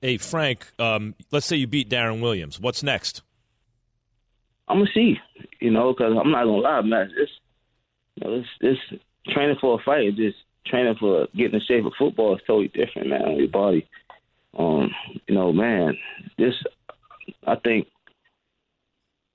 Hey, 0.00 0.18
Frank, 0.18 0.70
um, 0.78 1.14
let's 1.30 1.46
say 1.46 1.56
you 1.56 1.66
beat 1.66 1.90
Deron 1.90 2.20
Williams. 2.20 2.60
What's 2.60 2.82
next? 2.82 3.22
I'm 4.68 4.78
gonna 4.78 4.90
see, 4.92 5.16
you 5.60 5.70
know, 5.70 5.92
because 5.92 6.16
I'm 6.18 6.30
not 6.30 6.44
gonna 6.44 6.58
lie, 6.58 6.80
man. 6.82 7.10
It's, 7.16 7.32
you 8.16 8.26
know, 8.26 8.34
it's, 8.36 8.48
it's 8.60 9.02
training 9.32 9.56
for 9.60 9.80
a 9.80 9.82
fight. 9.82 10.16
Just 10.16 10.38
training 10.66 10.96
for 10.98 11.28
getting 11.36 11.54
in 11.54 11.60
shape 11.66 11.84
of 11.84 11.92
football 11.98 12.34
is 12.36 12.42
totally 12.46 12.68
different, 12.68 13.08
man. 13.08 13.22
On 13.22 13.36
your 13.36 13.48
body, 13.48 13.88
um, 14.58 14.90
you 15.26 15.34
know, 15.34 15.52
man. 15.52 15.96
This, 16.36 16.54
I 17.46 17.56
think, 17.56 17.86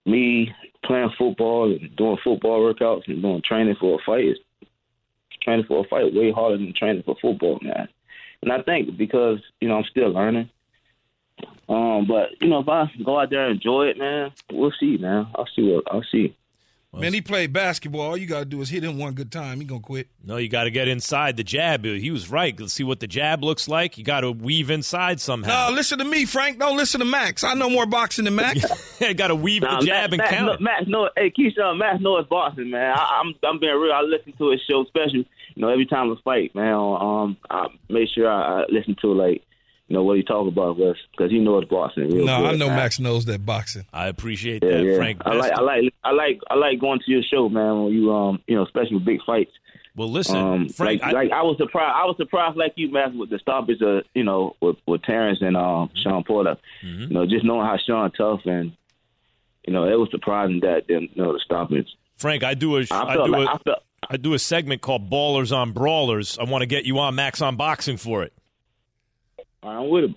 me 0.06 0.54
playing 0.84 1.12
football 1.18 1.72
and 1.72 1.96
doing 1.96 2.18
football 2.24 2.62
workouts 2.62 3.08
and 3.08 3.22
doing 3.22 3.42
training 3.46 3.76
for 3.80 4.00
a 4.00 4.04
fight 4.06 4.26
is 4.26 4.38
training 5.42 5.66
for 5.68 5.84
a 5.84 5.88
fight 5.88 6.14
way 6.14 6.32
harder 6.32 6.58
than 6.58 6.74
training 6.74 7.04
for 7.04 7.16
football, 7.22 7.60
man. 7.62 7.88
And 8.42 8.52
I 8.52 8.62
think 8.62 8.98
because 8.98 9.40
you 9.60 9.68
know 9.68 9.78
I'm 9.78 9.84
still 9.86 10.10
learning. 10.10 10.50
Um, 11.70 12.06
but 12.08 12.42
you 12.42 12.50
know, 12.50 12.60
if 12.60 12.70
I 12.70 12.92
go 13.04 13.20
out 13.20 13.30
there 13.30 13.46
and 13.46 13.56
enjoy 13.56 13.88
it, 13.88 13.98
man, 13.98 14.32
we'll 14.52 14.74
see, 14.80 14.98
man. 14.98 15.28
I'll 15.36 15.48
see 15.56 15.72
what 15.72 15.86
I'll 15.92 16.04
see. 16.12 16.36
Man, 16.94 17.14
he 17.14 17.22
played 17.22 17.54
basketball. 17.54 18.02
All 18.02 18.18
you 18.18 18.28
got 18.28 18.40
to 18.40 18.46
do 18.46 18.60
is 18.60 18.70
hit 18.70 18.84
him 18.84 18.98
one 18.98 19.14
good 19.14 19.32
time. 19.32 19.62
He 19.62 19.66
going 19.66 19.80
to 19.82 19.86
quit. 19.86 20.08
No, 20.26 20.36
you 20.36 20.50
got 20.50 20.66
to 20.66 20.72
get 20.72 20.90
inside 20.90 21.38
the 21.38 21.44
jab. 21.44 21.86
He 21.86 22.12
was 22.12 22.30
right. 22.30 22.60
Let's 22.60 22.74
see 22.74 22.84
what 22.84 23.00
the 23.00 23.08
jab 23.08 23.46
looks 23.46 23.70
like. 23.70 23.98
You 23.98 24.04
got 24.04 24.22
to 24.22 24.32
weave 24.34 24.70
inside 24.70 25.22
somehow. 25.22 25.70
No, 25.70 25.76
listen 25.76 26.00
to 26.00 26.04
me, 26.06 26.26
Frank. 26.26 26.60
Don't 26.60 26.76
listen 26.76 27.00
to 27.00 27.06
Max. 27.06 27.46
I 27.46 27.54
know 27.54 27.70
more 27.70 27.86
boxing 27.86 28.26
than 28.26 28.36
Max. 28.36 28.62
you 29.02 29.14
got 29.14 29.28
to 29.30 29.36
weave 29.36 29.62
Nah, 29.62 29.80
the 29.80 29.86
jab 29.86 30.12
Matt, 30.12 30.12
and 30.12 30.18
Matt, 30.18 30.30
count. 30.30 30.46
No, 30.60 30.64
Matt, 30.66 30.88
no, 30.90 31.10
hey, 31.16 31.32
Keyshawn, 31.32 31.78
Matt 31.78 32.02
knows 32.02 32.28
boxing, 32.28 32.70
man. 32.72 32.94
I, 32.94 33.22
I'm, 33.24 33.34
I'm 33.42 33.58
being 33.60 33.74
real. 33.74 33.94
I 33.94 34.02
listen 34.02 34.34
to 34.38 34.52
his 34.52 34.60
show, 34.70 34.84
especially, 34.84 35.26
you 35.56 35.62
know, 35.62 35.70
every 35.70 35.86
time 35.86 36.12
I 36.12 36.16
fight, 36.26 36.54
man. 36.56 36.74
Um, 36.74 37.38
I 37.50 37.68
make 37.90 38.10
sure 38.14 38.30
I, 38.30 38.64
I 38.64 38.66
listen 38.70 38.98
to 39.02 39.14
like, 39.14 39.44
you 39.92 39.98
know, 39.98 40.04
what 40.04 40.16
he 40.16 40.24
talk 40.24 40.48
about, 40.48 40.78
because 40.78 41.30
he 41.32 41.40
knows 41.40 41.66
boxing. 41.66 42.10
Real 42.10 42.26
no, 42.26 42.44
good, 42.44 42.54
I 42.54 42.56
know 42.56 42.68
man. 42.68 42.78
Max 42.78 42.98
knows 42.98 43.26
that 43.26 43.46
boxing. 43.46 43.84
I 43.92 44.08
appreciate 44.08 44.64
Yeah, 44.64 44.70
that, 44.78 44.84
yeah. 44.86 44.96
Frank. 44.96 45.22
I 45.26 45.34
like, 45.34 45.52
I 45.52 45.60
like, 45.62 45.94
I 46.06 46.12
like, 46.12 46.40
I 46.50 46.56
like 46.56 46.80
going 46.80 47.02
to 47.06 47.12
your 47.12 47.24
show, 47.24 47.50
man. 47.50 47.84
When 47.84 47.94
you, 47.94 48.10
um, 48.14 48.42
you 48.48 48.56
know, 48.56 48.64
especially 48.64 48.96
with 48.96 49.04
big 49.04 49.20
fights. 49.26 49.52
well, 49.94 50.10
listen, 50.10 50.38
Um, 50.38 50.70
Frank. 50.70 51.02
like, 51.02 51.10
I, 51.10 51.12
like 51.12 51.32
I 51.34 51.42
was 51.42 51.58
surprised. 51.58 51.94
I 51.94 52.06
was 52.06 52.16
surprised, 52.16 52.56
like 52.56 52.72
you, 52.78 52.90
man, 52.90 53.18
with 53.18 53.32
the 53.32 53.40
stoppage 53.40 53.82
of 53.82 54.06
you 54.14 54.24
know 54.24 54.56
with, 54.62 54.78
with 54.88 55.02
Terence 55.02 55.40
and 55.42 55.58
um, 55.58 55.90
Shawn 56.02 56.24
Porter. 56.24 56.56
Mm-hmm. 56.86 57.02
You 57.02 57.10
know, 57.10 57.26
just 57.26 57.44
knowing 57.44 57.66
how 57.66 57.76
Shawn 57.86 58.12
tough 58.12 58.40
and 58.46 58.72
you 59.68 59.74
know 59.74 59.84
it 59.90 60.00
was 60.00 60.08
surprising 60.10 60.62
that 60.62 60.88
them 60.88 61.10
you 61.14 61.22
know 61.22 61.34
the 61.34 61.40
stoppage. 61.44 61.90
Frank, 62.16 62.46
I 62.46 62.54
do 62.54 62.78
a, 62.78 62.86
I 62.92 63.02
I 63.02 63.16
do 63.16 63.28
like 63.28 63.48
a, 63.50 63.52
I 63.52 63.58
felt 63.58 63.84
I 64.10 64.16
do 64.16 64.34
a 64.34 64.40
segment 64.40 64.82
called 64.82 65.10
Ballers 65.12 65.54
on 65.54 65.74
Brawlers. 65.74 66.38
I 66.40 66.46
want 66.46 66.62
to 66.62 66.66
get 66.66 66.86
you 66.86 66.98
on 67.00 67.16
Max 67.16 67.42
on 67.42 67.58
Boxing 67.58 67.98
for 67.98 68.24
it. 68.24 68.32
I'm 69.64 69.90
with 69.90 70.06
him. 70.06 70.16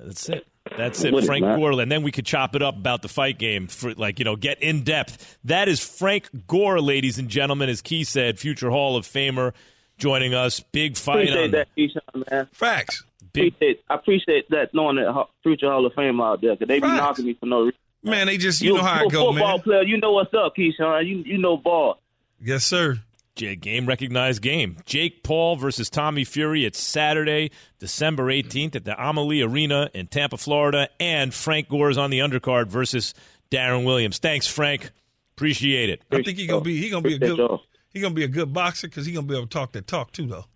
That's 0.00 0.28
it. 0.28 0.46
That's 0.76 1.04
it, 1.04 1.12
With 1.12 1.24
it, 1.24 1.26
Frank 1.28 1.44
man. 1.44 1.58
Gore. 1.58 1.80
And 1.80 1.90
then 1.90 2.02
we 2.02 2.10
could 2.10 2.26
chop 2.26 2.56
it 2.56 2.62
up 2.62 2.76
about 2.76 3.02
the 3.02 3.08
fight 3.08 3.38
game 3.38 3.68
for 3.68 3.94
like, 3.94 4.18
you 4.18 4.24
know, 4.24 4.34
get 4.34 4.60
in 4.62 4.82
depth. 4.82 5.38
That 5.44 5.68
is 5.68 5.80
Frank 5.80 6.28
Gore, 6.48 6.80
ladies 6.80 7.18
and 7.18 7.28
gentlemen, 7.28 7.68
as 7.68 7.80
Key 7.82 8.02
said, 8.04 8.38
future 8.38 8.70
Hall 8.70 8.96
of 8.96 9.06
Famer 9.06 9.52
joining 9.96 10.34
us. 10.34 10.58
Big 10.60 10.96
fight 10.96 11.28
Appreciate 11.28 11.44
on 11.44 11.50
that, 11.52 11.68
Keyshawn, 11.76 12.30
man. 12.30 12.48
Facts. 12.52 13.04
big 13.32 13.54
Appreciate, 13.54 13.84
I 13.88 13.94
appreciate 13.94 14.50
that 14.50 14.74
knowing 14.74 14.96
that 14.96 15.26
future 15.42 15.70
Hall 15.70 15.86
of 15.86 15.94
Fame 15.94 16.20
out 16.20 16.40
there 16.40 16.54
because 16.56 16.66
they 16.68 16.80
be 16.80 16.86
Facts. 16.88 16.98
knocking 16.98 17.26
me 17.26 17.34
for 17.34 17.46
no 17.46 17.60
reason. 17.60 17.78
Man, 18.02 18.26
they 18.26 18.36
just, 18.36 18.60
you 18.60 18.74
know 18.74 18.82
how 18.82 19.00
you 19.00 19.06
it 19.06 19.08
a 19.08 19.10
go, 19.10 19.32
football 19.32 19.56
man. 19.56 19.62
player, 19.62 19.82
you 19.82 19.98
know 19.98 20.12
what's 20.12 20.34
up, 20.34 20.54
Keyshawn. 20.56 21.06
You 21.06 21.18
you 21.18 21.38
know 21.38 21.56
ball. 21.56 22.00
Yes, 22.40 22.64
sir. 22.64 23.00
J- 23.36 23.54
game 23.54 23.86
recognized 23.86 24.42
game. 24.42 24.78
Jake 24.84 25.22
Paul 25.22 25.56
versus 25.56 25.88
Tommy 25.88 26.24
Fury. 26.24 26.64
It's 26.64 26.80
Saturday, 26.80 27.50
December 27.78 28.24
18th 28.24 28.74
at 28.76 28.84
the 28.84 29.00
Amalie 29.00 29.42
Arena 29.42 29.90
in 29.94 30.08
Tampa, 30.08 30.36
Florida. 30.38 30.88
And 30.98 31.32
Frank 31.32 31.68
Gore 31.68 31.90
is 31.90 31.98
on 31.98 32.10
the 32.10 32.18
undercard 32.18 32.66
versus 32.68 33.14
Deron 33.50 33.84
Williams. 33.84 34.18
Thanks, 34.18 34.46
Frank. 34.46 34.90
Appreciate 35.36 35.90
it. 35.90 36.02
I 36.10 36.22
think 36.22 36.38
he 36.38 36.46
gonna 36.46 36.62
be 36.62 36.80
he 36.80 36.88
gonna 36.88 37.02
be 37.02 37.14
a 37.14 37.18
good 37.18 37.60
he 37.90 38.00
gonna 38.00 38.14
be 38.14 38.24
a 38.24 38.28
good 38.28 38.52
boxer 38.52 38.88
because 38.88 39.04
he 39.04 39.12
gonna 39.12 39.26
be 39.26 39.34
able 39.34 39.46
to 39.46 39.50
talk 39.50 39.72
that 39.72 39.86
talk 39.86 40.12
too 40.12 40.26
though. 40.26 40.46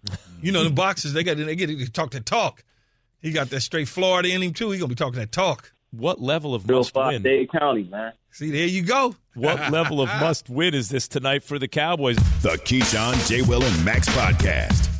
You 0.41 0.53
know 0.53 0.65
the 0.65 0.71
boxers 0.71 1.13
they 1.13 1.23
got 1.23 1.37
they 1.37 1.55
get 1.55 1.67
to 1.67 1.91
talk 1.93 2.13
that 2.13 2.25
talk. 2.25 2.65
He 3.21 3.31
got 3.31 3.51
that 3.51 3.61
straight 3.61 3.89
Florida 3.89 4.31
in 4.31 4.43
him 4.43 4.55
too. 4.55 4.71
He 4.71 4.79
gonna 4.79 4.89
be 4.89 4.95
talking 4.95 5.21
that 5.21 5.33
talk. 5.33 5.73
What 5.93 6.21
level 6.21 6.55
of 6.55 6.67
Bill 6.67 6.79
must 6.79 6.93
Fox, 6.93 7.15
win? 7.15 7.23
Dade 7.23 7.51
County, 7.51 7.85
man. 7.85 8.13
See, 8.31 8.51
there 8.51 8.67
you 8.67 8.83
go. 8.83 9.17
What 9.35 9.73
level 9.73 10.01
of 10.01 10.09
must 10.21 10.49
win 10.49 10.73
is 10.73 10.89
this 10.89 11.09
tonight 11.09 11.43
for 11.43 11.59
the 11.59 11.67
Cowboys? 11.69 12.17
The 12.43 12.51
Keyshawn, 12.51 13.29
J. 13.29 13.43
Will, 13.43 13.63
and 13.63 13.85
Max 13.85 14.09
podcast. 14.11 15.00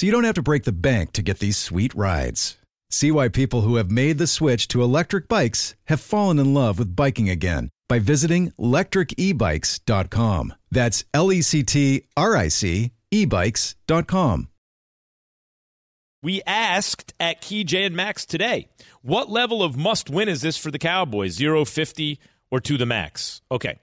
so 0.00 0.06
you 0.06 0.12
don't 0.12 0.24
have 0.24 0.36
to 0.36 0.40
break 0.40 0.64
the 0.64 0.72
bank 0.72 1.12
to 1.12 1.20
get 1.20 1.40
these 1.40 1.58
sweet 1.58 1.94
rides. 1.94 2.56
See 2.88 3.10
why 3.10 3.28
people 3.28 3.60
who 3.60 3.76
have 3.76 3.90
made 3.90 4.16
the 4.16 4.26
switch 4.26 4.66
to 4.68 4.82
electric 4.82 5.28
bikes 5.28 5.74
have 5.88 6.00
fallen 6.00 6.38
in 6.38 6.54
love 6.54 6.78
with 6.78 6.96
biking 6.96 7.28
again 7.28 7.68
by 7.86 7.98
visiting 7.98 8.50
lectricebikes.com. 8.52 10.54
That's 10.70 11.04
L 11.12 11.30
E 11.30 11.42
C 11.42 11.62
T 11.62 12.06
R 12.16 12.34
I 12.34 12.48
C 12.48 12.92
ebikes.com. 13.12 14.48
We 16.22 16.40
asked 16.46 17.12
at 17.20 17.42
Key 17.42 17.64
J 17.64 17.84
and 17.84 17.94
Max 17.94 18.24
today, 18.24 18.70
what 19.02 19.28
level 19.28 19.62
of 19.62 19.76
must 19.76 20.08
win 20.08 20.30
is 20.30 20.40
this 20.40 20.56
for 20.56 20.70
the 20.70 20.78
Cowboys? 20.78 21.34
0, 21.34 21.66
50, 21.66 22.18
or 22.50 22.58
to 22.60 22.78
the 22.78 22.86
max? 22.86 23.42
Okay. 23.50 23.78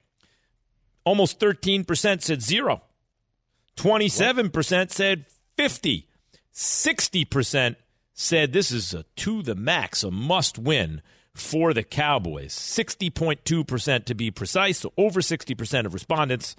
Almost 1.04 1.40
13% 1.40 2.24
said 2.24 2.42
zero. 2.42 2.82
27% 3.78 4.90
said 4.90 5.26
50. 5.58 6.07
60% 6.58 7.76
said 8.14 8.52
this 8.52 8.72
is 8.72 8.92
a 8.92 9.04
to 9.18 9.44
the 9.44 9.54
max, 9.54 10.04
a 10.04 10.10
must 10.10 10.58
win 10.58 11.04
for 11.36 11.72
the 11.72 11.84
Cowboys. 11.84 12.56
60.2% 12.56 14.06
to 14.06 14.16
be 14.16 14.32
precise. 14.32 14.80
So 14.80 14.92
over 14.98 15.22
60% 15.22 15.86
of 15.86 15.94
respondents 15.94 16.56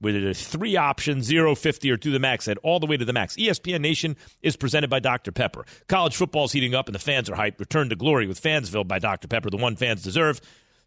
with 0.00 0.36
three 0.36 0.76
option 0.76 1.22
0 1.22 1.54
50 1.54 1.90
or 1.92 1.96
to 1.96 2.10
the 2.10 2.18
max 2.18 2.44
said 2.44 2.58
all 2.64 2.80
the 2.80 2.86
way 2.86 2.98
to 2.98 3.04
the 3.06 3.14
max 3.14 3.34
espn 3.36 3.80
nation 3.80 4.14
is 4.42 4.54
presented 4.54 4.90
by 4.90 5.00
dr 5.00 5.32
pepper 5.32 5.64
college 5.88 6.14
football's 6.14 6.52
heating 6.52 6.74
up 6.74 6.86
and 6.86 6.94
the 6.94 6.98
fans 6.98 7.30
are 7.30 7.34
hyped 7.34 7.58
return 7.58 7.88
to 7.88 7.96
glory 7.96 8.26
with 8.26 8.38
fansville 8.38 8.86
by 8.86 8.98
dr 8.98 9.26
pepper 9.26 9.48
the 9.48 9.56
one 9.56 9.74
fans 9.74 10.02
deserve 10.02 10.38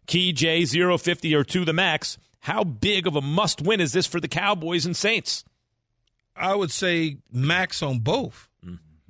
key 0.06 0.32
j 0.32 0.64
0 0.64 0.96
50 0.96 1.34
or 1.34 1.42
to 1.42 1.64
the 1.64 1.72
max 1.72 2.18
how 2.38 2.62
big 2.62 3.08
of 3.08 3.16
a 3.16 3.20
must 3.20 3.60
win 3.60 3.80
is 3.80 3.92
this 3.92 4.06
for 4.06 4.20
the 4.20 4.28
cowboys 4.28 4.86
and 4.86 4.96
saints 4.96 5.42
I 6.40 6.54
would 6.54 6.70
say 6.70 7.18
max 7.30 7.82
on 7.82 7.98
both. 7.98 8.48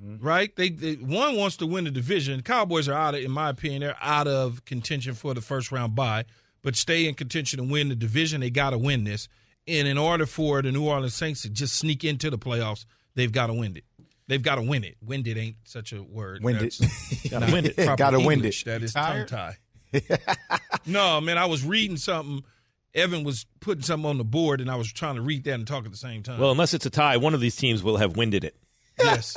Mm-hmm. 0.03 0.25
Right? 0.25 0.55
They, 0.55 0.69
they 0.69 0.93
one 0.95 1.35
wants 1.35 1.57
to 1.57 1.67
win 1.67 1.83
the 1.83 1.91
division. 1.91 2.41
Cowboys 2.41 2.87
are 2.87 2.93
out 2.93 3.15
of, 3.15 3.21
in 3.21 3.31
my 3.31 3.49
opinion, 3.49 3.81
they're 3.81 3.97
out 4.01 4.27
of 4.27 4.65
contention 4.65 5.13
for 5.13 5.33
the 5.33 5.41
first 5.41 5.71
round 5.71 5.95
bye, 5.95 6.25
but 6.61 6.75
stay 6.75 7.07
in 7.07 7.15
contention 7.15 7.59
and 7.59 7.71
win 7.71 7.89
the 7.89 7.95
division. 7.95 8.41
They 8.41 8.49
got 8.49 8.71
to 8.71 8.77
win 8.77 9.03
this. 9.03 9.27
And 9.67 9.87
in 9.87 9.97
order 9.97 10.25
for 10.25 10.61
the 10.61 10.71
New 10.71 10.87
Orleans 10.87 11.13
Saints 11.13 11.43
to 11.43 11.49
just 11.49 11.75
sneak 11.75 12.03
into 12.03 12.29
the 12.29 12.37
playoffs, 12.37 12.85
they've 13.13 13.31
got 13.31 13.47
to 13.47 13.53
win 13.53 13.77
it. 13.77 13.83
They've 14.27 14.41
got 14.41 14.55
to 14.55 14.61
win 14.61 14.83
it. 14.83 14.95
Win 15.03 15.25
it 15.27 15.37
ain't 15.37 15.57
such 15.65 15.93
a 15.93 16.01
word. 16.01 16.43
Win 16.43 16.55
it. 16.55 16.79
Gotta 17.29 17.45
not 17.45 17.53
win 17.53 17.65
it. 17.65 17.97
Gotta 17.97 18.19
win 18.19 18.39
English. 18.39 18.63
it. 18.63 18.65
That 18.65 18.81
is 18.81 18.93
tongue 18.93 19.25
tie. 19.25 19.57
no, 20.85 21.19
man, 21.19 21.37
I 21.37 21.45
was 21.45 21.65
reading 21.65 21.97
something. 21.97 22.43
Evan 22.93 23.23
was 23.23 23.45
putting 23.59 23.83
something 23.83 24.09
on 24.09 24.17
the 24.17 24.23
board, 24.23 24.61
and 24.61 24.71
I 24.71 24.75
was 24.75 24.91
trying 24.91 25.15
to 25.15 25.21
read 25.21 25.43
that 25.45 25.53
and 25.53 25.67
talk 25.67 25.85
at 25.85 25.91
the 25.91 25.97
same 25.97 26.23
time. 26.23 26.39
well 26.39 26.51
unless 26.51 26.73
it's 26.73 26.85
a 26.85 26.89
tie 26.89 27.17
one 27.17 27.33
of 27.33 27.39
these 27.39 27.55
teams 27.55 27.83
will 27.83 27.97
have 27.97 28.17
winded 28.17 28.43
it 28.43 28.55
yes, 29.03 29.35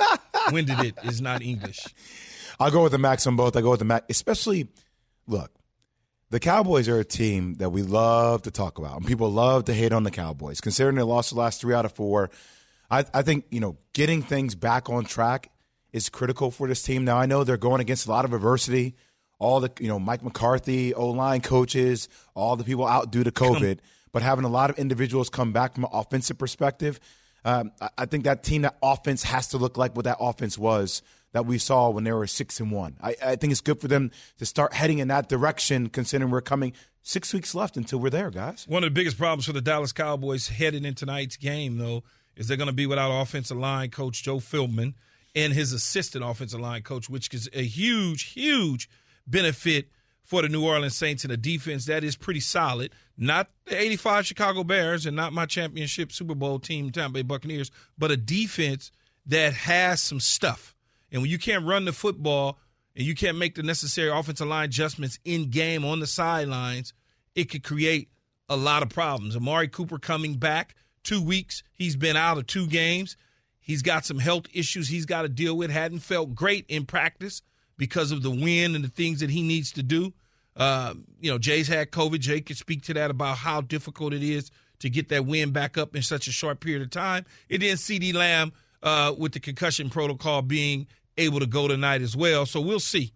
winded 0.51 0.79
it 0.79 0.95
is 1.03 1.21
not 1.21 1.41
English. 1.41 1.85
I'll 2.59 2.71
go 2.71 2.83
with 2.83 2.91
the 2.91 2.97
max 2.97 3.27
on 3.27 3.35
both. 3.35 3.55
I 3.55 3.61
go 3.61 3.71
with 3.71 3.79
the 3.79 3.85
max, 3.85 4.05
especially. 4.09 4.67
Look, 5.27 5.51
the 6.29 6.39
Cowboys 6.39 6.87
are 6.87 6.99
a 6.99 7.05
team 7.05 7.55
that 7.55 7.69
we 7.69 7.81
love 7.81 8.43
to 8.43 8.51
talk 8.51 8.77
about, 8.77 8.97
and 8.97 9.05
people 9.05 9.31
love 9.31 9.65
to 9.65 9.73
hate 9.73 9.91
on 9.91 10.03
the 10.03 10.11
Cowboys. 10.11 10.61
Considering 10.61 10.95
they 10.95 11.01
lost 11.01 11.31
the 11.31 11.37
last 11.37 11.61
three 11.61 11.73
out 11.73 11.85
of 11.85 11.93
four, 11.93 12.29
I, 12.89 13.05
I 13.13 13.21
think 13.21 13.45
you 13.51 13.59
know 13.59 13.77
getting 13.93 14.21
things 14.21 14.55
back 14.55 14.89
on 14.89 15.05
track 15.05 15.51
is 15.93 16.09
critical 16.09 16.51
for 16.51 16.67
this 16.67 16.83
team. 16.83 17.05
Now 17.05 17.17
I 17.17 17.25
know 17.25 17.43
they're 17.43 17.57
going 17.57 17.81
against 17.81 18.07
a 18.07 18.09
lot 18.09 18.25
of 18.25 18.33
adversity. 18.33 18.95
All 19.39 19.59
the 19.59 19.71
you 19.79 19.87
know 19.87 19.99
Mike 19.99 20.23
McCarthy, 20.23 20.93
O 20.93 21.09
line 21.11 21.41
coaches, 21.41 22.09
all 22.33 22.55
the 22.55 22.63
people 22.63 22.87
out 22.87 23.11
due 23.11 23.23
to 23.23 23.31
COVID, 23.31 23.79
but 24.11 24.21
having 24.21 24.45
a 24.45 24.49
lot 24.49 24.69
of 24.69 24.77
individuals 24.77 25.29
come 25.29 25.51
back 25.51 25.75
from 25.75 25.83
an 25.83 25.89
offensive 25.93 26.37
perspective, 26.37 26.99
um, 27.45 27.71
I, 27.97 28.05
think 28.07 28.23
that 28.23 28.43
team, 28.43 28.63
that 28.63 28.75
offense 28.81 29.23
has 29.23 29.47
to 29.49 29.57
look 29.57 29.77
like 29.77 29.95
what 29.95 30.05
that 30.05 30.17
offense 30.19 30.57
was 30.57 31.03
that 31.31 31.45
we 31.45 31.59
saw 31.59 31.89
when 31.89 32.03
they 32.03 32.11
were 32.11 32.25
six 32.25 32.59
and 32.59 32.71
one. 32.71 32.97
I, 33.01 33.15
I 33.23 33.35
think 33.35 33.51
it's 33.51 33.61
good 33.61 33.79
for 33.79 33.87
them 33.87 34.11
to 34.39 34.45
start 34.45 34.73
heading 34.73 34.97
in 34.97 35.09
that 35.09 35.29
direction, 35.29 35.89
considering 35.89 36.31
we're 36.31 36.41
coming 36.41 36.73
six 37.03 37.33
weeks 37.33 37.53
left 37.53 37.77
until 37.77 37.99
we're 37.99 38.09
there, 38.09 38.31
guys. 38.31 38.65
One 38.67 38.83
of 38.83 38.87
the 38.87 38.93
biggest 38.93 39.17
problems 39.17 39.45
for 39.45 39.53
the 39.53 39.61
Dallas 39.61 39.91
Cowboys 39.91 40.47
heading 40.47 40.85
into 40.85 41.05
tonight's 41.05 41.37
game, 41.37 41.77
though, 41.77 42.03
is 42.35 42.47
they're 42.47 42.57
going 42.57 42.67
to 42.67 42.73
be 42.73 42.87
without 42.87 43.11
offensive 43.21 43.57
line 43.57 43.91
coach 43.91 44.23
Joe 44.23 44.37
Philbin 44.37 44.95
and 45.35 45.53
his 45.53 45.71
assistant 45.71 46.25
offensive 46.25 46.59
line 46.59 46.81
coach, 46.81 47.09
which 47.09 47.31
is 47.31 47.47
a 47.53 47.63
huge, 47.63 48.23
huge 48.31 48.89
benefit 49.27 49.89
for 50.23 50.41
the 50.41 50.49
New 50.49 50.65
Orleans 50.65 50.97
Saints 50.97 51.23
and 51.23 51.31
a 51.31 51.37
defense 51.37 51.85
that 51.85 52.03
is 52.03 52.15
pretty 52.15 52.39
solid. 52.39 52.91
Not 53.17 53.49
the 53.65 53.79
85 53.79 54.25
Chicago 54.25 54.63
Bears 54.63 55.05
and 55.05 55.15
not 55.15 55.33
my 55.33 55.45
championship 55.45 56.11
Super 56.11 56.35
Bowl 56.35 56.59
team, 56.59 56.91
Tampa 56.91 57.13
Bay 57.13 57.21
Buccaneers, 57.21 57.71
but 57.97 58.11
a 58.11 58.17
defense 58.17 58.91
that 59.25 59.53
has 59.53 60.01
some 60.01 60.19
stuff. 60.19 60.75
And 61.11 61.21
when 61.21 61.31
you 61.31 61.39
can't 61.39 61.65
run 61.65 61.85
the 61.85 61.93
football 61.93 62.59
and 62.95 63.05
you 63.05 63.15
can't 63.15 63.37
make 63.37 63.55
the 63.55 63.63
necessary 63.63 64.09
offensive 64.09 64.47
line 64.47 64.65
adjustments 64.65 65.19
in 65.23 65.49
game 65.49 65.85
on 65.85 65.99
the 65.99 66.07
sidelines, 66.07 66.93
it 67.35 67.45
could 67.45 67.63
create 67.63 68.09
a 68.49 68.55
lot 68.55 68.83
of 68.83 68.89
problems. 68.89 69.35
Amari 69.35 69.67
Cooper 69.67 69.97
coming 69.97 70.35
back 70.35 70.75
two 71.03 71.21
weeks. 71.21 71.63
He's 71.73 71.95
been 71.95 72.17
out 72.17 72.37
of 72.37 72.47
two 72.47 72.67
games. 72.67 73.15
He's 73.59 73.81
got 73.81 74.05
some 74.05 74.19
health 74.19 74.45
issues 74.53 74.89
he's 74.89 75.05
got 75.05 75.23
to 75.23 75.29
deal 75.29 75.57
with. 75.57 75.71
Hadn't 75.71 75.99
felt 75.99 76.35
great 76.35 76.65
in 76.67 76.85
practice 76.85 77.41
because 77.77 78.11
of 78.11 78.21
the 78.21 78.29
wind 78.29 78.75
and 78.75 78.83
the 78.83 78.89
things 78.89 79.21
that 79.21 79.29
he 79.29 79.41
needs 79.41 79.71
to 79.73 79.83
do. 79.83 80.13
Uh, 80.55 80.93
you 81.19 81.29
know, 81.29 81.37
Jay's 81.37 81.67
had 81.67 81.91
COVID. 81.91 82.19
Jay 82.19 82.41
could 82.41 82.57
speak 82.57 82.83
to 82.83 82.93
that 82.93 83.11
about 83.11 83.37
how 83.37 83.61
difficult 83.61 84.13
it 84.13 84.23
is 84.23 84.51
to 84.79 84.89
get 84.89 85.09
that 85.09 85.25
wind 85.25 85.53
back 85.53 85.77
up 85.77 85.95
in 85.95 86.01
such 86.01 86.27
a 86.27 86.31
short 86.31 86.59
period 86.59 86.81
of 86.81 86.89
time. 86.89 87.25
And 87.49 87.61
then 87.61 87.75
CeeDee 87.75 88.13
Lamb 88.13 88.53
uh, 88.83 89.13
with 89.17 89.33
the 89.33 89.39
concussion 89.39 89.89
protocol 89.89 90.41
being 90.41 90.87
able 91.17 91.39
to 91.39 91.45
go 91.45 91.67
tonight 91.67 92.01
as 92.01 92.15
well. 92.15 92.45
So 92.45 92.61
we'll 92.61 92.79
see. 92.79 93.13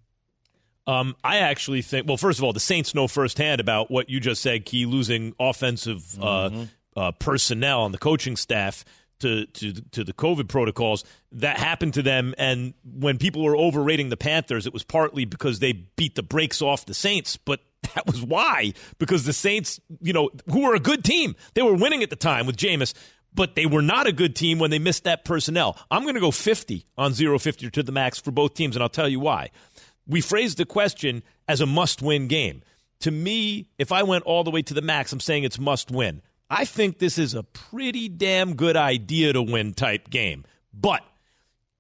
Um, 0.88 1.16
I 1.24 1.38
actually 1.38 1.82
think, 1.84 2.08
well, 2.08 2.18
first 2.18 2.40
of 2.40 2.44
all, 2.44 2.54
the 2.54 2.60
Saints 2.60 2.96
know 2.96 3.08
firsthand 3.08 3.62
about 3.62 3.92
what 3.92 4.10
you 4.10 4.20
just 4.20 4.42
said, 4.42 4.66
Key, 4.66 4.86
losing 4.86 5.36
offensive 5.40 6.18
uh, 6.20 6.66
uh, 6.96 7.12
personnel 7.12 7.82
on 7.82 7.92
the 7.92 8.00
coaching 8.00 8.36
staff 8.36 8.84
to, 9.20 9.46
to, 9.46 9.74
to 9.74 10.04
the 10.04 10.14
COVID 10.14 10.48
protocols. 10.48 11.04
That 11.32 11.58
happened 11.58 11.94
to 11.96 12.02
them. 12.02 12.34
And 12.38 12.74
when 12.84 13.18
people 13.18 13.44
were 13.44 13.56
overrating 13.56 14.10
the 14.10 14.18
Panthers, 14.18 14.66
it 14.66 14.74
was 14.74 14.84
partly 14.84 15.26
because 15.26 15.60
they 15.60 15.74
beat 15.74 16.16
the 16.16 16.24
brakes 16.24 16.62
off 16.62 16.86
the 16.86 16.94
Saints. 16.94 17.38
But 17.38 17.62
that 17.96 18.08
was 18.08 18.22
why, 18.22 18.74
because 18.98 19.26
the 19.26 19.34
Saints, 19.34 19.80
you 20.02 20.14
know, 20.14 20.30
who 20.52 20.62
were 20.62 20.76
a 20.76 20.80
good 20.80 21.04
team, 21.04 21.36
they 21.54 21.62
were 21.62 21.76
winning 21.76 22.04
at 22.04 22.10
the 22.10 22.16
time 22.16 22.46
with 22.46 22.58
Jameis. 22.58 22.94
But 23.32 23.56
they 23.56 23.68
were 23.68 23.84
not 23.84 24.08
a 24.08 24.12
good 24.12 24.36
team 24.36 24.58
when 24.58 24.72
they 24.72 24.80
missed 24.80 25.04
that 25.04 25.24
personnel. 25.24 25.78
I'm 25.92 26.02
going 26.02 26.16
to 26.16 26.20
go 26.20 26.32
50 26.32 26.88
on 26.98 27.14
0 27.14 27.38
50 27.38 27.70
to 27.70 27.84
the 27.84 27.92
max 27.92 28.20
for 28.20 28.32
both 28.32 28.56
teams, 28.56 28.76
and 28.76 28.82
I'll 28.82 28.90
tell 28.90 29.08
you 29.08 29.20
why 29.20 29.52
we 30.10 30.20
phrased 30.20 30.58
the 30.58 30.66
question 30.66 31.24
as 31.48 31.62
a 31.62 31.66
must 31.66 32.02
win 32.02 32.28
game. 32.28 32.64
To 33.02 33.12
me, 33.12 33.70
if 33.78 33.94
I 33.94 34.04
went 34.04 34.26
all 34.26 34.44
the 34.44 34.52
way 34.52 34.62
to 34.64 34.74
the 34.74 34.82
max, 34.82 35.14
I'm 35.14 35.22
saying 35.22 35.44
it's 35.44 35.60
must 35.60 35.92
win. 35.92 36.22
I 36.50 36.66
think 36.66 36.98
this 36.98 37.18
is 37.18 37.36
a 37.36 37.44
pretty 37.44 38.10
damn 38.10 38.56
good 38.56 38.76
idea 38.76 39.34
to 39.34 39.42
win 39.42 39.74
type 39.74 40.10
game. 40.10 40.46
But 40.74 41.04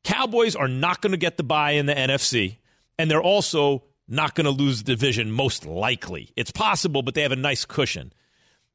Cowboys 0.03 0.55
are 0.55 0.67
not 0.67 1.01
going 1.01 1.11
to 1.11 1.17
get 1.17 1.37
the 1.37 1.43
bye 1.43 1.71
in 1.71 1.85
the 1.85 1.95
NFC, 1.95 2.57
and 2.97 3.09
they're 3.09 3.21
also 3.21 3.83
not 4.07 4.35
going 4.35 4.45
to 4.45 4.51
lose 4.51 4.83
the 4.83 4.95
division 4.95 5.31
most 5.31 5.65
likely. 5.65 6.31
It's 6.35 6.51
possible, 6.51 7.01
but 7.01 7.13
they 7.13 7.21
have 7.21 7.31
a 7.31 7.35
nice 7.35 7.65
cushion. 7.65 8.13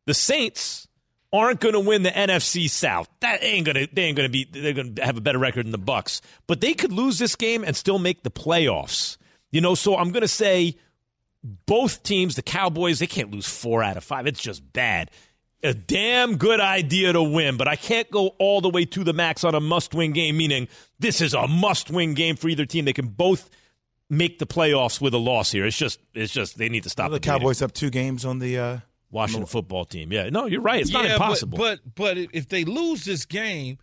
The 0.06 0.14
Saints 0.14 0.88
aren't 1.32 1.60
going 1.60 1.74
to 1.74 1.80
win 1.80 2.04
the 2.04 2.10
NFC 2.10 2.70
South. 2.70 3.08
That 3.20 3.42
ain't 3.42 3.66
going 3.66 3.74
to 3.74 3.92
they 3.92 4.02
ain't 4.04 4.16
going 4.16 4.28
to 4.28 4.32
be 4.32 4.44
they're 4.44 4.72
going 4.72 4.94
to 4.94 5.04
have 5.04 5.16
a 5.16 5.20
better 5.20 5.38
record 5.38 5.64
than 5.64 5.72
the 5.72 5.78
Bucks. 5.78 6.20
But 6.46 6.60
they 6.60 6.74
could 6.74 6.92
lose 6.92 7.18
this 7.18 7.34
game 7.34 7.64
and 7.64 7.74
still 7.76 7.98
make 7.98 8.22
the 8.22 8.30
playoffs. 8.30 9.16
You 9.50 9.60
know, 9.60 9.74
so 9.74 9.96
I'm 9.96 10.10
going 10.10 10.22
to 10.22 10.28
say 10.28 10.76
both 11.42 12.02
teams, 12.02 12.36
the 12.36 12.42
Cowboys, 12.42 12.98
they 12.98 13.06
can't 13.06 13.30
lose 13.30 13.48
4 13.48 13.82
out 13.82 13.96
of 13.96 14.04
5. 14.04 14.26
It's 14.26 14.42
just 14.42 14.72
bad. 14.72 15.10
A 15.64 15.72
damn 15.74 16.36
good 16.36 16.60
idea 16.60 17.12
to 17.12 17.22
win, 17.22 17.56
but 17.56 17.66
I 17.66 17.76
can't 17.76 18.10
go 18.10 18.28
all 18.38 18.60
the 18.60 18.68
way 18.68 18.84
to 18.84 19.02
the 19.02 19.12
max 19.14 19.44
on 19.44 19.54
a 19.54 19.60
must-win 19.60 20.12
game 20.12 20.36
meaning 20.36 20.68
this 20.98 21.20
is 21.20 21.32
a 21.34 21.48
must-win 21.48 22.14
game 22.14 22.36
for 22.36 22.48
either 22.48 22.66
team. 22.66 22.84
They 22.84 22.92
can 22.92 23.08
both 23.08 23.48
make 24.10 24.38
the 24.38 24.46
playoffs 24.46 25.00
with 25.00 25.14
a 25.14 25.18
loss 25.18 25.50
here. 25.52 25.64
It's 25.64 25.78
just 25.78 25.98
it's 26.12 26.32
just 26.32 26.58
they 26.58 26.68
need 26.68 26.82
to 26.82 26.90
stop 26.90 27.06
the 27.06 27.18
bleeding. 27.18 27.32
Cowboys 27.40 27.62
up 27.62 27.72
two 27.72 27.88
games 27.90 28.24
on 28.26 28.38
the 28.38 28.58
uh, 28.58 28.78
Washington 29.10 29.46
football 29.46 29.86
team. 29.86 30.12
Yeah, 30.12 30.28
no, 30.28 30.44
you're 30.46 30.60
right. 30.60 30.82
It's 30.82 30.92
not 30.92 31.06
impossible. 31.06 31.56
But, 31.56 31.80
but 31.94 32.16
but 32.16 32.28
if 32.34 32.48
they 32.50 32.64
lose 32.64 33.04
this 33.04 33.24
game, 33.24 33.78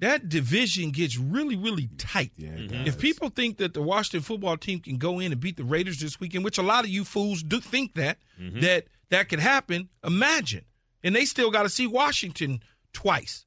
that 0.00 0.28
division 0.28 0.90
gets 0.90 1.16
really 1.16 1.54
really 1.54 1.88
tight. 1.98 2.32
If 2.36 2.98
people 2.98 3.28
think 3.28 3.58
that 3.58 3.74
the 3.74 3.82
Washington 3.82 4.22
football 4.22 4.56
team 4.56 4.80
can 4.80 4.96
go 4.98 5.20
in 5.20 5.30
and 5.30 5.40
beat 5.40 5.56
the 5.56 5.64
Raiders 5.64 6.00
this 6.00 6.18
weekend, 6.18 6.42
which 6.44 6.58
a 6.58 6.62
lot 6.62 6.82
of 6.82 6.90
you 6.90 7.04
fools 7.04 7.44
do 7.44 7.60
think 7.60 7.94
that 7.94 8.18
Mm-hmm. 8.40 8.60
that 8.60 8.86
that 9.10 9.28
could 9.28 9.38
happen, 9.40 9.88
imagine. 10.02 10.64
And 11.04 11.14
they 11.16 11.24
still 11.24 11.50
got 11.50 11.62
to 11.64 11.68
see 11.68 11.86
Washington 11.86 12.62
twice. 12.92 13.44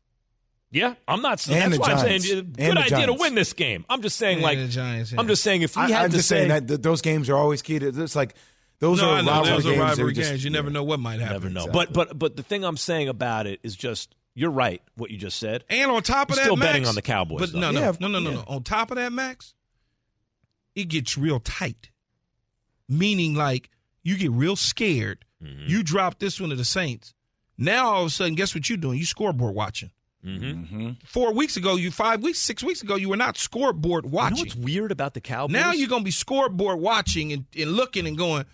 yeah, 0.72 0.96
I'm 1.08 1.22
not 1.22 1.40
saying 1.40 1.62
And 1.64 1.74
that's 1.74 1.78
the 1.78 1.94
why 1.94 2.00
I'm 2.00 2.20
saying 2.20 2.22
good 2.54 2.54
the 2.58 2.80
idea 2.80 3.06
to 3.06 3.14
win 3.14 3.36
this 3.36 3.54
game. 3.54 3.86
I'm 3.90 4.02
just 4.02 4.18
saying 4.18 4.38
And 4.38 4.44
like 4.44 4.58
the 4.58 4.68
Giants, 4.68 5.12
yeah. 5.12 5.20
I'm 5.20 5.28
just 5.28 5.42
saying 5.44 5.62
if 5.62 5.76
we 5.76 5.84
I, 5.84 5.88
had 5.90 6.04
I'm 6.06 6.10
to 6.12 6.18
just 6.18 6.28
say 6.28 6.36
saying 6.38 6.50
that 6.50 6.68
th- 6.68 6.82
those 6.82 7.02
games 7.02 7.30
are 7.30 7.38
always 7.38 7.62
key 7.62 7.80
to. 7.80 7.88
It's 7.88 8.16
like 8.16 8.36
those 8.80 9.00
no, 9.02 9.12
are 9.12 9.22
know 9.24 9.32
rivalry 9.32 9.50
those 9.52 9.66
are 9.66 9.70
games. 9.70 9.82
rivalry 9.82 10.14
They're 10.14 10.22
just- 10.24 10.32
games. 10.32 10.44
You 10.44 10.50
never 10.50 10.70
know 10.70 10.84
what 10.84 11.00
might 11.00 11.20
happen. 11.22 11.34
never 11.34 11.50
know. 11.50 11.66
Exactly. 11.66 11.86
But 11.94 11.94
but 12.10 12.20
but 12.20 12.36
the 12.36 12.44
thing 12.44 12.66
I'm 12.66 12.76
saying 12.78 13.08
about 13.08 13.48
it 13.48 13.60
is 13.64 13.76
just 13.76 14.14
you're 14.34 14.52
right 14.52 14.82
what 14.96 15.12
you 15.12 15.18
just 15.18 15.40
said. 15.40 15.64
And 15.70 15.90
on 15.90 16.04
top 16.04 16.30
of 16.30 16.36
You're 16.36 16.42
that, 16.44 16.48
still 16.48 16.56
Max, 16.58 16.70
betting 16.74 16.88
on 16.88 16.96
the 16.96 17.02
Cowboys, 17.02 17.40
But 17.40 17.54
no, 17.58 17.72
no, 17.72 17.80
Yeah, 17.80 17.94
no, 18.02 18.10
no, 18.10 18.20
no, 18.20 18.30
yeah. 18.32 18.36
no. 18.36 18.44
On 18.48 18.64
top 18.64 18.92
of 18.92 18.98
that, 18.98 19.14
Max, 19.14 19.54
it 20.76 20.90
gets 20.90 21.18
real 21.18 21.40
tight. 21.40 21.90
Meaning, 22.90 23.34
like 23.34 23.70
you 24.04 24.18
get 24.18 24.32
real 24.32 24.56
scared. 24.58 25.24
Mm-hmm. 25.42 25.68
You 25.68 25.84
drop 25.84 26.20
this 26.20 26.40
one 26.40 26.50
to 26.52 26.56
the 26.56 26.66
Saints. 26.66 27.14
Now 27.58 27.92
all 27.94 28.02
of 28.02 28.08
a 28.08 28.10
sudden, 28.10 28.36
guess 28.36 28.54
what 28.56 28.68
you're 28.70 28.78
doing? 28.78 28.98
You 28.98 29.06
scoreboard 29.06 29.56
watching. 29.56 29.92
Mm-hmm. 30.26 30.92
Four 31.06 31.34
weeks 31.34 31.56
ago, 31.56 31.76
you 31.76 31.92
five 31.92 32.24
weeks, 32.24 32.40
six 32.40 32.64
weeks 32.64 32.82
ago, 32.82 32.96
you 32.96 33.10
were 33.10 33.18
not 33.18 33.38
scoreboard 33.38 34.06
watching. 34.08 34.38
You 34.38 34.44
know 34.44 34.48
watching. 34.48 34.62
what's 34.62 34.72
weird 34.74 34.92
about 34.92 35.14
the 35.14 35.22
Cowboys? 35.22 35.54
now 35.54 35.72
you're 35.72 35.88
gonna 35.88 36.04
be 36.04 36.12
scoreboard 36.12 36.80
watching 36.80 37.32
and, 37.32 37.46
and 37.58 37.72
looking 37.74 38.08
and 38.08 38.18
going, 38.18 38.46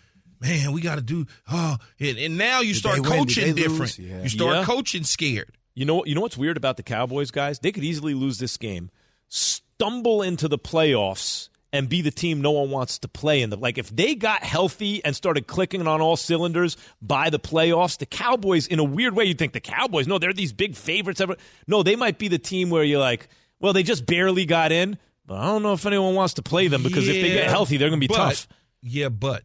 man, 0.41 0.73
we 0.73 0.81
got 0.81 0.95
to 0.95 1.01
do. 1.01 1.25
Oh, 1.49 1.77
and, 1.99 2.17
and 2.17 2.37
now 2.37 2.59
you 2.59 2.73
Did 2.73 2.79
start 2.79 2.95
they 2.95 3.01
win? 3.01 3.11
Did 3.11 3.17
coaching 3.19 3.55
different. 3.55 3.97
Yeah. 3.99 4.23
You 4.23 4.29
start 4.29 4.55
Yeah. 4.57 4.63
coaching 4.65 5.03
scared. 5.03 5.57
You 5.73 5.85
know, 5.85 5.95
what 5.95 6.07
you 6.09 6.15
know 6.15 6.21
what's 6.21 6.37
weird 6.37 6.57
about 6.57 6.75
the 6.77 6.83
Cowboys, 6.83 7.31
guys? 7.31 7.59
They 7.59 7.71
could 7.71 7.85
easily 7.85 8.13
lose 8.13 8.37
this 8.39 8.57
game, 8.57 8.91
stumble 9.29 10.21
into 10.21 10.47
the 10.49 10.59
playoffs, 10.59 11.47
and 11.73 11.87
be 11.87 12.01
the 12.01 12.11
team 12.11 12.41
no 12.41 12.51
one 12.51 12.69
wants 12.69 12.99
to 12.99 13.07
play 13.07 13.41
in. 13.41 13.49
The 13.49 13.57
like, 13.57 13.77
if 13.77 13.89
they 13.89 14.15
got 14.15 14.43
healthy 14.43 15.03
and 15.03 15.15
started 15.15 15.47
clicking 15.47 15.85
on 15.87 16.01
all 16.01 16.17
cylinders 16.17 16.77
by 17.01 17.29
the 17.29 17.39
playoffs, 17.39 17.97
the 17.97 18.05
Cowboys, 18.05 18.67
in 18.67 18.79
a 18.79 18.83
weird 18.83 19.15
way, 19.15 19.25
you'd 19.25 19.37
think 19.37 19.53
the 19.53 19.59
Cowboys, 19.59 20.07
no, 20.07 20.19
they're 20.19 20.33
these 20.33 20.53
big 20.53 20.75
favorites. 20.75 21.21
Ever, 21.21 21.35
no, 21.67 21.83
they 21.83 21.95
might 21.95 22.17
be 22.17 22.27
the 22.27 22.39
team 22.39 22.69
where 22.69 22.83
you're 22.83 22.99
like, 22.99 23.29
well, 23.59 23.73
they 23.73 23.83
just 23.83 24.05
barely 24.05 24.45
got 24.45 24.71
in, 24.71 24.97
but 25.25 25.37
I 25.37 25.45
don't 25.45 25.63
know 25.63 25.73
if 25.73 25.85
anyone 25.85 26.15
wants 26.15 26.33
to 26.35 26.41
play 26.41 26.67
them 26.67 26.83
because 26.83 27.07
if 27.07 27.15
they 27.15 27.29
get 27.29 27.47
healthy, 27.47 27.77
they're 27.77 27.89
going 27.89 28.01
to 28.01 28.07
be 28.07 28.13
but- 28.13 28.17
tough. 28.17 28.47
Yeah, 28.83 29.09
but 29.09 29.43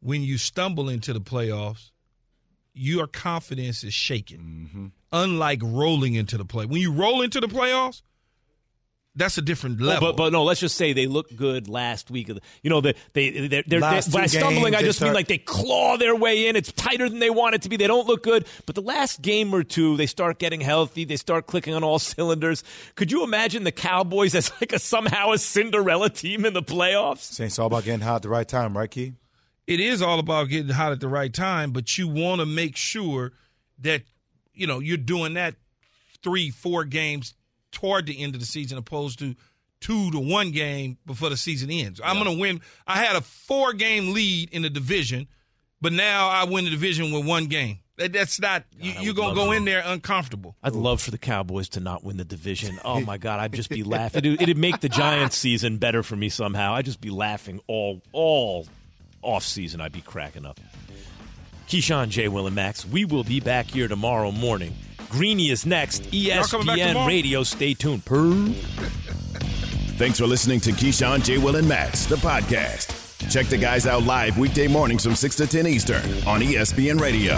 when 0.00 0.22
you 0.22 0.38
stumble 0.38 0.88
into 0.88 1.12
the 1.12 1.20
playoffs, 1.20 1.90
your 2.72 3.06
confidence 3.06 3.82
is 3.82 3.94
shaken. 3.94 4.38
Mm-hmm. 4.38 4.86
Unlike 5.12 5.60
rolling 5.62 6.14
into 6.14 6.36
the 6.36 6.44
play. 6.44 6.66
When 6.66 6.80
you 6.80 6.92
roll 6.92 7.22
into 7.22 7.40
the 7.40 7.48
playoffs, 7.48 8.02
that's 9.16 9.38
a 9.38 9.42
different 9.42 9.80
Oh, 9.80 9.84
level. 9.84 10.08
but 10.08 10.16
but 10.16 10.32
no, 10.32 10.42
let's 10.44 10.60
just 10.60 10.76
say 10.76 10.92
they 10.92 11.06
look 11.06 11.34
good 11.36 11.68
last 11.68 12.10
week. 12.10 12.28
Of 12.28 12.36
the, 12.36 12.42
you 12.62 12.70
know, 12.70 12.80
they 12.80 12.94
they 13.12 13.46
they're, 13.48 13.62
they're, 13.66 13.80
Last 13.80 14.12
by 14.12 14.22
two 14.22 14.28
stumbling, 14.38 14.72
games, 14.72 14.76
I 14.76 14.80
they 14.82 14.88
just 14.88 15.00
mean 15.02 15.12
like 15.12 15.28
they 15.28 15.38
claw 15.38 15.96
their 15.96 16.16
way 16.16 16.48
in. 16.48 16.56
It's 16.56 16.72
tighter 16.72 17.08
than 17.08 17.18
they 17.20 17.30
want 17.30 17.54
it 17.54 17.62
to 17.62 17.68
be. 17.68 17.76
They 17.76 17.86
don't 17.86 18.06
look 18.06 18.22
good, 18.22 18.46
but 18.66 18.74
the 18.74 18.82
last 18.82 19.22
game 19.22 19.54
or 19.54 19.62
two, 19.62 19.96
they 19.96 20.06
start 20.06 20.38
getting 20.38 20.60
healthy. 20.60 21.04
They 21.04 21.16
start 21.16 21.46
clicking 21.46 21.74
on 21.74 21.84
all 21.84 21.98
cylinders. 22.00 22.64
Could 22.96 23.12
you 23.12 23.22
imagine 23.24 23.64
the 23.64 23.72
Cowboys 23.72 24.34
as 24.34 24.50
like 24.60 24.72
a 24.72 24.78
somehow 24.78 25.32
a 25.32 25.38
Cinderella 25.38 26.10
team 26.10 26.44
in 26.44 26.52
the 26.52 26.62
playoffs? 26.62 27.20
Saints 27.20 27.58
all 27.58 27.66
about 27.68 27.84
getting 27.84 28.00
hot 28.00 28.16
at 28.16 28.22
the 28.22 28.28
right 28.28 28.48
time, 28.48 28.76
right, 28.76 28.90
Key? 28.90 29.14
it 29.66 29.80
is 29.80 30.02
all 30.02 30.18
about 30.18 30.48
getting 30.50 30.68
hot 30.74 30.92
at 30.92 31.00
the 31.00 31.08
right 31.08 31.32
time, 31.32 31.70
but 31.72 31.96
you 31.96 32.06
want 32.06 32.40
to 32.40 32.46
make 32.46 32.76
sure 32.76 33.32
that 33.78 34.02
you 34.54 34.66
know 34.66 34.78
you're 34.80 34.96
doing 34.96 35.34
that 35.34 35.54
three, 36.22 36.50
four 36.50 36.84
games 36.84 37.34
toward 37.74 38.06
the 38.06 38.18
end 38.22 38.34
of 38.34 38.40
the 38.40 38.46
season, 38.46 38.78
opposed 38.78 39.18
to 39.18 39.34
two 39.80 40.10
to 40.12 40.18
one 40.18 40.50
game 40.50 40.96
before 41.04 41.28
the 41.28 41.36
season 41.36 41.70
ends. 41.70 42.00
I'm 42.02 42.22
going 42.22 42.34
to 42.34 42.40
win. 42.40 42.62
I 42.86 42.96
had 43.04 43.16
a 43.16 43.20
four 43.20 43.74
game 43.74 44.14
lead 44.14 44.48
in 44.50 44.62
the 44.62 44.70
division, 44.70 45.28
but 45.82 45.92
now 45.92 46.28
I 46.30 46.44
win 46.44 46.64
the 46.64 46.70
division 46.70 47.12
with 47.12 47.26
one 47.26 47.46
game. 47.46 47.80
That- 47.96 48.12
That's 48.12 48.40
not 48.40 48.64
you, 48.80 48.92
you're 49.00 49.14
going 49.14 49.28
to 49.30 49.34
go 49.34 49.52
in 49.52 49.64
there 49.66 49.82
uncomfortable. 49.84 50.56
I'd 50.62 50.72
love 50.72 51.00
for 51.02 51.10
the 51.10 51.18
Cowboys 51.18 51.68
to 51.70 51.80
not 51.80 52.02
win 52.02 52.16
the 52.16 52.24
division. 52.24 52.80
Oh 52.84 53.00
my 53.00 53.18
God, 53.18 53.38
I'd 53.40 53.52
just 53.52 53.68
be 53.70 53.82
laughing. 53.84 54.18
It'd, 54.24 54.40
it'd 54.42 54.56
make 54.58 54.80
the 54.80 54.88
Giants 54.88 55.36
season 55.36 55.76
better 55.78 56.02
for 56.02 56.16
me 56.16 56.28
somehow. 56.30 56.74
I'd 56.74 56.86
just 56.86 57.00
be 57.00 57.10
laughing 57.10 57.60
all 57.66 58.00
all 58.12 58.66
off 59.22 59.44
season. 59.44 59.80
I'd 59.80 59.92
be 59.92 60.00
cracking 60.00 60.44
up. 60.46 60.58
Keyshawn, 61.68 62.08
J. 62.08 62.28
Will, 62.28 62.46
and 62.46 62.54
Max. 62.56 62.84
We 62.86 63.04
will 63.04 63.24
be 63.24 63.40
back 63.40 63.66
here 63.66 63.88
tomorrow 63.88 64.30
morning. 64.30 64.74
Greeny 65.14 65.50
is 65.50 65.64
next. 65.64 66.02
ESPN 66.10 67.06
Radio. 67.06 67.44
Stay 67.44 67.72
tuned. 67.72 68.04
Per. 68.04 68.32
Thanks 69.96 70.18
for 70.18 70.26
listening 70.26 70.58
to 70.58 70.72
Keyshawn, 70.72 71.22
J. 71.22 71.38
Will, 71.38 71.54
and 71.54 71.68
Max, 71.68 72.06
the 72.06 72.16
podcast. 72.16 73.30
Check 73.30 73.46
the 73.46 73.56
guys 73.56 73.86
out 73.86 74.02
live 74.02 74.36
weekday 74.38 74.66
mornings 74.66 75.04
from 75.04 75.14
6 75.14 75.36
to 75.36 75.46
10 75.46 75.68
Eastern 75.68 76.02
on 76.26 76.40
ESPN 76.40 77.00
Radio. 77.00 77.34